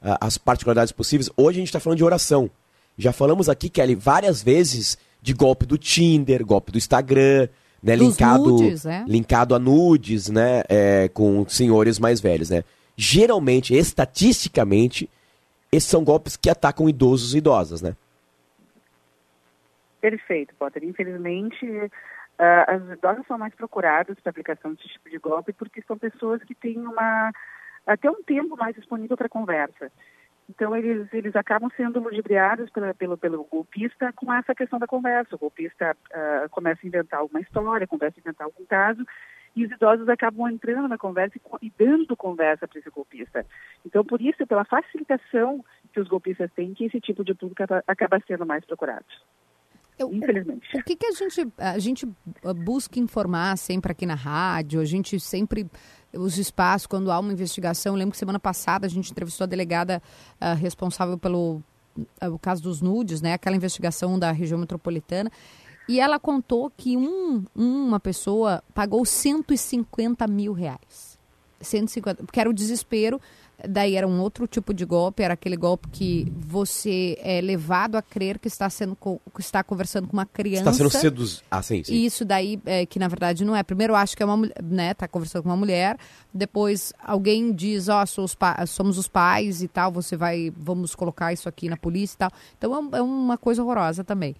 as 0.00 0.38
particularidades 0.38 0.92
possíveis. 0.92 1.30
Hoje 1.36 1.58
a 1.58 1.60
gente 1.60 1.68
está 1.68 1.80
falando 1.80 1.98
de 1.98 2.04
oração. 2.04 2.50
Já 2.96 3.12
falamos 3.12 3.48
aqui, 3.48 3.68
Kelly, 3.68 3.94
várias 3.94 4.42
vezes 4.42 4.98
de 5.20 5.32
golpe 5.32 5.66
do 5.66 5.76
Tinder, 5.76 6.44
golpe 6.44 6.72
do 6.72 6.78
Instagram, 6.78 7.48
né? 7.82 7.96
linkado, 7.96 8.44
nudes, 8.44 8.86
é? 8.86 9.04
linkado 9.06 9.54
a 9.54 9.58
nudes, 9.58 10.28
né? 10.28 10.62
É, 10.68 11.08
com 11.08 11.46
senhores 11.48 11.98
mais 11.98 12.20
velhos, 12.20 12.50
né? 12.50 12.64
Geralmente, 12.96 13.74
estatisticamente, 13.74 15.08
esses 15.70 15.88
são 15.88 16.02
golpes 16.02 16.36
que 16.36 16.50
atacam 16.50 16.88
idosos 16.88 17.34
e 17.34 17.38
idosas, 17.38 17.82
né? 17.82 17.96
Perfeito, 20.00 20.54
Potter. 20.54 20.84
Infelizmente, 20.84 21.66
uh, 21.66 21.90
as 22.66 22.82
idosas 22.90 23.26
são 23.26 23.38
mais 23.38 23.54
procuradas 23.54 24.18
para 24.20 24.30
aplicação 24.30 24.72
desse 24.72 24.88
tipo 24.88 25.10
de 25.10 25.18
golpe 25.18 25.52
porque 25.52 25.82
são 25.82 25.98
pessoas 25.98 26.42
que 26.44 26.54
têm 26.54 26.78
uma 26.78 27.32
até 27.86 28.10
um 28.10 28.22
tempo 28.22 28.56
mais 28.56 28.76
disponível 28.76 29.16
para 29.16 29.28
conversa. 29.28 29.90
Então, 30.48 30.74
eles, 30.74 31.12
eles 31.12 31.36
acabam 31.36 31.70
sendo 31.76 32.00
ludibriados 32.00 32.70
pela, 32.70 32.94
pelo, 32.94 33.18
pelo 33.18 33.44
golpista 33.44 34.12
com 34.14 34.32
essa 34.32 34.54
questão 34.54 34.78
da 34.78 34.86
conversa. 34.86 35.34
O 35.34 35.38
golpista 35.38 35.94
uh, 36.10 36.48
começa 36.50 36.80
a 36.82 36.86
inventar 36.86 37.20
alguma 37.20 37.40
história, 37.40 37.86
começa 37.86 38.18
a 38.18 38.20
inventar 38.20 38.46
algum 38.46 38.64
caso, 38.64 39.04
e 39.54 39.66
os 39.66 39.70
idosos 39.70 40.08
acabam 40.08 40.48
entrando 40.48 40.88
na 40.88 40.96
conversa 40.96 41.36
e, 41.36 41.66
e 41.66 41.72
dando 41.78 42.16
conversa 42.16 42.66
para 42.66 42.78
esse 42.78 42.88
golpista. 42.88 43.44
Então, 43.84 44.02
por 44.04 44.22
isso, 44.22 44.46
pela 44.46 44.64
facilitação 44.64 45.62
que 45.92 46.00
os 46.00 46.08
golpistas 46.08 46.50
têm, 46.52 46.72
que 46.72 46.86
esse 46.86 47.00
tipo 47.00 47.22
de 47.22 47.34
público 47.34 47.62
acaba, 47.62 47.84
acaba 47.86 48.20
sendo 48.26 48.46
mais 48.46 48.64
procurado. 48.64 49.04
Eu, 49.98 50.12
Infelizmente. 50.12 50.76
O 50.76 50.82
que, 50.84 50.94
que 50.94 51.06
a 51.06 51.12
gente 51.12 51.52
a 51.58 51.78
gente 51.78 52.08
busca 52.64 53.00
informar 53.00 53.58
sempre 53.58 53.92
aqui 53.92 54.06
na 54.06 54.14
rádio? 54.14 54.80
A 54.80 54.84
gente 54.84 55.18
sempre 55.18 55.68
os 56.12 56.38
espaços 56.38 56.86
quando 56.86 57.10
há 57.10 57.18
uma 57.18 57.32
investigação. 57.32 57.94
Eu 57.94 57.98
lembro 57.98 58.12
que 58.12 58.18
semana 58.18 58.38
passada 58.38 58.86
a 58.86 58.90
gente 58.90 59.10
entrevistou 59.10 59.44
a 59.44 59.48
delegada 59.48 60.02
uh, 60.40 60.54
responsável 60.54 61.18
pelo 61.18 61.62
uh, 61.96 62.32
o 62.32 62.38
caso 62.38 62.62
dos 62.62 62.80
nudes, 62.80 63.20
né? 63.20 63.34
Aquela 63.34 63.56
investigação 63.56 64.18
da 64.18 64.30
região 64.30 64.58
metropolitana. 64.58 65.30
E 65.88 66.00
ela 66.00 66.18
contou 66.18 66.70
que 66.70 66.96
um, 66.96 67.44
uma 67.54 67.98
pessoa 67.98 68.62
pagou 68.74 69.04
150 69.04 70.26
mil 70.26 70.52
reais. 70.52 71.18
150, 71.60 72.24
porque 72.24 72.38
era 72.38 72.48
o 72.48 72.52
desespero 72.52 73.20
daí 73.66 73.94
era 73.96 74.06
um 74.06 74.20
outro 74.20 74.46
tipo 74.46 74.72
de 74.74 74.84
golpe, 74.84 75.22
era 75.22 75.34
aquele 75.34 75.56
golpe 75.56 75.88
que 75.88 76.30
você 76.36 77.18
é 77.22 77.40
levado 77.40 77.96
a 77.96 78.02
crer 78.02 78.38
que 78.38 78.46
está 78.48 78.68
sendo 78.70 78.94
co- 78.94 79.20
que 79.34 79.40
está 79.40 79.64
conversando 79.64 80.06
com 80.06 80.12
uma 80.12 80.26
criança. 80.26 80.70
Está 80.70 80.72
sendo 80.72 80.90
seduzido. 80.90 81.42
Ah, 81.50 81.62
sim, 81.62 81.82
sim. 81.82 81.92
E 81.92 82.06
isso 82.06 82.24
daí, 82.24 82.60
é, 82.64 82.86
que 82.86 82.98
na 82.98 83.08
verdade 83.08 83.44
não 83.44 83.56
é. 83.56 83.62
Primeiro, 83.62 83.92
eu 83.92 83.96
acho 83.96 84.16
que 84.16 84.22
é 84.22 84.26
uma 84.26 84.36
mulher, 84.36 84.62
né? 84.62 84.94
Tá 84.94 85.08
conversando 85.08 85.42
com 85.42 85.48
uma 85.48 85.56
mulher. 85.56 85.96
Depois, 86.32 86.92
alguém 87.02 87.52
diz, 87.52 87.88
ó, 87.88 88.04
pa- 88.38 88.64
somos 88.66 88.98
os 88.98 89.08
pais 89.08 89.62
e 89.62 89.68
tal, 89.68 89.90
você 89.90 90.16
vai, 90.16 90.52
vamos 90.56 90.94
colocar 90.94 91.32
isso 91.32 91.48
aqui 91.48 91.68
na 91.68 91.76
polícia 91.76 92.14
e 92.14 92.18
tal. 92.18 92.30
Então 92.56 92.90
é, 92.92 92.98
é 92.98 93.02
uma 93.02 93.36
coisa 93.38 93.62
horrorosa 93.62 94.04
também. 94.04 94.36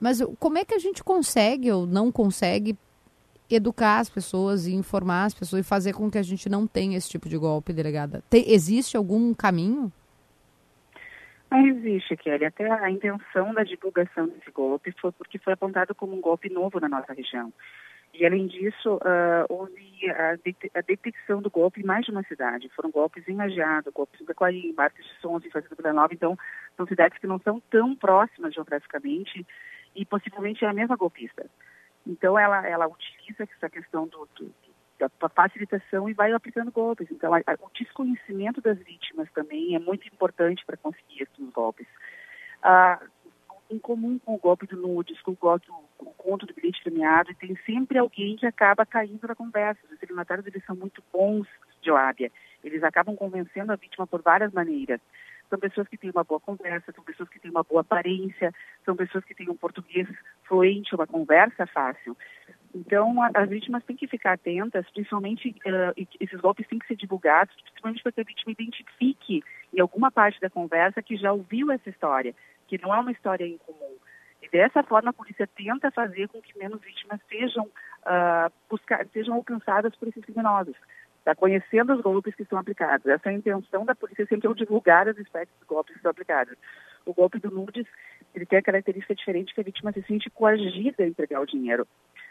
Mas 0.00 0.20
como 0.38 0.58
é 0.58 0.64
que 0.64 0.74
a 0.74 0.78
gente 0.78 1.02
consegue 1.02 1.70
ou 1.72 1.86
não 1.86 2.12
consegue 2.12 2.76
educar 3.50 3.98
as 3.98 4.08
pessoas 4.08 4.66
e 4.66 4.74
informar 4.74 5.24
as 5.24 5.34
pessoas 5.34 5.64
e 5.64 5.68
fazer 5.68 5.92
com 5.92 6.10
que 6.10 6.18
a 6.18 6.22
gente 6.22 6.48
não 6.48 6.66
tenha 6.66 6.96
esse 6.96 7.08
tipo 7.08 7.28
de 7.28 7.36
golpe, 7.36 7.72
delegada? 7.72 8.22
Tem- 8.28 8.50
existe 8.50 8.96
algum 8.96 9.32
caminho? 9.32 9.92
Não 11.50 11.64
existe, 11.66 12.16
Kelly. 12.16 12.44
Até 12.44 12.70
a 12.70 12.90
intenção 12.90 13.54
da 13.54 13.62
divulgação 13.62 14.26
desse 14.26 14.50
golpe 14.50 14.92
foi 15.00 15.12
porque 15.12 15.38
foi 15.38 15.52
apontado 15.52 15.94
como 15.94 16.16
um 16.16 16.20
golpe 16.20 16.50
novo 16.50 16.80
na 16.80 16.88
nossa 16.88 17.12
região. 17.12 17.52
E, 18.12 18.24
além 18.24 18.46
disso, 18.46 18.98
ah, 19.04 19.44
houve 19.48 20.10
a, 20.10 20.32
a 20.78 20.80
detecção 20.80 21.42
do 21.42 21.50
golpe 21.50 21.80
em 21.80 21.84
mais 21.84 22.04
de 22.04 22.10
uma 22.10 22.22
cidade. 22.24 22.70
Foram 22.74 22.90
golpes 22.90 23.28
em 23.28 23.36
Lajeado, 23.36 23.92
golpes 23.92 24.20
em 24.20 24.24
Pecoaí, 24.24 24.72
Marques 24.76 25.04
de 25.04 25.20
Sons, 25.20 25.44
em 25.44 25.50
Fazenda 25.50 25.76
Vila 25.76 25.92
Nova. 25.92 26.14
Então, 26.14 26.36
são 26.76 26.86
cidades 26.86 27.18
que 27.18 27.26
não 27.26 27.38
são 27.40 27.60
tão 27.70 27.94
próximas 27.94 28.54
geograficamente 28.54 29.46
e 29.94 30.04
possivelmente 30.04 30.64
é 30.64 30.68
a 30.68 30.72
mesma 30.72 30.96
golpista. 30.96 31.46
Então, 32.06 32.38
ela, 32.38 32.66
ela 32.66 32.86
utiliza 32.86 33.42
essa 33.42 33.68
questão 33.68 34.06
do, 34.06 34.28
do- 34.36 34.54
da 34.98 35.28
facilitação 35.28 36.08
e 36.08 36.14
vai 36.14 36.32
aplicando 36.32 36.70
golpes. 36.72 37.08
Então, 37.10 37.34
a- 37.34 37.38
a- 37.46 37.56
o 37.60 37.70
desconhecimento 37.74 38.60
das 38.62 38.78
vítimas 38.78 39.30
também 39.32 39.74
é 39.74 39.78
muito 39.78 40.06
importante 40.08 40.64
para 40.64 40.76
conseguir 40.76 41.22
esses 41.22 41.50
golpes. 41.52 41.86
Ah, 42.62 42.98
em 43.68 43.78
comum 43.78 44.18
com 44.18 44.34
o 44.34 44.38
golpe 44.38 44.66
do 44.66 44.76
nudes, 44.76 45.20
com 45.22 45.32
o, 45.32 45.36
golpe, 45.36 45.66
com 45.98 46.06
o 46.06 46.14
conto 46.14 46.46
do 46.46 46.54
bilhete 46.54 46.80
premiado, 46.82 47.34
tem 47.34 47.56
sempre 47.66 47.98
alguém 47.98 48.36
que 48.36 48.46
acaba 48.46 48.86
caindo 48.86 49.26
na 49.26 49.34
conversa. 49.34 49.80
Os 49.84 49.92
estelionatários, 49.92 50.46
eles 50.46 50.64
são 50.64 50.76
muito 50.76 51.02
bons 51.12 51.46
de 51.82 51.90
lábia. 51.90 52.30
Eles 52.62 52.82
acabam 52.84 53.16
convencendo 53.16 53.72
a 53.72 53.76
vítima 53.76 54.06
por 54.06 54.22
várias 54.22 54.52
maneiras. 54.52 55.00
São 55.48 55.58
pessoas 55.58 55.86
que 55.88 55.96
têm 55.96 56.10
uma 56.10 56.24
boa 56.24 56.40
conversa, 56.40 56.92
são 56.92 57.04
pessoas 57.04 57.28
que 57.28 57.38
têm 57.38 57.50
uma 57.50 57.62
boa 57.62 57.80
aparência, 57.82 58.52
são 58.84 58.96
pessoas 58.96 59.24
que 59.24 59.34
têm 59.34 59.48
um 59.48 59.56
português 59.56 60.08
fluente, 60.44 60.94
uma 60.94 61.06
conversa 61.06 61.66
fácil. 61.66 62.16
Então, 62.74 63.22
a- 63.22 63.30
as 63.34 63.48
vítimas 63.48 63.84
têm 63.84 63.96
que 63.96 64.06
ficar 64.06 64.32
atentas, 64.32 64.88
principalmente 64.90 65.52
que 65.52 66.08
esses 66.20 66.40
golpes 66.40 66.66
têm 66.66 66.78
que 66.78 66.86
ser 66.86 66.96
divulgados, 66.96 67.54
principalmente 67.62 68.02
para 68.02 68.12
que 68.12 68.20
a 68.20 68.24
vítima 68.24 68.52
identifique 68.52 69.42
em 69.72 69.80
alguma 69.80 70.10
parte 70.10 70.40
da 70.40 70.50
conversa 70.50 71.02
que 71.02 71.16
já 71.16 71.32
ouviu 71.32 71.70
essa 71.70 71.88
história, 71.88 72.34
que 72.66 72.80
não 72.82 72.94
é 72.94 72.98
uma 72.98 73.12
história 73.12 73.46
incomum. 73.46 73.96
E 74.42 74.48
dessa 74.48 74.82
forma, 74.82 75.10
a 75.10 75.12
polícia 75.12 75.46
tenta 75.46 75.90
fazer 75.90 76.28
com 76.28 76.40
que 76.42 76.56
menos 76.58 76.80
vítimas 76.80 77.20
sejam, 77.28 77.68
ah, 78.04 78.50
buscar, 78.68 79.06
sejam 79.12 79.34
alcançadas 79.34 79.94
por 79.96 80.08
esses 80.08 80.24
criminosos. 80.24 80.76
Está 81.26 81.34
conhecendo 81.34 81.92
os 81.92 82.00
golpes 82.00 82.36
que 82.36 82.44
são 82.44 82.56
aplicados. 82.56 83.04
Essa 83.04 83.30
é 83.30 83.32
a 83.32 83.36
intenção 83.36 83.84
da 83.84 83.96
polícia 83.96 84.24
sempre 84.26 84.48
é 84.48 84.54
divulgar 84.54 85.08
as 85.08 85.18
espécies 85.18 85.52
de 85.58 85.66
golpes 85.66 85.96
que 85.96 86.00
são 86.00 86.12
aplicados. 86.12 86.54
O 87.04 87.12
golpe 87.12 87.40
do 87.40 87.50
nudes, 87.50 87.84
ele 88.32 88.46
tem 88.46 88.60
a 88.60 88.62
característica 88.62 89.12
diferente 89.12 89.52
que 89.52 89.60
a 89.60 89.64
vítima 89.64 89.90
se 89.90 90.02
sente 90.02 90.30
coagida 90.30 91.02
a 91.02 91.06
entregar 91.08 91.40
o 91.40 91.46
dinheiro. 91.46 91.84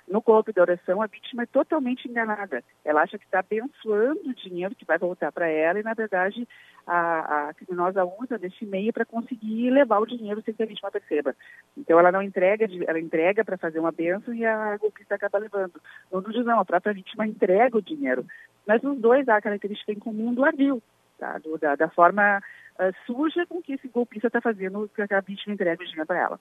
No 0.07 0.21
golpe 0.21 0.53
da 0.53 0.61
oração, 0.61 1.01
a 1.01 1.07
vítima 1.07 1.43
é 1.43 1.45
totalmente 1.47 2.07
enganada. 2.07 2.63
Ela 2.83 3.01
acha 3.01 3.17
que 3.17 3.25
está 3.25 3.39
abençoando 3.39 4.29
o 4.29 4.35
dinheiro 4.35 4.75
que 4.75 4.85
vai 4.85 4.99
voltar 4.99 5.31
para 5.31 5.47
ela 5.49 5.79
e, 5.79 5.83
na 5.83 5.95
verdade, 5.95 6.47
a, 6.85 7.49
a 7.49 7.53
criminosa 7.55 8.05
usa 8.05 8.37
desse 8.37 8.65
meio 8.67 8.93
para 8.93 9.03
conseguir 9.03 9.71
levar 9.71 9.99
o 9.99 10.05
dinheiro 10.05 10.43
sem 10.43 10.53
que 10.53 10.61
a 10.61 10.67
vítima 10.67 10.91
perceba. 10.91 11.35
Então, 11.75 11.97
ela 11.97 12.11
não 12.11 12.21
entrega, 12.21 12.67
ela 12.87 12.99
entrega 12.99 13.43
para 13.43 13.57
fazer 13.57 13.79
uma 13.79 13.91
benção 13.91 14.31
e 14.31 14.45
a 14.45 14.77
golpista 14.77 15.15
acaba 15.15 15.39
levando. 15.39 15.81
No 16.11 16.21
nudes, 16.21 16.45
não, 16.45 16.59
a 16.59 16.65
própria 16.65 16.93
vítima 16.93 17.25
entrega 17.25 17.75
o 17.75 17.81
dinheiro. 17.81 18.23
Mas 18.67 18.83
nos 18.83 18.99
dois 18.99 19.27
há 19.27 19.37
a 19.37 19.41
característica 19.41 19.91
em 19.91 19.99
comum 19.99 20.35
do 20.35 20.45
ardil, 20.45 20.83
tá? 21.17 21.39
Do- 21.39 21.57
da, 21.57 21.75
da 21.75 21.89
forma 21.89 22.43
ah, 22.77 22.91
suja 23.07 23.45
com 23.47 23.59
que 23.59 23.73
esse 23.73 23.87
golpista 23.87 24.27
está 24.27 24.39
fazendo 24.39 24.87
que 24.93 25.01
a 25.01 25.21
vítima 25.21 25.55
entrega 25.55 25.81
o 25.81 25.85
dinheiro 25.85 26.05
para 26.05 26.19
ela. 26.19 26.39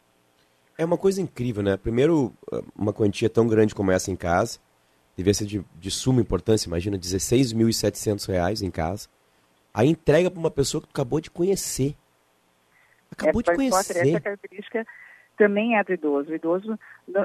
É 0.77 0.85
uma 0.85 0.99
coisa 0.99 1.21
incrível, 1.21 1.63
né? 1.63 1.77
Primeiro, 1.77 2.33
uma 2.77 2.93
quantia 2.93 3.31
tão 3.31 3.47
grande 3.47 3.75
como 3.75 3.91
essa 3.91 4.11
em 4.11 4.17
casa, 4.17 4.59
devia 5.17 5.33
ser 5.33 5.47
de, 5.47 5.65
de 5.77 5.91
suma 5.91 6.21
importância, 6.21 6.69
imagina, 6.69 6.99
16.700 6.99 8.27
reais 8.29 8.63
em 8.63 8.71
casa. 8.71 9.09
Aí 9.73 9.89
entrega 9.89 10.31
para 10.31 10.39
uma 10.39 10.51
pessoa 10.51 10.81
que 10.81 10.89
tu 10.89 10.93
acabou 10.93 11.21
de 11.21 11.31
conhecer. 11.31 11.95
Acabou 13.11 13.43
de 13.43 13.51
Essa 13.51 13.59
Potter, 13.71 13.95
conhecer. 13.95 14.09
Essa 14.09 14.21
característica 14.21 14.87
também 15.37 15.77
é 15.77 15.85
do 15.85 15.93
idoso. 15.93 16.31
O 16.31 16.35
idoso 16.35 16.79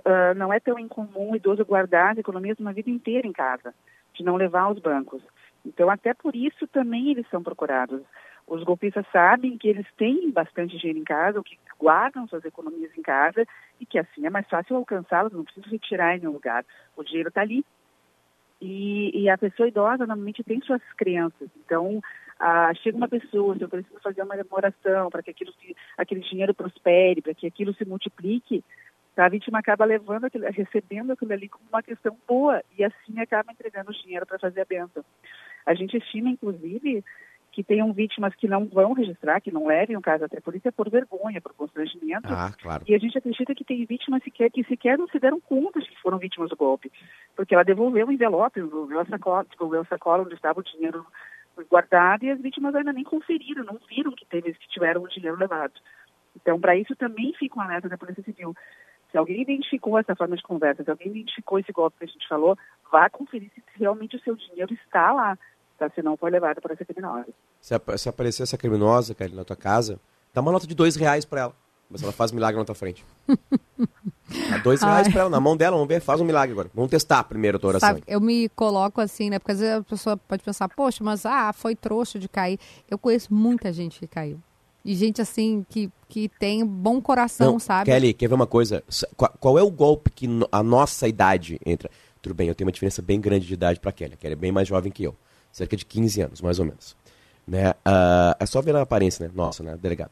ah, 0.05 0.33
não 0.35 0.51
é 0.53 0.59
tão 0.59 0.77
incomum 0.79 1.31
o 1.31 1.35
idoso 1.35 1.65
guardar 1.65 2.13
as 2.13 2.17
economias 2.17 2.59
uma 2.59 2.73
vida 2.73 2.89
inteira 2.89 3.27
em 3.27 3.31
casa, 3.31 3.73
de 4.13 4.23
não 4.23 4.35
levar 4.35 4.61
aos 4.61 4.79
bancos. 4.79 5.21
Então, 5.65 5.89
até 5.89 6.13
por 6.13 6.35
isso 6.35 6.67
também 6.67 7.11
eles 7.11 7.27
são 7.29 7.43
procurados. 7.43 8.01
Os 8.49 8.63
golpistas 8.63 9.05
sabem 9.11 9.57
que 9.59 9.67
eles 9.67 9.85
têm 9.95 10.31
bastante 10.31 10.75
dinheiro 10.75 10.97
em 10.99 11.03
casa, 11.03 11.37
ou 11.37 11.43
que 11.43 11.57
guardam 11.77 12.27
suas 12.27 12.43
economias 12.43 12.91
em 12.97 13.01
casa, 13.03 13.45
e 13.79 13.85
que 13.85 13.99
assim 13.99 14.25
é 14.25 14.29
mais 14.29 14.47
fácil 14.47 14.75
alcançá-los, 14.75 15.31
não 15.31 15.43
precisa 15.43 15.67
retirar 15.69 16.15
em 16.15 16.19
nenhum 16.19 16.31
lugar. 16.33 16.65
O 16.97 17.03
dinheiro 17.03 17.29
está 17.29 17.41
ali. 17.41 17.63
E, 18.59 19.11
e 19.21 19.29
a 19.29 19.37
pessoa 19.37 19.69
idosa 19.69 20.05
normalmente 20.07 20.43
tem 20.43 20.59
suas 20.61 20.81
crenças. 20.97 21.47
Então, 21.63 22.01
ah, 22.39 22.73
chega 22.73 22.97
uma 22.97 23.07
pessoa, 23.07 23.55
se 23.55 23.61
eu 23.61 23.69
preciso 23.69 23.99
fazer 24.01 24.23
uma 24.23 24.35
oração 24.49 25.09
para 25.11 25.21
que 25.21 25.29
aquilo 25.29 25.53
se- 25.53 25.75
aquele 25.95 26.21
dinheiro 26.21 26.53
prospere, 26.53 27.21
para 27.21 27.35
que 27.35 27.45
aquilo 27.45 27.73
se 27.75 27.85
multiplique, 27.85 28.63
a 29.15 29.29
vítima 29.29 29.59
acaba 29.59 29.85
levando 29.85 30.25
aquilo, 30.25 30.45
recebendo 30.49 31.11
aquilo 31.11 31.33
ali 31.33 31.47
como 31.49 31.65
uma 31.69 31.83
questão 31.83 32.17
boa 32.27 32.63
e 32.77 32.83
assim 32.83 33.19
acaba 33.19 33.51
entregando 33.51 33.91
o 33.91 33.93
dinheiro 33.93 34.25
para 34.25 34.39
fazer 34.39 34.61
a 34.61 34.65
bênção. 34.65 35.03
A 35.65 35.73
gente 35.73 35.97
estima, 35.97 36.29
inclusive, 36.29 37.03
que 37.59 37.63
tenham 37.65 37.91
vítimas 37.91 38.33
que 38.35 38.47
não 38.47 38.65
vão 38.67 38.93
registrar, 38.93 39.41
que 39.41 39.51
não 39.51 39.67
levem 39.67 39.97
o 39.97 40.01
caso 40.01 40.23
até 40.23 40.37
a 40.37 40.41
polícia 40.41 40.71
por 40.71 40.89
vergonha, 40.89 41.41
por 41.41 41.53
constrangimento. 41.53 42.29
Ah, 42.29 42.53
claro. 42.57 42.85
E 42.87 42.95
a 42.95 42.97
gente 42.97 43.17
acredita 43.17 43.53
que 43.53 43.65
tem 43.65 43.83
vítimas 43.83 44.23
sequer, 44.23 44.49
que 44.49 44.63
sequer 44.63 44.97
não 44.97 45.09
se 45.09 45.19
deram 45.19 45.41
conta 45.41 45.81
de 45.81 45.89
que 45.89 46.01
foram 46.01 46.17
vítimas 46.17 46.49
do 46.49 46.55
golpe. 46.55 46.89
Porque 47.35 47.53
ela 47.53 47.65
devolveu 47.65 48.07
o 48.07 48.11
envelope, 48.13 48.61
devolveu 48.61 49.01
a 49.01 49.05
sacola, 49.05 49.45
devolveu 49.51 49.81
a 49.81 49.85
sacola 49.85 50.23
onde 50.23 50.35
estava 50.35 50.61
o 50.61 50.63
dinheiro 50.63 51.05
guardado 51.69 52.23
e 52.23 52.31
as 52.31 52.39
vítimas 52.39 52.73
ainda 52.73 52.93
nem 52.93 53.03
conferiram, 53.03 53.65
não 53.65 53.77
viram 53.89 54.13
que, 54.13 54.25
teve, 54.25 54.53
que 54.53 54.69
tiveram 54.69 55.03
o 55.03 55.09
dinheiro 55.09 55.37
levado. 55.37 55.73
Então, 56.37 56.57
para 56.61 56.77
isso 56.77 56.95
também 56.95 57.33
fica 57.33 57.59
um 57.59 57.61
alerta 57.61 57.89
da 57.89 57.97
Polícia 57.97 58.23
Civil. 58.23 58.55
Se 59.11 59.17
alguém 59.17 59.41
identificou 59.41 59.99
essa 59.99 60.15
forma 60.15 60.37
de 60.37 60.43
conversa, 60.43 60.81
se 60.81 60.89
alguém 60.89 61.09
identificou 61.09 61.59
esse 61.59 61.73
golpe 61.73 61.97
que 61.97 62.05
a 62.05 62.07
gente 62.07 62.25
falou, 62.25 62.57
vá 62.89 63.09
conferir 63.09 63.51
se 63.53 63.61
realmente 63.75 64.15
o 64.15 64.21
seu 64.21 64.37
dinheiro 64.37 64.73
está 64.75 65.11
lá, 65.11 65.37
tá? 65.79 65.89
se 65.95 66.01
não 66.01 66.15
foi 66.17 66.29
levado 66.31 66.61
para 66.61 66.73
essa 66.73 66.85
criminosa. 66.85 67.27
Se, 67.61 67.73
ap- 67.73 67.97
se 67.97 68.07
aparecer 68.09 68.43
essa 68.43 68.57
criminosa, 68.57 69.15
cara, 69.15 69.31
na 69.33 69.43
tua 69.43 69.55
casa, 69.55 69.99
dá 70.33 70.41
uma 70.41 70.51
nota 70.51 70.67
de 70.67 70.75
dois 70.75 70.95
reais 70.95 71.25
pra 71.25 71.41
ela. 71.41 71.55
Mas 71.89 72.03
ela 72.03 72.11
faz 72.11 72.31
um 72.31 72.35
milagre 72.35 72.59
na 72.59 72.65
tua 72.65 72.75
frente. 72.75 73.03
Dá 73.27 74.57
dois 74.63 74.81
reais 74.83 75.07
Ai. 75.07 75.11
pra 75.11 75.21
ela, 75.21 75.29
na 75.29 75.39
mão 75.39 75.57
dela, 75.57 75.75
vamos 75.75 75.87
ver, 75.89 75.99
faz 75.99 76.21
um 76.21 76.25
milagre 76.25 76.51
agora. 76.53 76.69
Vamos 76.73 76.91
testar 76.91 77.23
primeiro 77.23 77.57
a 77.57 77.59
tua 77.59 77.69
oração. 77.69 77.89
Sabe, 77.89 78.03
eu 78.07 78.21
me 78.21 78.47
coloco 78.49 79.01
assim, 79.01 79.29
né? 79.29 79.39
Porque 79.39 79.53
às 79.53 79.59
vezes 79.59 79.75
a 79.77 79.83
pessoa 79.83 80.15
pode 80.17 80.43
pensar, 80.43 80.69
poxa, 80.69 81.03
mas 81.03 81.25
ah, 81.25 81.51
foi 81.51 81.75
trouxa 81.75 82.19
de 82.19 82.29
cair. 82.29 82.59
Eu 82.89 82.97
conheço 82.99 83.33
muita 83.33 83.73
gente 83.73 83.99
que 83.99 84.07
caiu. 84.07 84.39
E 84.85 84.95
gente 84.95 85.21
assim 85.21 85.65
que, 85.67 85.91
que 86.07 86.29
tem 86.39 86.65
bom 86.65 87.01
coração, 87.01 87.53
Não, 87.53 87.59
sabe? 87.59 87.85
Kelly, 87.91 88.13
quer 88.13 88.27
ver 88.27 88.35
uma 88.35 88.47
coisa? 88.47 88.83
Qual, 89.17 89.33
qual 89.39 89.59
é 89.59 89.63
o 89.63 89.69
golpe 89.69 90.09
que 90.11 90.27
a 90.51 90.63
nossa 90.63 91.07
idade 91.07 91.59
entra? 91.65 91.89
Tudo 92.21 92.33
bem, 92.35 92.47
eu 92.47 92.55
tenho 92.55 92.67
uma 92.67 92.71
diferença 92.71 93.01
bem 93.01 93.19
grande 93.19 93.45
de 93.47 93.53
idade 93.53 93.79
pra 93.79 93.91
Kelly. 93.91 94.13
A 94.13 94.17
Kelly 94.17 94.33
é 94.33 94.37
bem 94.37 94.51
mais 94.51 94.67
jovem 94.67 94.91
que 94.91 95.03
eu. 95.03 95.15
Cerca 95.51 95.75
de 95.75 95.85
15 95.85 96.21
anos, 96.21 96.41
mais 96.41 96.59
ou 96.59 96.65
menos. 96.65 96.95
Né? 97.47 97.73
Ah, 97.83 98.35
é 98.39 98.45
só 98.45 98.61
ver 98.61 98.73
na 98.73 98.81
aparência, 98.81 99.25
né? 99.27 99.31
Nossa, 99.35 99.63
né? 99.63 99.77
Delegado. 99.81 100.11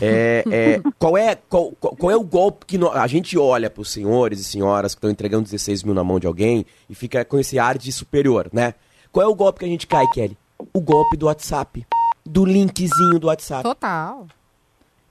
É, 0.00 0.44
é, 0.50 0.80
qual, 0.98 1.16
é, 1.16 1.34
qual, 1.34 1.72
qual- 1.72 2.10
é 2.10 2.16
o 2.16 2.22
golpe 2.22 2.66
que 2.66 2.76
no- 2.78 2.90
a 2.92 3.06
gente 3.06 3.36
olha 3.38 3.68
para 3.70 3.80
os 3.80 3.90
senhores 3.90 4.38
e 4.38 4.44
senhoras 4.44 4.94
que 4.94 4.98
estão 4.98 5.10
entregando 5.10 5.44
16 5.44 5.82
mil 5.82 5.94
na 5.94 6.04
mão 6.04 6.20
de 6.20 6.26
alguém 6.26 6.64
e 6.88 6.94
fica 6.94 7.24
com 7.24 7.38
esse 7.38 7.58
ar 7.58 7.76
de 7.78 7.90
superior, 7.90 8.48
né? 8.52 8.74
Qual 9.10 9.24
é 9.24 9.28
o 9.28 9.34
golpe 9.34 9.60
que 9.60 9.64
a 9.64 9.68
gente 9.68 9.86
cai, 9.86 10.06
Kelly? 10.12 10.36
O 10.72 10.80
golpe 10.80 11.16
do 11.16 11.26
WhatsApp. 11.26 11.86
Do 12.24 12.44
linkzinho 12.44 13.18
do 13.18 13.28
WhatsApp. 13.28 13.62
Total. 13.62 14.26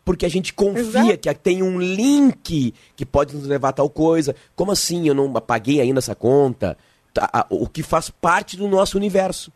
Porque 0.05 0.26
a 0.26 0.30
gente 0.30 0.53
confia 0.53 1.18
que 1.18 1.34
tem 1.34 1.63
um 1.63 1.82
link 1.82 2.74
que 2.95 3.05
pode 3.05 3.36
nos 3.36 3.45
levar 3.47 3.70
a 3.70 3.74
tal 3.74 3.89
coisa. 3.89 4.36
Como 4.55 4.72
assim 4.72 5.07
eu 5.07 5.13
não 5.15 5.34
paguei 5.34 5.82
ainda 5.82 5.97
essa 5.99 6.13
conta? 6.15 6.78
Tá, 7.13 7.28
a- 7.34 7.47
O 7.49 7.68
que 7.68 7.82
faz 7.84 8.09
parte 8.09 8.55
do 8.55 8.68
nosso 8.68 8.95
universo. 8.97 9.51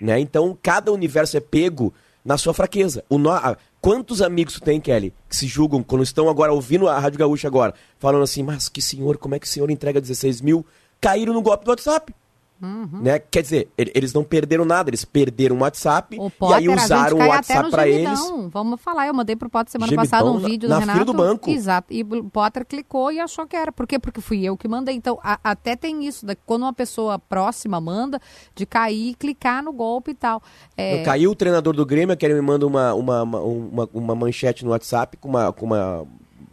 Né? 0.00 0.18
Então, 0.20 0.56
cada 0.62 0.92
universo 0.92 1.36
é 1.36 1.40
pego 1.40 1.92
na 2.24 2.36
sua 2.38 2.54
fraqueza. 2.54 3.04
O 3.08 3.18
no- 3.18 3.30
Quantos 3.80 4.22
amigos 4.22 4.54
tu 4.54 4.60
tem, 4.62 4.80
Kelly, 4.80 5.12
que 5.28 5.36
se 5.36 5.46
julgam 5.46 5.82
quando 5.82 6.02
estão 6.02 6.28
agora 6.30 6.52
ouvindo 6.52 6.88
a 6.88 6.98
Rádio 6.98 7.18
Gaúcha 7.18 7.46
agora, 7.46 7.74
falando 7.98 8.22
assim, 8.22 8.42
mas 8.42 8.66
que 8.68 8.80
senhor, 8.80 9.18
como 9.18 9.34
é 9.34 9.38
que 9.38 9.46
o 9.46 9.48
senhor 9.48 9.70
entrega 9.70 10.00
16 10.00 10.40
mil? 10.40 10.64
Caíram 11.00 11.34
no 11.34 11.42
golpe 11.42 11.66
do 11.66 11.70
WhatsApp. 11.70 12.14
Uhum. 12.64 13.00
Né? 13.02 13.18
Quer 13.18 13.42
dizer, 13.42 13.68
ele- 13.76 13.92
eles 13.94 14.12
não 14.14 14.24
perderam 14.24 14.64
nada, 14.64 14.88
eles 14.90 15.04
perderam 15.04 15.56
o 15.56 15.60
WhatsApp 15.60 16.16
e 16.16 16.30
Potter, 16.30 16.56
aí 16.56 16.66
a 16.66 16.70
gente 16.70 16.84
usaram 16.84 17.16
o 17.18 17.20
WhatsApp 17.28 17.70
para 17.70 17.86
eles. 17.88 18.18
Vamos 18.50 18.80
falar, 18.80 19.06
eu 19.06 19.14
mandei 19.14 19.36
pro 19.36 19.50
Potter 19.50 19.70
semana 19.72 19.90
Gemidão 19.90 20.10
passada 20.10 20.30
um 20.30 20.40
na- 20.40 20.48
vídeo 20.48 20.68
na 20.68 20.76
do 20.76 20.80
fila 20.82 20.92
Renato. 20.94 21.12
do 21.12 21.16
banco. 21.16 21.50
Exato. 21.50 21.92
E 21.92 22.02
o 22.02 22.24
Potter 22.24 22.64
clicou 22.64 23.12
e 23.12 23.20
achou 23.20 23.46
que 23.46 23.54
era. 23.54 23.70
Por 23.70 23.86
quê? 23.86 23.98
Porque 23.98 24.20
fui 24.20 24.42
eu 24.44 24.56
que 24.56 24.66
mandei. 24.66 24.94
Então, 24.94 25.18
a- 25.22 25.38
até 25.44 25.76
tem 25.76 26.06
isso, 26.06 26.24
da- 26.24 26.34
quando 26.46 26.62
uma 26.62 26.72
pessoa 26.72 27.18
próxima 27.18 27.80
manda, 27.80 28.20
de 28.54 28.64
cair 28.64 29.10
e 29.10 29.14
clicar 29.14 29.62
no 29.62 29.72
golpe 29.72 30.12
e 30.12 30.14
tal. 30.14 30.42
É, 30.76 31.02
Caiu 31.02 31.30
o 31.30 31.34
treinador 31.34 31.74
do 31.74 31.84
Grêmio, 31.84 32.16
que 32.16 32.24
ele 32.24 32.34
me 32.34 32.40
manda 32.40 32.66
uma, 32.66 32.94
uma, 32.94 33.22
uma, 33.22 33.40
uma, 33.40 33.88
uma 33.92 34.14
manchete 34.14 34.64
no 34.64 34.70
WhatsApp 34.70 35.16
com 35.18 35.28
uma, 35.28 35.52
com 35.52 35.66
uma, 35.66 36.06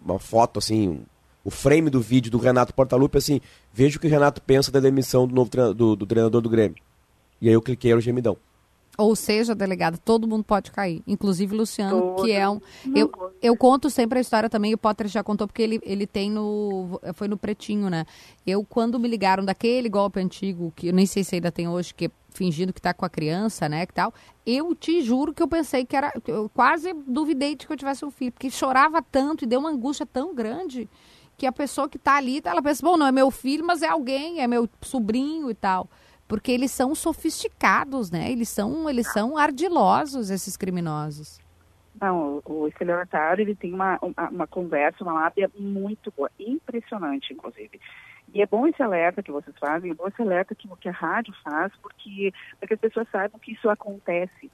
uma 0.03 0.19
foto, 0.19 0.59
assim, 0.59 1.01
o 1.43 1.49
frame 1.49 1.89
do 1.89 1.99
vídeo 2.01 2.31
do 2.31 2.37
Renato 2.37 2.73
Portaluppi, 2.73 3.17
assim, 3.17 3.41
veja 3.73 3.97
o 3.97 3.99
que 3.99 4.07
o 4.07 4.09
Renato 4.09 4.41
pensa 4.41 4.71
da 4.71 4.79
demissão 4.79 5.27
do 5.27 5.33
novo 5.33 5.49
treina- 5.49 5.73
do, 5.73 5.95
do 5.95 6.05
treinador 6.05 6.41
do 6.41 6.49
Grêmio. 6.49 6.77
E 7.41 7.47
aí 7.47 7.53
eu 7.53 7.61
cliquei 7.61 7.93
no 7.95 8.01
gemidão. 8.01 8.37
Ou 8.97 9.15
seja, 9.15 9.55
delegado, 9.55 9.97
todo 9.97 10.27
mundo 10.27 10.43
pode 10.43 10.69
cair, 10.69 11.01
inclusive 11.07 11.55
o 11.55 11.57
Luciano, 11.59 11.99
Todo 11.99 12.23
que 12.23 12.31
é 12.33 12.47
um. 12.47 12.59
Eu, 12.93 13.09
eu 13.41 13.55
conto 13.55 13.89
sempre 13.89 14.19
a 14.19 14.21
história 14.21 14.49
também, 14.49 14.73
o 14.73 14.77
Potter 14.77 15.07
já 15.07 15.23
contou, 15.23 15.47
porque 15.47 15.61
ele, 15.61 15.79
ele 15.83 16.05
tem 16.05 16.29
no. 16.29 16.99
Foi 17.13 17.27
no 17.27 17.37
Pretinho, 17.37 17.89
né? 17.89 18.05
Eu, 18.45 18.63
quando 18.65 18.99
me 18.99 19.07
ligaram 19.07 19.45
daquele 19.45 19.87
golpe 19.87 20.19
antigo, 20.19 20.73
que 20.75 20.87
eu 20.89 20.93
nem 20.93 21.05
sei 21.05 21.23
se 21.23 21.35
ainda 21.35 21.51
tem 21.51 21.67
hoje, 21.69 21.93
que 21.93 22.05
é 22.07 22.11
fingindo 22.33 22.71
que 22.73 22.81
tá 22.81 22.93
com 22.93 23.05
a 23.05 23.09
criança, 23.09 23.67
né, 23.67 23.85
que 23.85 23.93
tal, 23.93 24.13
eu 24.45 24.73
te 24.75 25.01
juro 25.01 25.33
que 25.33 25.41
eu 25.41 25.47
pensei 25.47 25.85
que 25.85 25.95
era. 25.95 26.11
Eu 26.27 26.49
quase 26.53 26.93
duvidei 27.07 27.55
de 27.55 27.65
que 27.65 27.73
eu 27.73 27.77
tivesse 27.77 28.03
um 28.05 28.11
filho, 28.11 28.31
porque 28.33 28.49
chorava 28.51 29.01
tanto 29.01 29.45
e 29.45 29.47
deu 29.47 29.59
uma 29.61 29.69
angústia 29.69 30.05
tão 30.05 30.35
grande 30.35 30.87
que 31.41 31.47
a 31.47 31.51
pessoa 31.51 31.89
que 31.89 31.97
tá 31.97 32.17
ali, 32.17 32.39
ela 32.45 32.61
pensa, 32.61 32.85
bom, 32.85 32.95
não 32.95 33.07
é 33.07 33.11
meu 33.11 33.31
filho, 33.31 33.65
mas 33.65 33.81
é 33.81 33.87
alguém, 33.87 34.41
é 34.41 34.47
meu 34.47 34.69
sobrinho 34.79 35.49
e 35.49 35.55
tal. 35.55 35.89
Porque 36.27 36.51
eles 36.51 36.69
são 36.69 36.93
sofisticados, 36.93 38.11
né? 38.11 38.31
Eles 38.31 38.47
são, 38.47 38.87
eles 38.87 39.11
são 39.11 39.35
ardilosos, 39.35 40.29
esses 40.29 40.55
criminosos. 40.55 41.39
Não, 41.99 42.43
o, 42.45 42.61
o 42.61 42.67
estelionatário, 42.67 43.41
ele 43.41 43.55
tem 43.55 43.73
uma, 43.73 43.97
uma, 44.03 44.29
uma 44.29 44.47
conversa, 44.47 45.03
uma 45.03 45.13
lábia 45.13 45.49
muito 45.57 46.13
boa, 46.15 46.29
impressionante, 46.39 47.33
inclusive. 47.33 47.81
E 48.31 48.39
é 48.39 48.45
bom 48.45 48.67
esse 48.67 48.83
alerta 48.83 49.23
que 49.23 49.31
vocês 49.31 49.57
fazem, 49.57 49.89
é 49.89 49.95
bom 49.95 50.07
esse 50.07 50.21
alerta 50.21 50.53
que, 50.53 50.69
que 50.79 50.89
a 50.89 50.91
rádio 50.91 51.33
faz, 51.43 51.73
porque 51.81 52.31
para 52.59 52.67
que 52.67 52.75
as 52.75 52.79
pessoas 52.79 53.07
saibam 53.11 53.39
que 53.39 53.53
isso 53.53 53.67
acontece, 53.67 54.51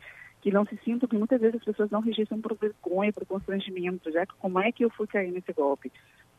que 0.48 0.54
não 0.54 0.66
se 0.66 0.78
sintam, 0.78 1.10
que 1.10 1.18
muitas 1.18 1.42
vezes 1.42 1.58
as 1.58 1.66
pessoas 1.66 1.92
não 1.92 2.00
registram 2.00 2.40
por 2.40 2.56
vergonha, 2.56 3.12
por 3.12 3.26
constrangimento, 3.26 4.10
já 4.10 4.26
que 4.26 4.34
como 4.40 4.58
é 4.62 4.72
que 4.72 4.86
eu 4.86 4.90
fui 4.90 5.06
cair 5.06 5.30
nesse 5.30 5.52
golpe? 5.52 5.92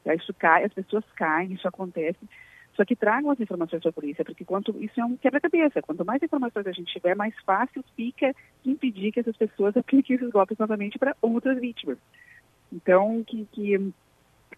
Isso 0.06 0.32
cai, 0.32 0.64
as 0.64 0.72
pessoas 0.72 1.04
caem, 1.14 1.52
isso 1.52 1.68
acontece. 1.68 2.18
Só 2.74 2.86
que 2.86 2.96
tragam 2.96 3.30
as 3.30 3.38
informações 3.38 3.82
para 3.82 3.90
a 3.90 3.92
polícia, 3.92 4.24
porque 4.24 4.46
quanto 4.46 4.74
isso 4.82 4.98
é 4.98 5.04
um 5.04 5.14
quebra-cabeça. 5.14 5.82
Quanto 5.82 6.06
mais 6.06 6.22
informações 6.22 6.66
a 6.66 6.72
gente 6.72 6.90
tiver, 6.90 7.14
mais 7.14 7.34
fácil 7.44 7.84
fica 7.94 8.34
impedir 8.64 9.12
que 9.12 9.20
essas 9.20 9.36
pessoas 9.36 9.76
apliquem 9.76 10.16
esses 10.16 10.30
golpes 10.30 10.56
novamente 10.56 10.98
para 10.98 11.14
outras 11.20 11.61
vítimas. 11.61 11.98
Então, 12.72 13.22
que, 13.26 13.46
que 13.52 13.92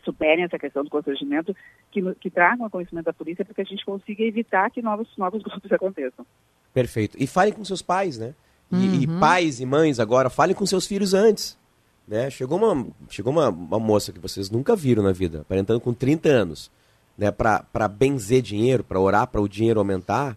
superem 0.05 0.44
essa 0.44 0.61
questão 0.61 0.84
do 0.84 0.90
constrangimento, 0.90 1.57
que, 1.90 2.01
que 2.20 2.30
tragam 2.30 2.66
a 2.66 2.70
conhecimento 2.70 3.07
da 3.07 3.12
polícia 3.12 3.44
para 3.44 3.55
que 3.55 3.62
a 3.62 3.64
gente 3.64 3.84
consiga 3.84 4.22
evitar 4.22 4.70
que 4.70 4.80
novos, 4.80 5.09
novos 5.16 5.42
golpes 5.42 5.72
aconteçam. 5.72 6.24
Perfeito. 6.72 7.16
E 7.20 7.26
falem 7.26 7.53
com 7.53 7.64
seus 7.64 7.82
pais, 7.82 8.16
né? 8.16 8.32
E, 8.72 9.02
e 9.02 9.06
pais 9.06 9.60
e 9.60 9.66
mães 9.66 9.98
agora, 9.98 10.30
falem 10.30 10.54
com 10.54 10.64
seus 10.64 10.86
filhos 10.86 11.12
antes. 11.12 11.58
Né? 12.06 12.30
Chegou, 12.30 12.58
uma, 12.58 12.86
chegou 13.08 13.32
uma, 13.32 13.48
uma 13.48 13.78
moça 13.78 14.12
que 14.12 14.18
vocês 14.18 14.50
nunca 14.50 14.74
viram 14.74 15.02
na 15.02 15.12
vida, 15.12 15.42
aparentando 15.42 15.80
com 15.80 15.92
30 15.92 16.28
anos, 16.28 16.70
né? 17.16 17.30
Pra, 17.30 17.62
pra 17.72 17.86
benzer 17.86 18.42
dinheiro, 18.42 18.82
pra 18.82 18.98
orar 18.98 19.26
para 19.26 19.40
o 19.40 19.48
dinheiro 19.48 19.78
aumentar. 19.78 20.36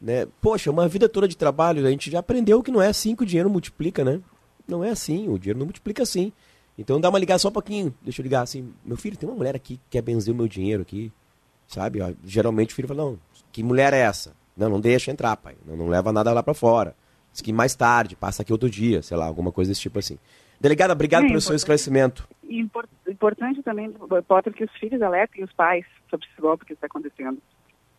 Né? 0.00 0.26
Poxa, 0.40 0.70
uma 0.70 0.86
vida 0.86 1.08
toda 1.08 1.26
de 1.26 1.36
trabalho, 1.36 1.84
a 1.86 1.90
gente 1.90 2.10
já 2.10 2.20
aprendeu 2.20 2.62
que 2.62 2.70
não 2.70 2.80
é 2.80 2.88
assim 2.88 3.16
que 3.16 3.22
o 3.22 3.26
dinheiro 3.26 3.50
multiplica, 3.50 4.04
né? 4.04 4.20
Não 4.66 4.84
é 4.84 4.90
assim, 4.90 5.28
o 5.28 5.38
dinheiro 5.38 5.58
não 5.58 5.66
multiplica 5.66 6.02
assim. 6.02 6.32
Então 6.78 7.00
dá 7.00 7.08
uma 7.08 7.18
ligada 7.18 7.38
só 7.38 7.48
um 7.48 7.52
pouquinho. 7.52 7.92
Deixa 8.02 8.20
eu 8.20 8.22
ligar 8.22 8.42
assim, 8.42 8.72
meu 8.84 8.96
filho, 8.96 9.16
tem 9.16 9.28
uma 9.28 9.36
mulher 9.36 9.56
aqui 9.56 9.76
que 9.76 9.82
quer 9.90 10.02
benzer 10.02 10.32
o 10.32 10.36
meu 10.36 10.46
dinheiro 10.46 10.82
aqui. 10.82 11.10
Sabe? 11.66 12.00
Ó, 12.00 12.12
Geralmente 12.24 12.72
o 12.72 12.76
filho 12.76 12.86
fala, 12.86 13.02
não, 13.02 13.18
que 13.50 13.62
mulher 13.62 13.92
é 13.92 13.98
essa? 13.98 14.32
Não, 14.56 14.68
não 14.68 14.80
deixa 14.80 15.10
entrar, 15.10 15.36
pai. 15.36 15.56
Não, 15.66 15.76
não 15.76 15.88
leva 15.88 16.12
nada 16.12 16.32
lá 16.32 16.42
pra 16.42 16.54
fora. 16.54 16.94
Diz 17.32 17.40
que 17.40 17.52
mais 17.52 17.74
tarde, 17.74 18.16
passa 18.16 18.42
aqui 18.42 18.52
outro 18.52 18.68
dia, 18.68 19.02
sei 19.02 19.16
lá, 19.16 19.26
alguma 19.26 19.52
coisa 19.52 19.70
desse 19.70 19.80
tipo 19.80 19.98
assim. 19.98 20.18
Delegada, 20.60 20.92
obrigado 20.92 21.26
pelo 21.26 21.40
seu 21.40 21.54
esclarecimento. 21.54 22.28
Impor- 22.48 22.88
importante 23.08 23.62
também, 23.62 23.92
Potter, 24.26 24.52
que 24.52 24.64
os 24.64 24.72
filhos 24.72 25.00
alertem 25.00 25.44
os 25.44 25.52
pais 25.52 25.84
sobre 26.10 26.26
esse 26.26 26.40
golpe 26.40 26.64
que 26.64 26.72
está 26.72 26.86
acontecendo. 26.86 27.38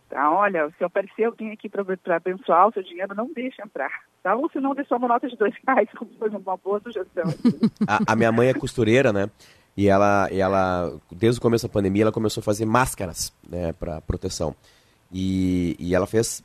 Tá? 0.09 0.30
Olha, 0.32 0.69
se 0.77 0.84
aparecer 0.84 1.25
alguém 1.25 1.51
aqui 1.51 1.69
para 1.69 1.86
abençoar 2.15 2.67
o 2.67 2.73
seu 2.73 2.84
dinheiro, 2.84 3.15
não 3.15 3.32
deixe 3.32 3.61
entrar. 3.61 3.91
Tá? 4.23 4.36
Ou 4.36 4.49
se 4.49 4.59
não, 4.59 4.73
deixa 4.73 4.95
uma 4.97 5.07
nota 5.07 5.30
de 5.30 5.38
dois 5.38 5.53
reais, 5.65 5.88
como 5.97 6.11
foi 6.17 6.30
uma 6.30 6.57
boa 6.57 6.82
sugestão. 6.82 7.25
A, 7.88 8.11
a 8.13 8.15
minha 8.15 8.32
mãe 8.32 8.49
é 8.49 8.53
costureira, 8.53 9.13
né? 9.13 9.30
E 9.77 9.88
ela, 9.88 10.27
ela, 10.32 10.99
desde 11.11 11.39
o 11.39 11.41
começo 11.41 11.65
da 11.67 11.71
pandemia, 11.71 12.03
ela 12.03 12.11
começou 12.11 12.41
a 12.41 12.43
fazer 12.43 12.65
máscaras, 12.65 13.32
né, 13.47 13.71
para 13.71 14.01
proteção. 14.01 14.53
E, 15.13 15.77
e 15.80 15.95
ela 15.95 16.05
fez 16.05 16.43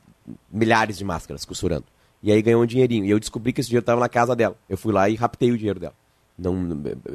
milhares 0.52 0.96
de 0.96 1.04
máscaras 1.04 1.44
costurando. 1.44 1.86
E 2.24 2.32
aí 2.32 2.40
ganhou 2.40 2.62
um 2.62 2.66
dinheirinho. 2.66 3.04
E 3.04 3.10
eu 3.10 3.20
descobri 3.20 3.52
que 3.52 3.60
esse 3.60 3.68
dinheiro 3.68 3.82
estava 3.82 4.00
na 4.00 4.08
casa 4.08 4.34
dela. 4.34 4.56
Eu 4.66 4.78
fui 4.78 4.94
lá 4.94 5.10
e 5.10 5.14
raptei 5.14 5.52
o 5.52 5.58
dinheiro 5.58 5.78
dela. 5.78 5.92
Não, 6.38 6.56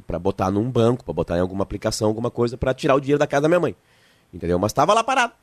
para 0.05 0.19
botar 0.19 0.51
num 0.51 0.69
banco, 0.69 1.03
para 1.03 1.13
botar 1.15 1.35
em 1.35 1.41
alguma 1.41 1.63
aplicação, 1.63 2.07
alguma 2.07 2.29
coisa, 2.29 2.55
para 2.59 2.75
tirar 2.75 2.93
o 2.93 2.99
dinheiro 2.99 3.17
da 3.17 3.25
casa 3.25 3.41
da 3.41 3.47
minha 3.49 3.59
mãe. 3.59 3.75
Entendeu? 4.31 4.59
Mas 4.59 4.69
estava 4.69 4.93
lá 4.93 5.03
parado. 5.03 5.33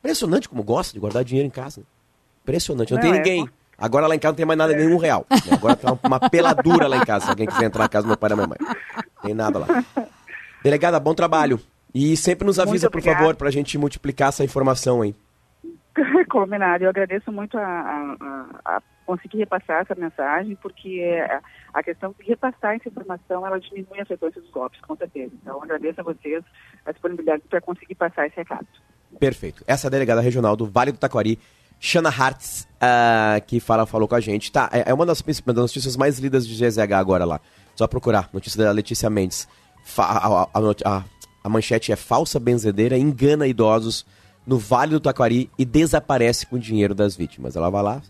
Impressionante 0.00 0.50
como 0.50 0.62
gosta 0.62 0.92
de 0.92 1.00
guardar 1.00 1.24
dinheiro 1.24 1.46
em 1.46 1.50
casa. 1.50 1.82
Impressionante. 2.42 2.90
Não, 2.92 2.98
Não, 2.98 3.02
tem 3.02 3.10
é 3.10 3.16
ninguém. 3.16 3.48
Agora 3.78 4.06
lá 4.06 4.14
em 4.14 4.18
casa 4.18 4.32
não 4.32 4.36
tem 4.36 4.44
mais 4.44 4.58
nada, 4.58 4.76
nenhum 4.76 4.98
real. 4.98 5.24
né? 5.30 5.38
Agora 5.50 5.74
tá 5.74 5.96
uma 6.04 6.20
peladura 6.28 6.86
lá 6.86 6.98
em 6.98 7.04
casa, 7.04 7.24
se 7.24 7.30
alguém 7.30 7.46
quiser 7.46 7.64
entrar 7.64 7.84
na 7.84 7.88
casa 7.88 8.04
do 8.04 8.08
meu 8.08 8.18
pai 8.18 8.28
e 8.28 8.30
da 8.30 8.36
minha 8.36 8.48
mãe. 8.48 8.58
Tem 9.22 9.32
nada 9.32 9.60
lá. 9.60 9.66
Delegada, 10.62 11.00
bom 11.00 11.14
trabalho. 11.14 11.58
E 11.94 12.14
sempre 12.18 12.46
nos 12.46 12.58
avisa, 12.58 12.90
por 12.90 13.00
favor, 13.02 13.34
pra 13.34 13.50
gente 13.50 13.78
multiplicar 13.78 14.28
essa 14.28 14.44
informação 14.44 15.00
aí. 15.00 15.14
Combinado. 16.30 16.84
Eu 16.84 16.90
agradeço 16.90 17.30
muito 17.32 17.58
a, 17.58 17.62
a- 17.62 18.76
a- 18.76 18.82
conseguir 19.06 19.38
repassar 19.38 19.82
essa 19.82 19.94
mensagem, 19.94 20.54
porque 20.62 21.02
a, 21.74 21.82
questão 21.82 22.14
de 22.18 22.24
repassar 22.26 22.76
essa 22.76 22.88
informação, 22.88 23.44
ela 23.44 23.58
diminui 23.58 24.00
a 24.00 24.04
frequência 24.06 24.40
dos 24.40 24.50
golpes, 24.50 24.80
com 24.82 24.94
certeza. 24.96 25.32
Então, 25.42 25.60
agradeço 25.62 26.00
a 26.00 26.04
vocês 26.04 26.44
a 26.86 26.92
disponibilidade 26.92 27.42
para 27.50 27.60
conseguir 27.60 27.96
passar 27.96 28.26
esse 28.28 28.36
recado. 28.36 28.66
Perfeito. 29.18 29.64
Essa 29.66 29.86
é 29.86 29.88
a 29.88 29.90
delegada 29.90 30.20
regional 30.20 30.54
do 30.56 30.64
Vale 30.66 30.92
do 30.92 30.98
Taquari, 30.98 31.38
Shana 31.80 32.08
Hartz, 32.10 32.68
ah, 32.80 33.40
que 33.44 33.58
fala, 33.58 33.84
falou 33.84 34.06
com 34.06 34.14
a 34.14 34.20
gente. 34.20 34.52
Tá, 34.52 34.68
é, 34.72 34.90
é 34.90 34.94
uma 34.94 35.04
das, 35.04 35.20
das 35.22 35.42
notícias 35.56 35.96
mais 35.96 36.18
lidas 36.20 36.46
de 36.46 36.54
GZH 36.64 36.92
agora 36.92 37.24
lá. 37.24 37.40
Só 37.74 37.88
procurar. 37.88 38.28
Notícia 38.32 38.62
da 38.62 38.70
Letícia 38.70 39.10
Mendes. 39.10 39.48
Fa- 39.82 40.04
a, 40.04 40.58
a- 40.88 41.04
a 41.42 41.48
manchete 41.48 41.90
é 41.90 41.96
falsa 41.96 42.38
benzedeira 42.38 42.96
engana 42.98 43.46
idosos 43.46 44.06
no 44.46 44.58
Vale 44.58 44.92
do 44.92 45.00
Taquari 45.00 45.50
e 45.58 45.64
desaparece 45.64 46.46
com 46.46 46.56
o 46.56 46.58
dinheiro 46.58 46.94
das 46.94 47.16
vítimas. 47.16 47.56
Ela 47.56 47.70
vai 47.70 47.82
lá, 47.82 48.02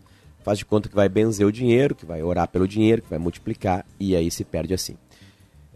faz 0.42 0.58
de 0.58 0.64
conta 0.64 0.88
que 0.88 0.94
vai 0.94 1.08
benzer 1.08 1.46
o 1.46 1.52
dinheiro, 1.52 1.94
que 1.94 2.06
vai 2.06 2.22
orar 2.22 2.48
pelo 2.48 2.66
dinheiro, 2.66 3.02
que 3.02 3.10
vai 3.10 3.18
multiplicar 3.18 3.84
e 3.98 4.16
aí 4.16 4.30
se 4.30 4.44
perde 4.44 4.74
assim. 4.74 4.96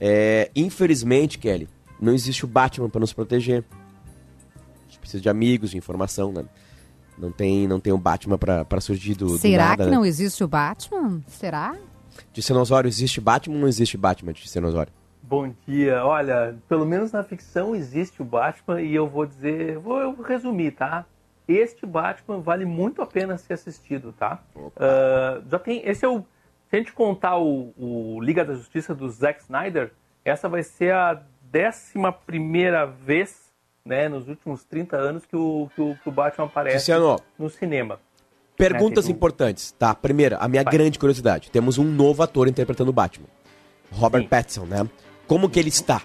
É, 0.01 0.51
infelizmente, 0.55 1.39
Kelly, 1.39 1.69
não 2.01 2.13
existe 2.13 2.45
o 2.45 2.49
Batman 2.49 2.89
para 2.89 3.01
nos 3.01 3.13
proteger. 3.13 3.65
A 3.73 4.87
gente 4.87 4.99
precisa 4.99 5.23
de 5.23 5.29
amigos, 5.29 5.71
de 5.71 5.79
informação, 5.79 6.33
né? 6.33 6.45
Não 7.17 7.31
tem, 7.31 7.69
não 7.69 7.79
tem 7.79 7.93
o 7.93 7.99
Batman 7.99 8.37
pra 8.37 8.81
surgir 8.81 9.15
do, 9.15 9.27
do 9.27 9.39
Será 9.39 9.69
nada, 9.69 9.85
que 9.85 9.91
né? 9.91 9.97
não 9.97 10.05
existe 10.05 10.43
o 10.43 10.49
Batman? 10.49 11.23
Será? 11.29 11.77
De 12.33 12.43
Cenosório, 12.43 12.89
existe 12.89 13.21
Batman 13.21 13.55
ou 13.55 13.61
não 13.61 13.69
existe 13.69 13.97
Batman 13.97 14.33
de 14.33 14.49
Cenosório? 14.49 14.93
Bom 15.27 15.55
dia. 15.67 16.05
Olha, 16.05 16.55
pelo 16.69 16.85
menos 16.85 17.11
na 17.11 17.23
ficção 17.23 17.75
existe 17.75 18.21
o 18.21 18.25
Batman 18.27 18.83
e 18.83 18.95
eu 18.95 19.09
vou 19.09 19.25
dizer, 19.25 19.79
vou 19.79 19.99
eu 19.99 20.21
resumir, 20.21 20.73
tá? 20.73 21.07
Este 21.49 21.87
Batman 21.87 22.41
vale 22.41 22.67
muito 22.67 23.01
a 23.01 23.07
pena 23.07 23.39
ser 23.39 23.55
assistido, 23.55 24.13
tá? 24.13 24.43
Ah, 24.77 25.41
já 25.51 25.59
tem, 25.59 25.81
esse 25.89 26.05
é 26.05 26.09
o, 26.09 26.19
se 26.69 26.77
a 26.77 26.77
gente 26.77 26.93
contar 26.93 27.39
o, 27.39 27.73
o 27.75 28.21
Liga 28.21 28.45
da 28.45 28.55
Justiça 28.55 28.95
do 28.95 29.09
Zack 29.09 29.41
Snyder, 29.43 29.93
essa 30.23 30.47
vai 30.47 30.63
ser 30.63 30.93
a 30.93 31.23
décima 31.51 32.13
primeira 32.13 32.85
vez, 32.85 33.51
né, 33.83 34.11
nos 34.11 34.29
últimos 34.29 34.63
30 34.65 34.95
anos 34.95 35.25
que 35.25 35.37
o, 35.37 35.71
que 35.75 35.81
o, 35.81 35.97
que 36.03 36.09
o 36.09 36.13
Batman 36.13 36.45
aparece 36.45 36.93
no 37.39 37.49
cinema. 37.49 37.99
Perguntas 38.59 39.07
Né, 39.07 39.13
importantes, 39.13 39.73
tá? 39.73 39.95
Primeira, 39.95 40.37
a 40.37 40.47
minha 40.49 40.63
grande 40.63 40.99
curiosidade. 40.99 41.51
Temos 41.51 41.79
um 41.79 41.85
novo 41.85 42.23
ator 42.23 42.47
interpretando 42.47 42.91
o 42.91 42.93
Batman. 42.93 43.27
Robert 43.91 44.29
Pattinson, 44.29 44.67
né? 44.67 44.89
Como 45.27 45.49
que 45.49 45.59
ele 45.59 45.69
está? 45.69 46.03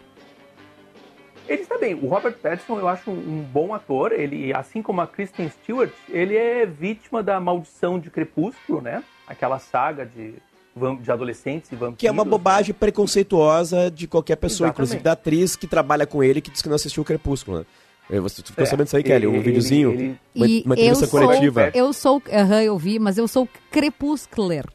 Ele 1.48 1.62
está 1.64 1.78
bem. 1.78 1.96
O 1.96 2.08
Robert 2.08 2.36
Pattinson 2.38 2.78
eu 2.80 2.88
acho 2.88 3.10
um, 3.10 3.42
bom 3.52 3.74
ator. 3.74 4.12
Ele, 4.12 4.54
assim 4.54 4.82
como 4.82 5.02
a 5.02 5.08
Kristen 5.08 5.50
Stewart, 5.50 5.92
ele 6.10 6.36
é 6.38 6.66
vítima 6.66 7.24
da 7.24 7.40
maldição 7.40 7.98
de 8.00 8.10
Crepúsculo, 8.12 8.82
né? 8.82 9.04
Aquela 9.28 9.58
saga 9.58 10.06
de, 10.06 10.36
de 11.02 11.12
adolescentes 11.12 11.72
e 11.72 11.76
vampiros. 11.76 12.00
Que 12.00 12.08
é 12.08 12.12
uma 12.12 12.24
bobagem 12.24 12.74
preconceituosa 12.74 13.90
de 13.90 14.08
qualquer 14.08 14.36
pessoa, 14.36 14.68
Exatamente. 14.68 14.76
inclusive 14.76 15.04
da 15.04 15.12
atriz 15.14 15.56
que 15.56 15.66
trabalha 15.68 16.06
com 16.06 16.24
ele, 16.24 16.40
que 16.40 16.52
diz 16.52 16.62
que 16.62 16.70
não 16.70 16.76
assistiu 16.76 17.02
o 17.02 17.06
Crepúsculo, 17.06 17.60
né? 17.60 17.66
Eu- 18.12 18.24
Você 18.24 18.42
ficou 18.44 18.64
É, 18.64 18.68
sabendo 18.68 18.88
isso 18.88 18.98
aí, 18.98 19.04
Kelly? 19.04 19.28
Um 19.28 19.34
ele- 19.36 19.44
videozinho? 19.44 19.92
ele- 19.92 20.20
Uma, 20.36 20.48
E 20.48 20.64
uma 20.66 20.76
eu 20.76 20.80
entrevista 20.80 21.08
sou, 21.08 21.20
coletiva. 21.20 21.72
Eu 21.76 21.94
sou, 21.94 22.22
aham, 22.32 22.62
eu 22.64 22.78
vi, 22.78 22.98
mas 23.00 23.18
eu 23.18 23.28
sou 23.28 23.48
crepuscular. 23.72 24.66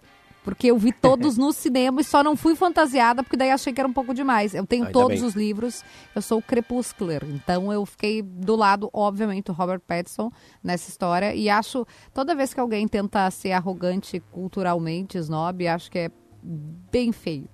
Porque 0.44 0.66
eu 0.66 0.76
vi 0.76 0.92
todos 0.92 1.38
no 1.38 1.52
cinema 1.54 2.02
e 2.02 2.04
só 2.04 2.22
não 2.22 2.36
fui 2.36 2.54
fantasiada, 2.54 3.22
porque 3.22 3.34
daí 3.36 3.50
achei 3.50 3.72
que 3.72 3.80
era 3.80 3.88
um 3.88 3.92
pouco 3.94 4.12
demais. 4.12 4.54
Eu 4.54 4.66
tenho 4.66 4.82
Ainda 4.84 4.92
todos 4.92 5.18
bem. 5.20 5.26
os 5.26 5.34
livros, 5.34 5.82
eu 6.14 6.20
sou 6.20 6.42
crepuscular. 6.42 7.24
Então 7.24 7.72
eu 7.72 7.84
fiquei 7.86 8.20
do 8.20 8.54
lado, 8.54 8.90
obviamente, 8.92 9.46
do 9.46 9.52
Robert 9.54 9.80
Pattinson 9.80 10.30
nessa 10.62 10.90
história. 10.90 11.34
E 11.34 11.48
acho, 11.48 11.86
toda 12.12 12.34
vez 12.34 12.52
que 12.52 12.60
alguém 12.60 12.86
tenta 12.86 13.30
ser 13.30 13.52
arrogante 13.52 14.20
culturalmente, 14.30 15.16
snob, 15.16 15.66
acho 15.66 15.90
que 15.90 15.98
é 15.98 16.10
bem 16.42 17.10
feio. 17.10 17.48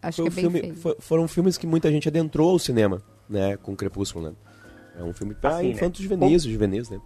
Acho 0.00 0.22
Foi 0.22 0.30
que 0.30 0.30
um 0.30 0.32
é 0.32 0.42
bem 0.42 0.50
filme- 0.52 0.60
feio. 0.60 0.74
fo- 0.76 0.96
foram 1.02 1.26
filmes 1.26 1.58
que 1.58 1.66
muita 1.66 1.90
gente 1.90 2.06
adentrou 2.08 2.50
ao 2.52 2.60
cinema, 2.60 3.02
né? 3.28 3.56
Com 3.56 3.74
Crepúsculo, 3.74 4.30
né? 4.30 4.36
É 4.96 5.02
um 5.02 5.12
filme 5.12 5.34
para 5.34 5.56
Assim, 5.56 5.66
né? 5.66 5.72
infantos 5.72 6.00
juvenis, 6.00 6.44
juvenis, 6.44 6.88
né? 6.90 7.00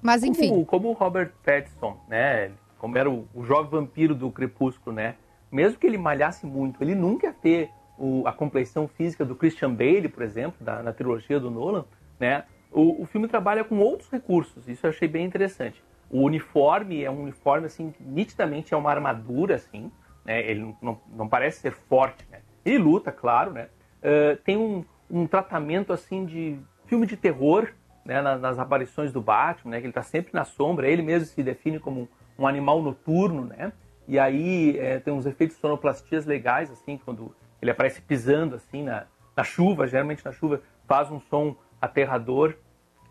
Mas 0.00 0.22
enfim. 0.22 0.50
Como, 0.50 0.64
como 0.66 0.88
o 0.90 0.92
Robert 0.92 1.32
Pattinson, 1.44 1.98
né? 2.08 2.52
Como 2.84 2.98
era 2.98 3.08
o, 3.08 3.26
o 3.34 3.42
jovem 3.46 3.70
vampiro 3.70 4.14
do 4.14 4.30
Crepúsculo, 4.30 4.94
né? 4.94 5.14
Mesmo 5.50 5.78
que 5.78 5.86
ele 5.86 5.96
malhasse 5.96 6.44
muito, 6.44 6.82
ele 6.84 6.94
nunca 6.94 7.28
ia 7.28 7.32
ter 7.32 7.70
o- 7.98 8.24
a 8.26 8.32
compleição 8.32 8.86
física 8.86 9.24
do 9.24 9.34
Christian 9.34 9.72
Bale, 9.72 10.06
por 10.06 10.22
exemplo, 10.22 10.62
da, 10.62 10.82
na 10.82 10.92
trilogia 10.92 11.40
do 11.40 11.50
Nolan, 11.50 11.86
né? 12.20 12.44
O, 12.70 13.00
o 13.00 13.06
filme 13.06 13.26
trabalha 13.26 13.64
com 13.64 13.78
outros 13.78 14.10
recursos, 14.10 14.68
isso 14.68 14.84
eu 14.84 14.90
achei 14.90 15.08
bem 15.08 15.24
interessante. 15.24 15.82
O 16.10 16.20
uniforme 16.24 17.02
é 17.02 17.10
um 17.10 17.22
uniforme, 17.22 17.64
assim, 17.64 17.94
nitidamente 17.98 18.74
é 18.74 18.76
uma 18.76 18.90
armadura, 18.90 19.54
assim, 19.54 19.90
né? 20.22 20.42
Ele 20.46 20.76
não, 20.82 21.00
não, 21.16 21.26
parece 21.26 21.60
ser 21.62 21.72
forte, 21.72 22.26
né? 22.30 22.40
Ele 22.66 22.76
luta, 22.76 23.10
claro, 23.10 23.50
né? 23.50 23.68
Ah, 24.02 24.36
tem 24.44 24.58
um, 24.58 24.84
um 25.10 25.26
tratamento, 25.26 25.90
assim, 25.90 26.26
de 26.26 26.58
filme 26.84 27.06
de 27.06 27.16
terror, 27.16 27.66
né, 28.04 28.20
na- 28.20 28.36
nas 28.36 28.58
aparições 28.58 29.10
do 29.10 29.22
Batman, 29.22 29.70
né, 29.70 29.76
que 29.78 29.86
ele 29.86 29.90
está 29.90 30.02
sempre 30.02 30.34
na 30.34 30.44
sombra, 30.44 30.86
ele 30.86 31.00
mesmo 31.00 31.26
se 31.26 31.42
define 31.42 31.78
como 31.80 32.06
um, 32.38 32.46
animal 32.46 32.82
noturno, 32.82 33.44
né, 33.44 33.72
e 34.06 34.18
aí 34.18 34.78
é, 34.78 34.98
tem 34.98 35.12
uns 35.12 35.26
efeitos 35.26 35.56
sonoplastias 35.56 36.26
legais, 36.26 36.70
assim, 36.70 36.98
quando 37.04 37.34
ele 37.60 37.70
aparece 37.70 38.00
pisando, 38.02 38.56
assim, 38.56 38.82
na, 38.82 39.06
na 39.36 39.42
chuva, 39.42 39.86
geralmente 39.86 40.24
na 40.24 40.32
chuva, 40.32 40.60
faz 40.86 41.10
um 41.10 41.20
som 41.20 41.56
aterrador. 41.80 42.54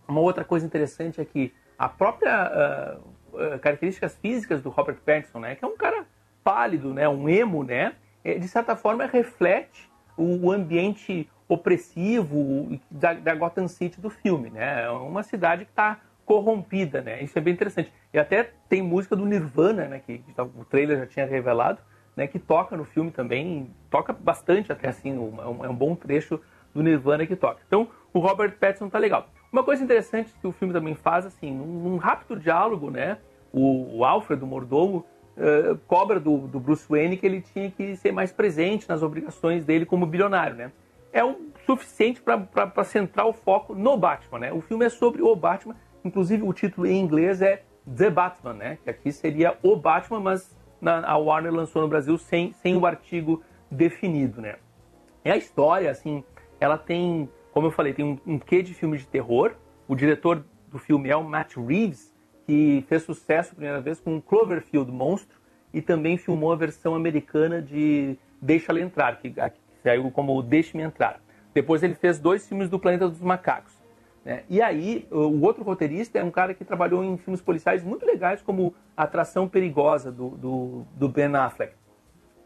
Uma 0.07 0.21
outra 0.21 0.43
coisa 0.43 0.65
interessante 0.65 1.19
é 1.19 1.26
que 1.26 1.51
a 1.78 1.89
própria 1.89 2.32
ah, 2.32 2.97
ah, 3.34 3.59
características 3.59 4.15
físicas 4.17 4.61
do 4.61 4.69
Robert 4.69 4.97
Pattinson, 5.03 5.39
né, 5.39 5.55
que 5.55 5.65
é 5.65 5.67
um 5.67 5.76
cara 5.76 6.05
pálido, 6.43 6.93
né, 6.93 7.09
um 7.09 7.28
emo, 7.28 7.63
né, 7.63 7.93
eh, 8.24 8.38
de 8.38 8.47
certa 8.47 8.76
forma 8.76 9.05
reflete 9.05 9.89
o, 10.15 10.47
o 10.47 10.51
ambiente 10.51 11.28
opressivo 11.47 12.80
da, 12.89 13.13
da 13.13 13.36
Gotham 13.36 13.67
City 13.67 13.99
do 13.99 14.09
filme, 14.09 14.49
né? 14.49 14.84
É 14.84 14.89
uma 14.89 15.24
cidade 15.24 15.65
que 15.65 15.71
está 15.71 15.99
corrompida, 16.26 17.01
né? 17.01 17.21
Isso 17.24 17.38
é 17.38 17.41
bem 17.41 17.53
interessante. 17.53 17.91
E 18.13 18.19
até 18.19 18.51
tem 18.69 18.82
música 18.82 19.15
do 19.15 19.26
Nirvana, 19.26 19.86
né? 19.88 19.99
Que, 19.99 20.19
que 20.19 20.34
o 20.41 20.65
trailer 20.65 20.99
já 20.99 21.05
tinha 21.05 21.26
revelado, 21.26 21.80
né? 22.15 22.28
Que 22.28 22.39
toca 22.39 22.76
no 22.78 22.86
filme 22.86 23.11
também, 23.11 23.71
toca 23.89 24.13
bastante 24.13 24.71
até 24.71 24.88
assim, 24.88 25.17
um- 25.17 25.41
é 25.41 25.47
um, 25.47 25.65
é 25.65 25.69
um 25.69 25.76
bom 25.76 25.95
trecho 25.95 26.39
do 26.74 26.82
Nirvana 26.82 27.26
que 27.26 27.36
toca. 27.36 27.61
Então, 27.67 27.88
o 28.13 28.19
Robert 28.19 28.57
Pattinson 28.57 28.89
tá 28.89 28.97
legal. 28.97 29.28
Uma 29.51 29.63
coisa 29.63 29.84
interessante 29.84 30.34
que 30.41 30.47
o 30.47 30.51
filme 30.51 30.74
também 30.74 30.95
faz, 30.95 31.26
assim, 31.26 31.51
num, 31.53 31.65
num 31.67 31.97
rápido 31.97 32.39
diálogo, 32.39 32.89
né? 32.89 33.17
O, 33.51 33.99
o 33.99 34.05
Alfred, 34.05 34.43
o 34.43 34.47
mordomo, 34.47 35.05
eh, 35.38 35.76
cobra 35.88 36.19
do, 36.19 36.47
do 36.47 36.59
Bruce 36.59 36.88
Wayne 36.89 37.17
que 37.17 37.26
ele 37.26 37.41
tinha 37.41 37.69
que 37.69 37.95
ser 37.95 38.11
mais 38.11 38.32
presente 38.32 38.88
nas 38.89 39.03
obrigações 39.03 39.63
dele 39.65 39.86
como 39.86 40.05
bilionário, 40.07 40.55
né? 40.55 40.71
É 41.11 41.24
o 41.24 41.39
suficiente 41.65 42.21
para 42.21 42.84
centrar 42.84 43.28
o 43.28 43.34
foco 43.34 43.76
no 43.76 43.95
Batman, 43.95 44.39
né? 44.39 44.51
O 44.51 44.61
filme 44.61 44.86
é 44.86 44.89
sobre 44.89 45.21
o 45.21 45.36
Batman, 45.36 45.76
inclusive 46.03 46.43
o 46.43 46.53
título 46.53 46.87
em 46.87 46.99
inglês 46.99 47.41
é 47.41 47.63
The 47.97 48.09
Batman, 48.09 48.53
né? 48.53 48.77
Que 48.83 48.89
aqui 48.89 49.11
seria 49.11 49.57
o 49.61 49.75
Batman, 49.75 50.19
mas 50.19 50.55
na, 50.79 51.05
a 51.05 51.17
Warner 51.17 51.53
lançou 51.53 51.81
no 51.81 51.87
Brasil 51.87 52.17
sem, 52.17 52.53
sem 52.53 52.75
o 52.75 52.85
artigo 52.85 53.41
definido, 53.69 54.41
né? 54.41 54.55
É 55.23 55.31
a 55.31 55.37
história, 55.37 55.89
assim, 55.89 56.23
ela 56.59 56.77
tem, 56.77 57.29
como 57.51 57.67
eu 57.67 57.71
falei, 57.71 57.93
tem 57.93 58.05
um, 58.05 58.19
um 58.25 58.39
quê 58.39 58.61
de 58.61 58.73
filme 58.73 58.97
de 58.97 59.07
terror. 59.07 59.53
O 59.87 59.95
diretor 59.95 60.43
do 60.69 60.77
filme 60.77 61.09
é 61.09 61.15
o 61.15 61.23
Matt 61.23 61.55
Reeves, 61.55 62.13
que 62.45 62.83
fez 62.87 63.03
sucesso 63.03 63.51
a 63.51 63.55
primeira 63.55 63.81
vez 63.81 63.99
com 63.99 64.21
Cloverfield 64.21 64.91
Monstro 64.91 65.37
e 65.73 65.81
também 65.81 66.17
filmou 66.17 66.51
a 66.51 66.55
versão 66.55 66.93
americana 66.93 67.61
de 67.61 68.17
Deixa 68.41 68.71
Ela 68.71 68.81
Entrar, 68.81 69.17
que, 69.17 69.29
que 69.31 69.81
saiu 69.81 70.09
como 70.11 70.41
Deixe-me 70.41 70.83
Entrar. 70.83 71.21
Depois 71.53 71.83
ele 71.83 71.95
fez 71.95 72.19
dois 72.19 72.47
filmes 72.47 72.69
do 72.69 72.79
Planeta 72.79 73.07
dos 73.07 73.21
Macacos. 73.21 73.72
Né? 74.24 74.43
E 74.49 74.61
aí, 74.61 75.07
o 75.11 75.41
outro 75.41 75.63
roteirista 75.63 76.17
é 76.17 76.24
um 76.24 76.32
cara 76.32 76.53
que 76.53 76.63
trabalhou 76.63 77.03
em 77.03 77.17
filmes 77.17 77.41
policiais 77.41 77.84
muito 77.84 78.05
legais, 78.05 78.41
como 78.41 78.74
Atração 78.95 79.47
Perigosa, 79.47 80.11
do, 80.11 80.30
do, 80.30 80.86
do 80.95 81.09
Ben 81.09 81.36
Affleck. 81.36 81.74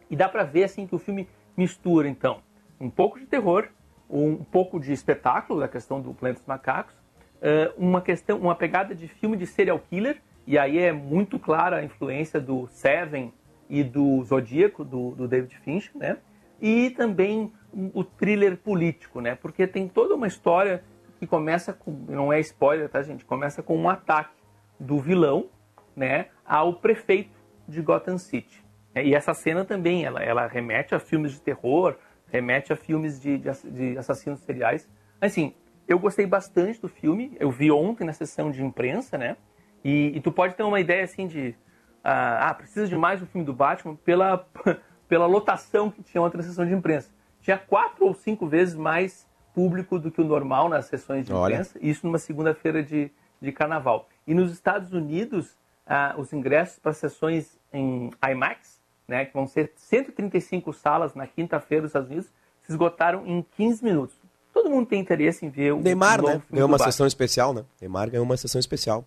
E 0.10 0.16
dá 0.16 0.28
pra 0.28 0.44
ver 0.44 0.64
assim 0.64 0.88
que 0.88 0.96
o 0.96 1.00
filme 1.00 1.28
mistura 1.56 2.08
então 2.08 2.42
um 2.80 2.90
pouco 2.90 3.20
de 3.20 3.26
terror, 3.26 3.68
um 4.10 4.38
pouco 4.38 4.80
de 4.80 4.94
espetáculo 4.94 5.60
da 5.60 5.68
questão 5.68 6.00
do 6.00 6.14
Planeta 6.14 6.40
dos 6.40 6.48
Macacos, 6.48 6.96
eh, 7.42 7.74
uma 7.78 8.02
questão, 8.02 8.38
uma 8.38 8.56
pegada 8.56 8.96
de 8.96 9.08
filme 9.08 9.36
de 9.36 9.46
serial 9.46 9.80
killer 9.80 10.22
e 10.46 10.58
aí 10.58 10.78
é 10.78 10.92
muito 10.92 11.38
clara 11.40 11.78
a 11.78 11.84
influência 11.84 12.40
do 12.40 12.68
Seven 12.68 13.34
e 13.70 13.84
do 13.84 14.24
Zodíaco 14.24 14.86
do, 14.86 15.12
do 15.12 15.28
David 15.28 15.58
Fincher, 15.60 15.92
né? 15.96 16.18
E 16.62 16.90
também 16.92 17.52
o 17.94 18.04
thriller 18.04 18.58
político, 18.58 19.20
né? 19.20 19.36
Porque 19.36 19.68
tem 19.68 19.88
toda 19.88 20.16
uma 20.16 20.26
história 20.26 20.84
que 21.18 21.28
começa 21.28 21.74
com, 21.74 21.92
não 22.08 22.32
é 22.32 22.40
spoiler, 22.40 22.90
tá 22.90 23.02
gente? 23.02 23.26
Começa 23.26 23.64
com 23.64 23.78
um 23.78 23.90
ataque 23.90 24.36
do 24.80 25.00
vilão, 25.00 25.50
né, 25.96 26.28
ao 26.46 26.74
prefeito 26.74 27.32
de 27.68 27.82
Gotham 27.82 28.18
City. 28.18 28.64
É, 28.94 29.06
E 29.06 29.14
essa 29.14 29.34
cena 29.34 29.66
também, 29.66 30.06
ela, 30.06 30.24
ela 30.24 30.48
remete 30.48 30.96
a 30.96 31.00
filmes 31.00 31.34
de 31.34 31.42
terror, 31.42 31.96
remete 32.32 32.72
a 32.72 32.76
filmes 32.76 33.20
de, 33.20 33.38
de, 33.38 33.52
de 33.72 33.98
assassinos 33.98 34.40
seriais. 34.42 34.88
Assim, 35.20 35.54
eu 35.88 35.98
gostei 35.98 36.26
bastante 36.26 36.82
do 36.82 36.88
filme, 36.88 37.36
eu 37.40 37.50
vi 37.50 37.72
ontem 37.72 38.04
na 38.04 38.14
sessão 38.14 38.52
de 38.52 38.64
imprensa, 38.64 39.18
né? 39.18 39.38
E, 39.84 40.12
e 40.16 40.22
tu 40.22 40.32
pode 40.32 40.56
ter 40.56 40.64
uma 40.64 40.80
ideia 40.80 41.04
assim 41.04 41.28
de, 41.28 41.56
ah, 42.04 42.50
ah, 42.50 42.54
precisa 42.54 42.88
de 42.88 42.96
mais 42.96 43.22
um 43.22 43.26
filme 43.26 43.46
do 43.46 43.54
Batman 43.54 43.96
pela, 43.96 44.46
pela 45.08 45.26
lotação 45.26 45.90
que 45.90 46.04
tinha 46.04 46.22
ontem 46.22 46.38
na 46.38 46.44
sessão 46.44 46.66
de 46.66 46.74
imprensa. 46.74 47.12
Tinha 47.42 47.58
quatro 47.58 48.06
ou 48.06 48.14
cinco 48.14 48.48
vezes 48.48 48.76
mais 48.76 49.27
público 49.58 49.98
do 49.98 50.12
que 50.12 50.22
o 50.22 50.24
normal 50.24 50.70
nas 50.70 50.86
sessões 50.86 51.26
de 51.26 51.34
Olha. 51.34 51.54
imprensa, 51.54 51.80
isso 51.82 52.06
numa 52.06 52.20
segunda-feira 52.20 52.84
de, 52.84 53.10
de 53.42 53.52
carnaval. 53.52 54.08
E 54.28 54.36
nos 54.36 54.52
Estados 54.52 54.94
Unidos, 54.94 55.58
ah, 55.88 56.14
os 56.16 56.32
ingressos 56.32 56.78
para 56.78 56.94
sessões 56.94 57.58
em 57.74 58.12
IMAX, 58.32 58.80
né, 59.08 59.26
que 59.26 59.34
vão 59.34 59.48
ser 59.48 59.72
135 59.76 60.72
salas 60.74 61.16
na 61.16 61.26
quinta-feira 61.26 61.82
nos 61.82 61.90
Estados 61.90 62.08
Unidos, 62.10 62.30
se 62.62 62.72
esgotaram 62.72 63.26
em 63.26 63.44
15 63.56 63.84
minutos. 63.84 64.16
Todo 64.54 64.70
mundo 64.70 64.86
tem 64.86 65.00
interesse 65.00 65.44
em 65.44 65.50
ver 65.50 65.74
o 65.74 65.80
Neymar, 65.80 66.22
né? 66.22 66.40
Ganhou 66.52 66.68
uma 66.68 66.78
Batman. 66.78 66.92
sessão 66.92 67.08
especial, 67.08 67.52
né? 67.52 67.64
Neymar 67.82 68.12
ganhou 68.12 68.24
uma 68.26 68.38
sessão 68.38 68.60
especial. 68.60 69.06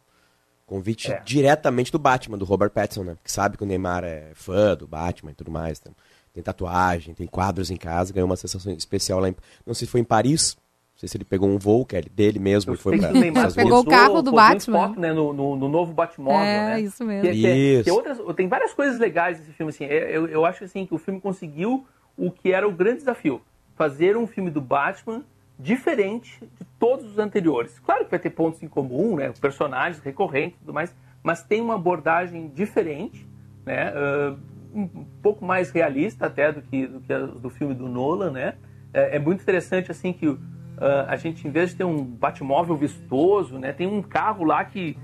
Convite 0.66 1.12
É. 1.12 1.20
diretamente 1.24 1.92
do 1.92 1.98
Batman, 1.98 2.36
do 2.38 2.44
Robert 2.44 2.70
Pattinson, 2.70 3.04
né? 3.04 3.16
Que 3.22 3.30
sabe 3.30 3.56
que 3.56 3.62
o 3.62 3.66
Neymar 3.66 4.02
é 4.04 4.32
fã 4.34 4.76
do 4.76 4.86
Batman 4.88 5.30
e 5.30 5.34
tudo 5.34 5.50
mais. 5.50 5.78
Tem, 5.78 5.92
tem 6.32 6.42
tatuagem, 6.42 7.14
tem 7.14 7.26
quadros 7.26 7.70
em 7.70 7.76
casa. 7.76 8.12
Ganhou 8.12 8.26
uma 8.28 8.36
sessão 8.36 8.60
especial 8.72 9.20
lá 9.20 9.28
em... 9.28 9.34
Não 9.66 9.74
sei 9.74 9.86
se 9.86 9.90
foi 9.92 10.00
em 10.00 10.04
Paris. 10.04 10.56
Não 10.94 11.00
sei 11.00 11.08
se 11.08 11.16
ele 11.16 11.24
pegou 11.24 11.48
um 11.48 11.58
voo 11.58 11.84
que 11.86 11.96
é 11.96 12.02
dele 12.02 12.38
mesmo 12.38 12.74
e 12.74 12.76
foi 12.76 12.98
que 12.98 13.06
Neymar 13.06 13.46
Estados 13.46 13.56
Unidos. 13.56 13.64
Pegou 13.64 13.80
o 13.80 13.84
carro 13.86 14.20
do 14.22 14.32
Batman. 14.32 14.88
Foto, 14.88 15.00
né, 15.00 15.12
no, 15.14 15.32
no, 15.32 15.56
no 15.56 15.68
novo 15.68 15.92
Batmóvel, 15.94 16.40
É, 16.42 16.66
né? 16.74 16.80
isso 16.82 17.02
mesmo. 17.04 17.22
Que- 17.22 17.32
que- 17.34 17.42
que 17.42 17.88
Isso. 17.90 17.94
outras, 17.94 18.18
tem 18.36 18.46
várias 18.48 18.74
coisas 18.74 18.98
legais 19.00 19.38
nesse 19.38 19.52
filme, 19.52 19.70
assim. 19.70 19.84
É, 19.84 20.14
Eu, 20.14 20.26
eu 20.28 20.44
acho 20.44 20.62
assim 20.64 20.84
que 20.84 20.94
o 20.94 20.98
filme 20.98 21.18
conseguiu 21.20 21.86
o 22.18 22.30
que 22.30 22.52
era 22.52 22.68
o 22.68 22.72
grande 22.72 22.98
desafio. 22.98 23.40
Fazer 23.76 24.14
um 24.16 24.26
filme 24.26 24.50
do 24.50 24.60
Batman 24.60 25.24
diferente 25.58 26.38
de 26.58 26.66
todos 26.78 27.06
os 27.06 27.18
anteriores. 27.18 27.78
Claro 27.78 28.04
que 28.04 28.10
vai 28.10 28.18
ter 28.20 28.30
pontos 28.30 28.62
em 28.62 28.68
comum, 28.68 29.16
né? 29.16 29.32
Personagens 29.40 30.02
recorrentes 30.02 30.56
e 30.56 30.60
tudo 30.60 30.74
mais, 30.74 30.94
mas 31.22 31.42
tem 31.42 31.60
uma 31.60 31.74
abordagem 31.76 32.48
diferente, 32.54 33.26
né? 33.64 33.92
ah, 33.94 34.36
um 34.74 35.04
pouco 35.22 35.44
mais 35.44 35.70
realista 35.70 36.26
até 36.26 36.52
do 36.52 36.62
que, 36.62 36.86
do 36.86 37.00
que 37.00 37.12
a 37.12 37.18
do 37.18 37.50
filme 37.50 37.74
do 37.74 37.88
Nolan, 37.88 38.30
né? 38.30 38.54
É, 38.92 39.16
é 39.16 39.18
muito 39.18 39.42
interessante, 39.42 39.90
assim, 39.90 40.12
que 40.12 40.36
ah, 40.80 41.06
a 41.08 41.16
gente, 41.16 41.46
em 41.46 41.50
vez 41.50 41.70
de 41.70 41.76
ter 41.76 41.84
um 41.84 42.02
Batmóvel 42.02 42.76
vistoso, 42.76 43.58
né? 43.58 43.72
Tem 43.72 43.86
um 43.86 44.02
carro 44.02 44.44
lá 44.44 44.64
que 44.64 44.96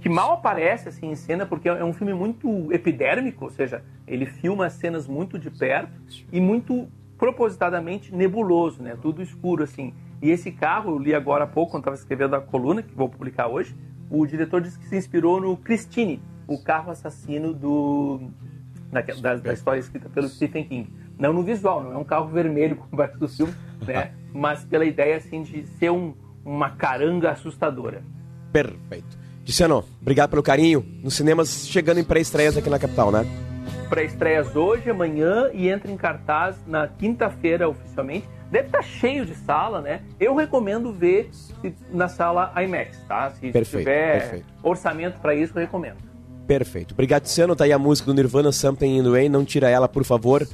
que 0.00 0.08
mal 0.10 0.34
aparece 0.34 0.86
assim 0.86 1.10
em 1.10 1.14
cena 1.14 1.46
porque 1.46 1.66
é 1.66 1.82
um 1.82 1.94
filme 1.94 2.12
muito 2.12 2.70
epidérmico, 2.70 3.46
ou 3.46 3.50
seja, 3.50 3.82
ele 4.06 4.26
filma 4.26 4.66
as 4.66 4.74
cenas 4.74 5.08
muito 5.08 5.38
de 5.38 5.50
perto 5.50 5.98
e 6.30 6.42
muito 6.42 6.86
propositadamente 7.16 8.14
nebuloso, 8.14 8.82
né? 8.82 8.98
Tudo 9.00 9.22
escuro 9.22 9.64
assim. 9.64 9.94
E 10.20 10.30
esse 10.30 10.52
carro, 10.52 10.90
eu 10.90 10.98
li 10.98 11.14
agora 11.14 11.44
há 11.44 11.46
pouco 11.46 11.70
quando 11.70 11.84
estava 11.84 11.96
escrevendo 11.96 12.36
a 12.36 12.40
coluna 12.42 12.82
que 12.82 12.94
vou 12.94 13.08
publicar 13.08 13.48
hoje, 13.48 13.74
o 14.10 14.26
diretor 14.26 14.60
disse 14.60 14.78
que 14.78 14.86
se 14.86 14.94
inspirou 14.94 15.40
no 15.40 15.56
Christine, 15.56 16.22
o 16.46 16.62
carro 16.62 16.90
assassino 16.90 17.54
do 17.54 18.28
da, 18.94 19.00
da, 19.00 19.36
da 19.36 19.52
história 19.52 19.80
escrita 19.80 20.08
pelo 20.08 20.28
Stephen 20.28 20.64
King. 20.64 20.90
Não 21.18 21.32
no 21.32 21.42
visual, 21.42 21.82
não 21.82 21.92
é 21.92 21.96
um 21.96 22.04
carro 22.04 22.28
vermelho 22.28 22.76
como 22.76 22.96
parte 22.96 23.18
do 23.18 23.28
filme, 23.28 23.54
né? 23.86 24.12
Mas 24.32 24.64
pela 24.64 24.84
ideia 24.84 25.16
assim 25.16 25.42
de 25.42 25.66
ser 25.78 25.90
um, 25.90 26.14
uma 26.44 26.70
caranga 26.70 27.30
assustadora. 27.30 28.02
Perfeito. 28.52 29.18
Diciano, 29.44 29.84
obrigado 30.00 30.30
pelo 30.30 30.42
carinho. 30.42 30.84
Nos 31.02 31.14
cinemas 31.14 31.66
chegando 31.68 31.98
em 31.98 32.04
pré-estreias 32.04 32.56
aqui 32.56 32.70
na 32.70 32.78
capital, 32.78 33.12
né? 33.12 33.26
Pré-estreias 33.88 34.56
hoje, 34.56 34.88
amanhã 34.88 35.50
e 35.52 35.68
entra 35.68 35.90
em 35.90 35.96
cartaz 35.96 36.56
na 36.66 36.88
quinta-feira 36.88 37.68
oficialmente. 37.68 38.26
Deve 38.50 38.66
estar 38.66 38.82
cheio 38.82 39.26
de 39.26 39.34
sala, 39.34 39.80
né? 39.80 40.00
Eu 40.18 40.34
recomendo 40.34 40.92
ver 40.92 41.30
na 41.90 42.08
sala 42.08 42.52
IMAX, 42.62 42.98
tá? 43.06 43.30
Se 43.30 43.50
Perfeito, 43.50 43.78
tiver 43.78 44.20
perfeito. 44.20 44.46
orçamento 44.62 45.20
para 45.20 45.34
isso, 45.34 45.52
eu 45.56 45.60
recomendo. 45.60 45.96
Perfeito. 46.46 46.92
Obrigado, 46.92 47.22
Tiziano. 47.22 47.56
Tá 47.56 47.64
aí 47.64 47.72
a 47.72 47.78
música 47.78 48.06
do 48.06 48.14
Nirvana, 48.14 48.52
Something 48.52 48.98
in 48.98 49.02
the 49.02 49.10
Way. 49.10 49.28
Não 49.28 49.44
tira 49.44 49.68
ela, 49.68 49.88
por 49.88 50.04
favor, 50.04 50.46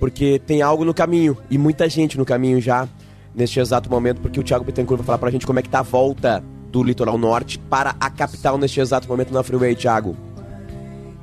porque 0.00 0.40
tem 0.46 0.62
algo 0.62 0.84
no 0.84 0.92
caminho 0.92 1.36
e 1.50 1.56
muita 1.56 1.88
gente 1.88 2.18
no 2.18 2.24
caminho 2.24 2.60
já 2.60 2.88
neste 3.34 3.60
exato 3.60 3.88
momento, 3.88 4.20
porque 4.20 4.40
o 4.40 4.42
Thiago 4.42 4.64
Bittencourt 4.64 4.98
vai 4.98 5.06
falar 5.06 5.18
pra 5.18 5.30
gente 5.30 5.46
como 5.46 5.58
é 5.58 5.62
que 5.62 5.68
tá 5.68 5.78
a 5.80 5.82
volta 5.82 6.42
do 6.72 6.82
litoral 6.82 7.16
norte 7.16 7.58
para 7.58 7.94
a 8.00 8.10
capital 8.10 8.58
neste 8.58 8.80
exato 8.80 9.08
momento 9.08 9.32
na 9.32 9.42
Freeway, 9.42 9.74
Thiago. 9.74 10.16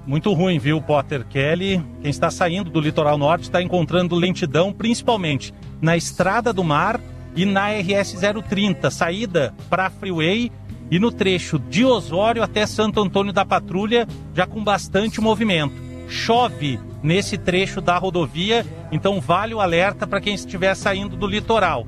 Muito 0.07 0.31
ruim, 0.33 0.59
viu, 0.59 0.81
Potter 0.81 1.25
Kelly? 1.25 1.83
Quem 2.01 2.11
está 2.11 2.29
saindo 2.29 2.69
do 2.69 2.79
litoral 2.79 3.17
norte 3.17 3.43
está 3.43 3.61
encontrando 3.61 4.15
lentidão, 4.15 4.71
principalmente 4.71 5.53
na 5.81 5.97
Estrada 5.97 6.53
do 6.53 6.63
Mar 6.63 7.01
e 7.35 7.43
na 7.43 7.69
RS 7.69 8.15
030, 8.47 8.89
saída 8.91 9.53
para 9.69 9.87
a 9.87 9.89
Freeway 9.89 10.51
e 10.89 10.99
no 10.99 11.11
trecho 11.11 11.57
de 11.57 11.83
Osório 11.83 12.43
até 12.43 12.65
Santo 12.65 12.99
Antônio 12.99 13.33
da 13.33 13.45
Patrulha, 13.45 14.07
já 14.33 14.45
com 14.45 14.63
bastante 14.63 15.19
movimento. 15.19 15.73
Chove 16.07 16.79
nesse 17.01 17.37
trecho 17.37 17.81
da 17.81 17.97
rodovia, 17.97 18.65
então 18.91 19.19
vale 19.19 19.53
o 19.53 19.59
alerta 19.59 20.05
para 20.05 20.21
quem 20.21 20.35
estiver 20.35 20.75
saindo 20.75 21.15
do 21.15 21.27
litoral. 21.27 21.87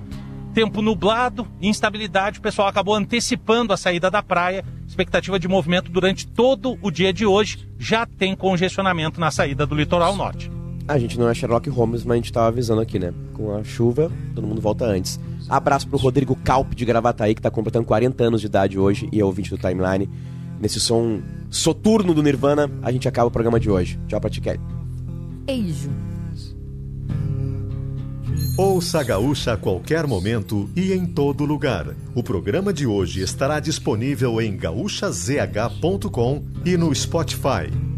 Tempo 0.53 0.81
nublado, 0.81 1.47
instabilidade, 1.61 2.39
o 2.39 2.41
pessoal 2.41 2.67
acabou 2.67 2.95
antecipando 2.95 3.73
a 3.73 3.77
saída 3.77 4.09
da 4.09 4.23
praia. 4.23 4.65
Expectativa 4.87 5.37
de 5.37 5.47
movimento 5.47 5.91
durante 5.91 6.25
todo 6.25 6.79
o 6.81 6.89
dia 6.89 7.13
de 7.13 7.25
hoje. 7.25 7.67
Já 7.77 8.07
tem 8.07 8.35
congestionamento 8.35 9.19
na 9.19 9.29
saída 9.29 9.67
do 9.67 9.75
litoral 9.75 10.15
norte. 10.15 10.49
A 10.87 10.97
gente 10.97 11.19
não 11.19 11.29
é 11.29 11.33
Sherlock 11.33 11.69
Holmes, 11.69 12.03
mas 12.03 12.13
a 12.13 12.15
gente 12.15 12.33
tava 12.33 12.47
avisando 12.47 12.81
aqui, 12.81 12.97
né? 12.97 13.13
Com 13.33 13.55
a 13.55 13.63
chuva, 13.63 14.11
todo 14.33 14.47
mundo 14.47 14.59
volta 14.59 14.85
antes. 14.85 15.19
Abraço 15.49 15.87
pro 15.87 15.97
Rodrigo 15.97 16.35
Calp 16.35 16.73
de 16.73 16.85
Gravataí, 16.85 17.33
que 17.33 17.41
tá 17.41 17.49
completando 17.49 17.85
40 17.85 18.23
anos 18.23 18.41
de 18.41 18.47
idade 18.47 18.77
hoje 18.77 19.09
e 19.11 19.19
é 19.19 19.25
ouvinte 19.25 19.49
do 19.49 19.57
Timeline. 19.57 20.09
Nesse 20.59 20.79
som 20.79 21.21
soturno 21.49 22.13
do 22.13 22.23
Nirvana, 22.23 22.69
a 22.81 22.91
gente 22.91 23.07
acaba 23.07 23.27
o 23.27 23.31
programa 23.31 23.59
de 23.59 23.69
hoje. 23.69 23.99
Tchau 24.07 24.19
pra 24.19 24.29
ti, 24.29 24.41
Kelly. 24.41 24.59
Beijo. 25.45 25.89
Ouça 28.57 29.01
a 29.01 29.03
Gaúcha 29.03 29.53
a 29.53 29.57
qualquer 29.57 30.07
momento 30.07 30.67
e 30.75 30.91
em 30.91 31.05
todo 31.05 31.45
lugar. 31.45 31.95
O 32.15 32.23
programa 32.23 32.73
de 32.73 32.87
hoje 32.87 33.21
estará 33.21 33.59
disponível 33.59 34.41
em 34.41 34.57
gaúchazh.com 34.57 36.43
e 36.65 36.75
no 36.75 36.93
Spotify. 36.93 37.96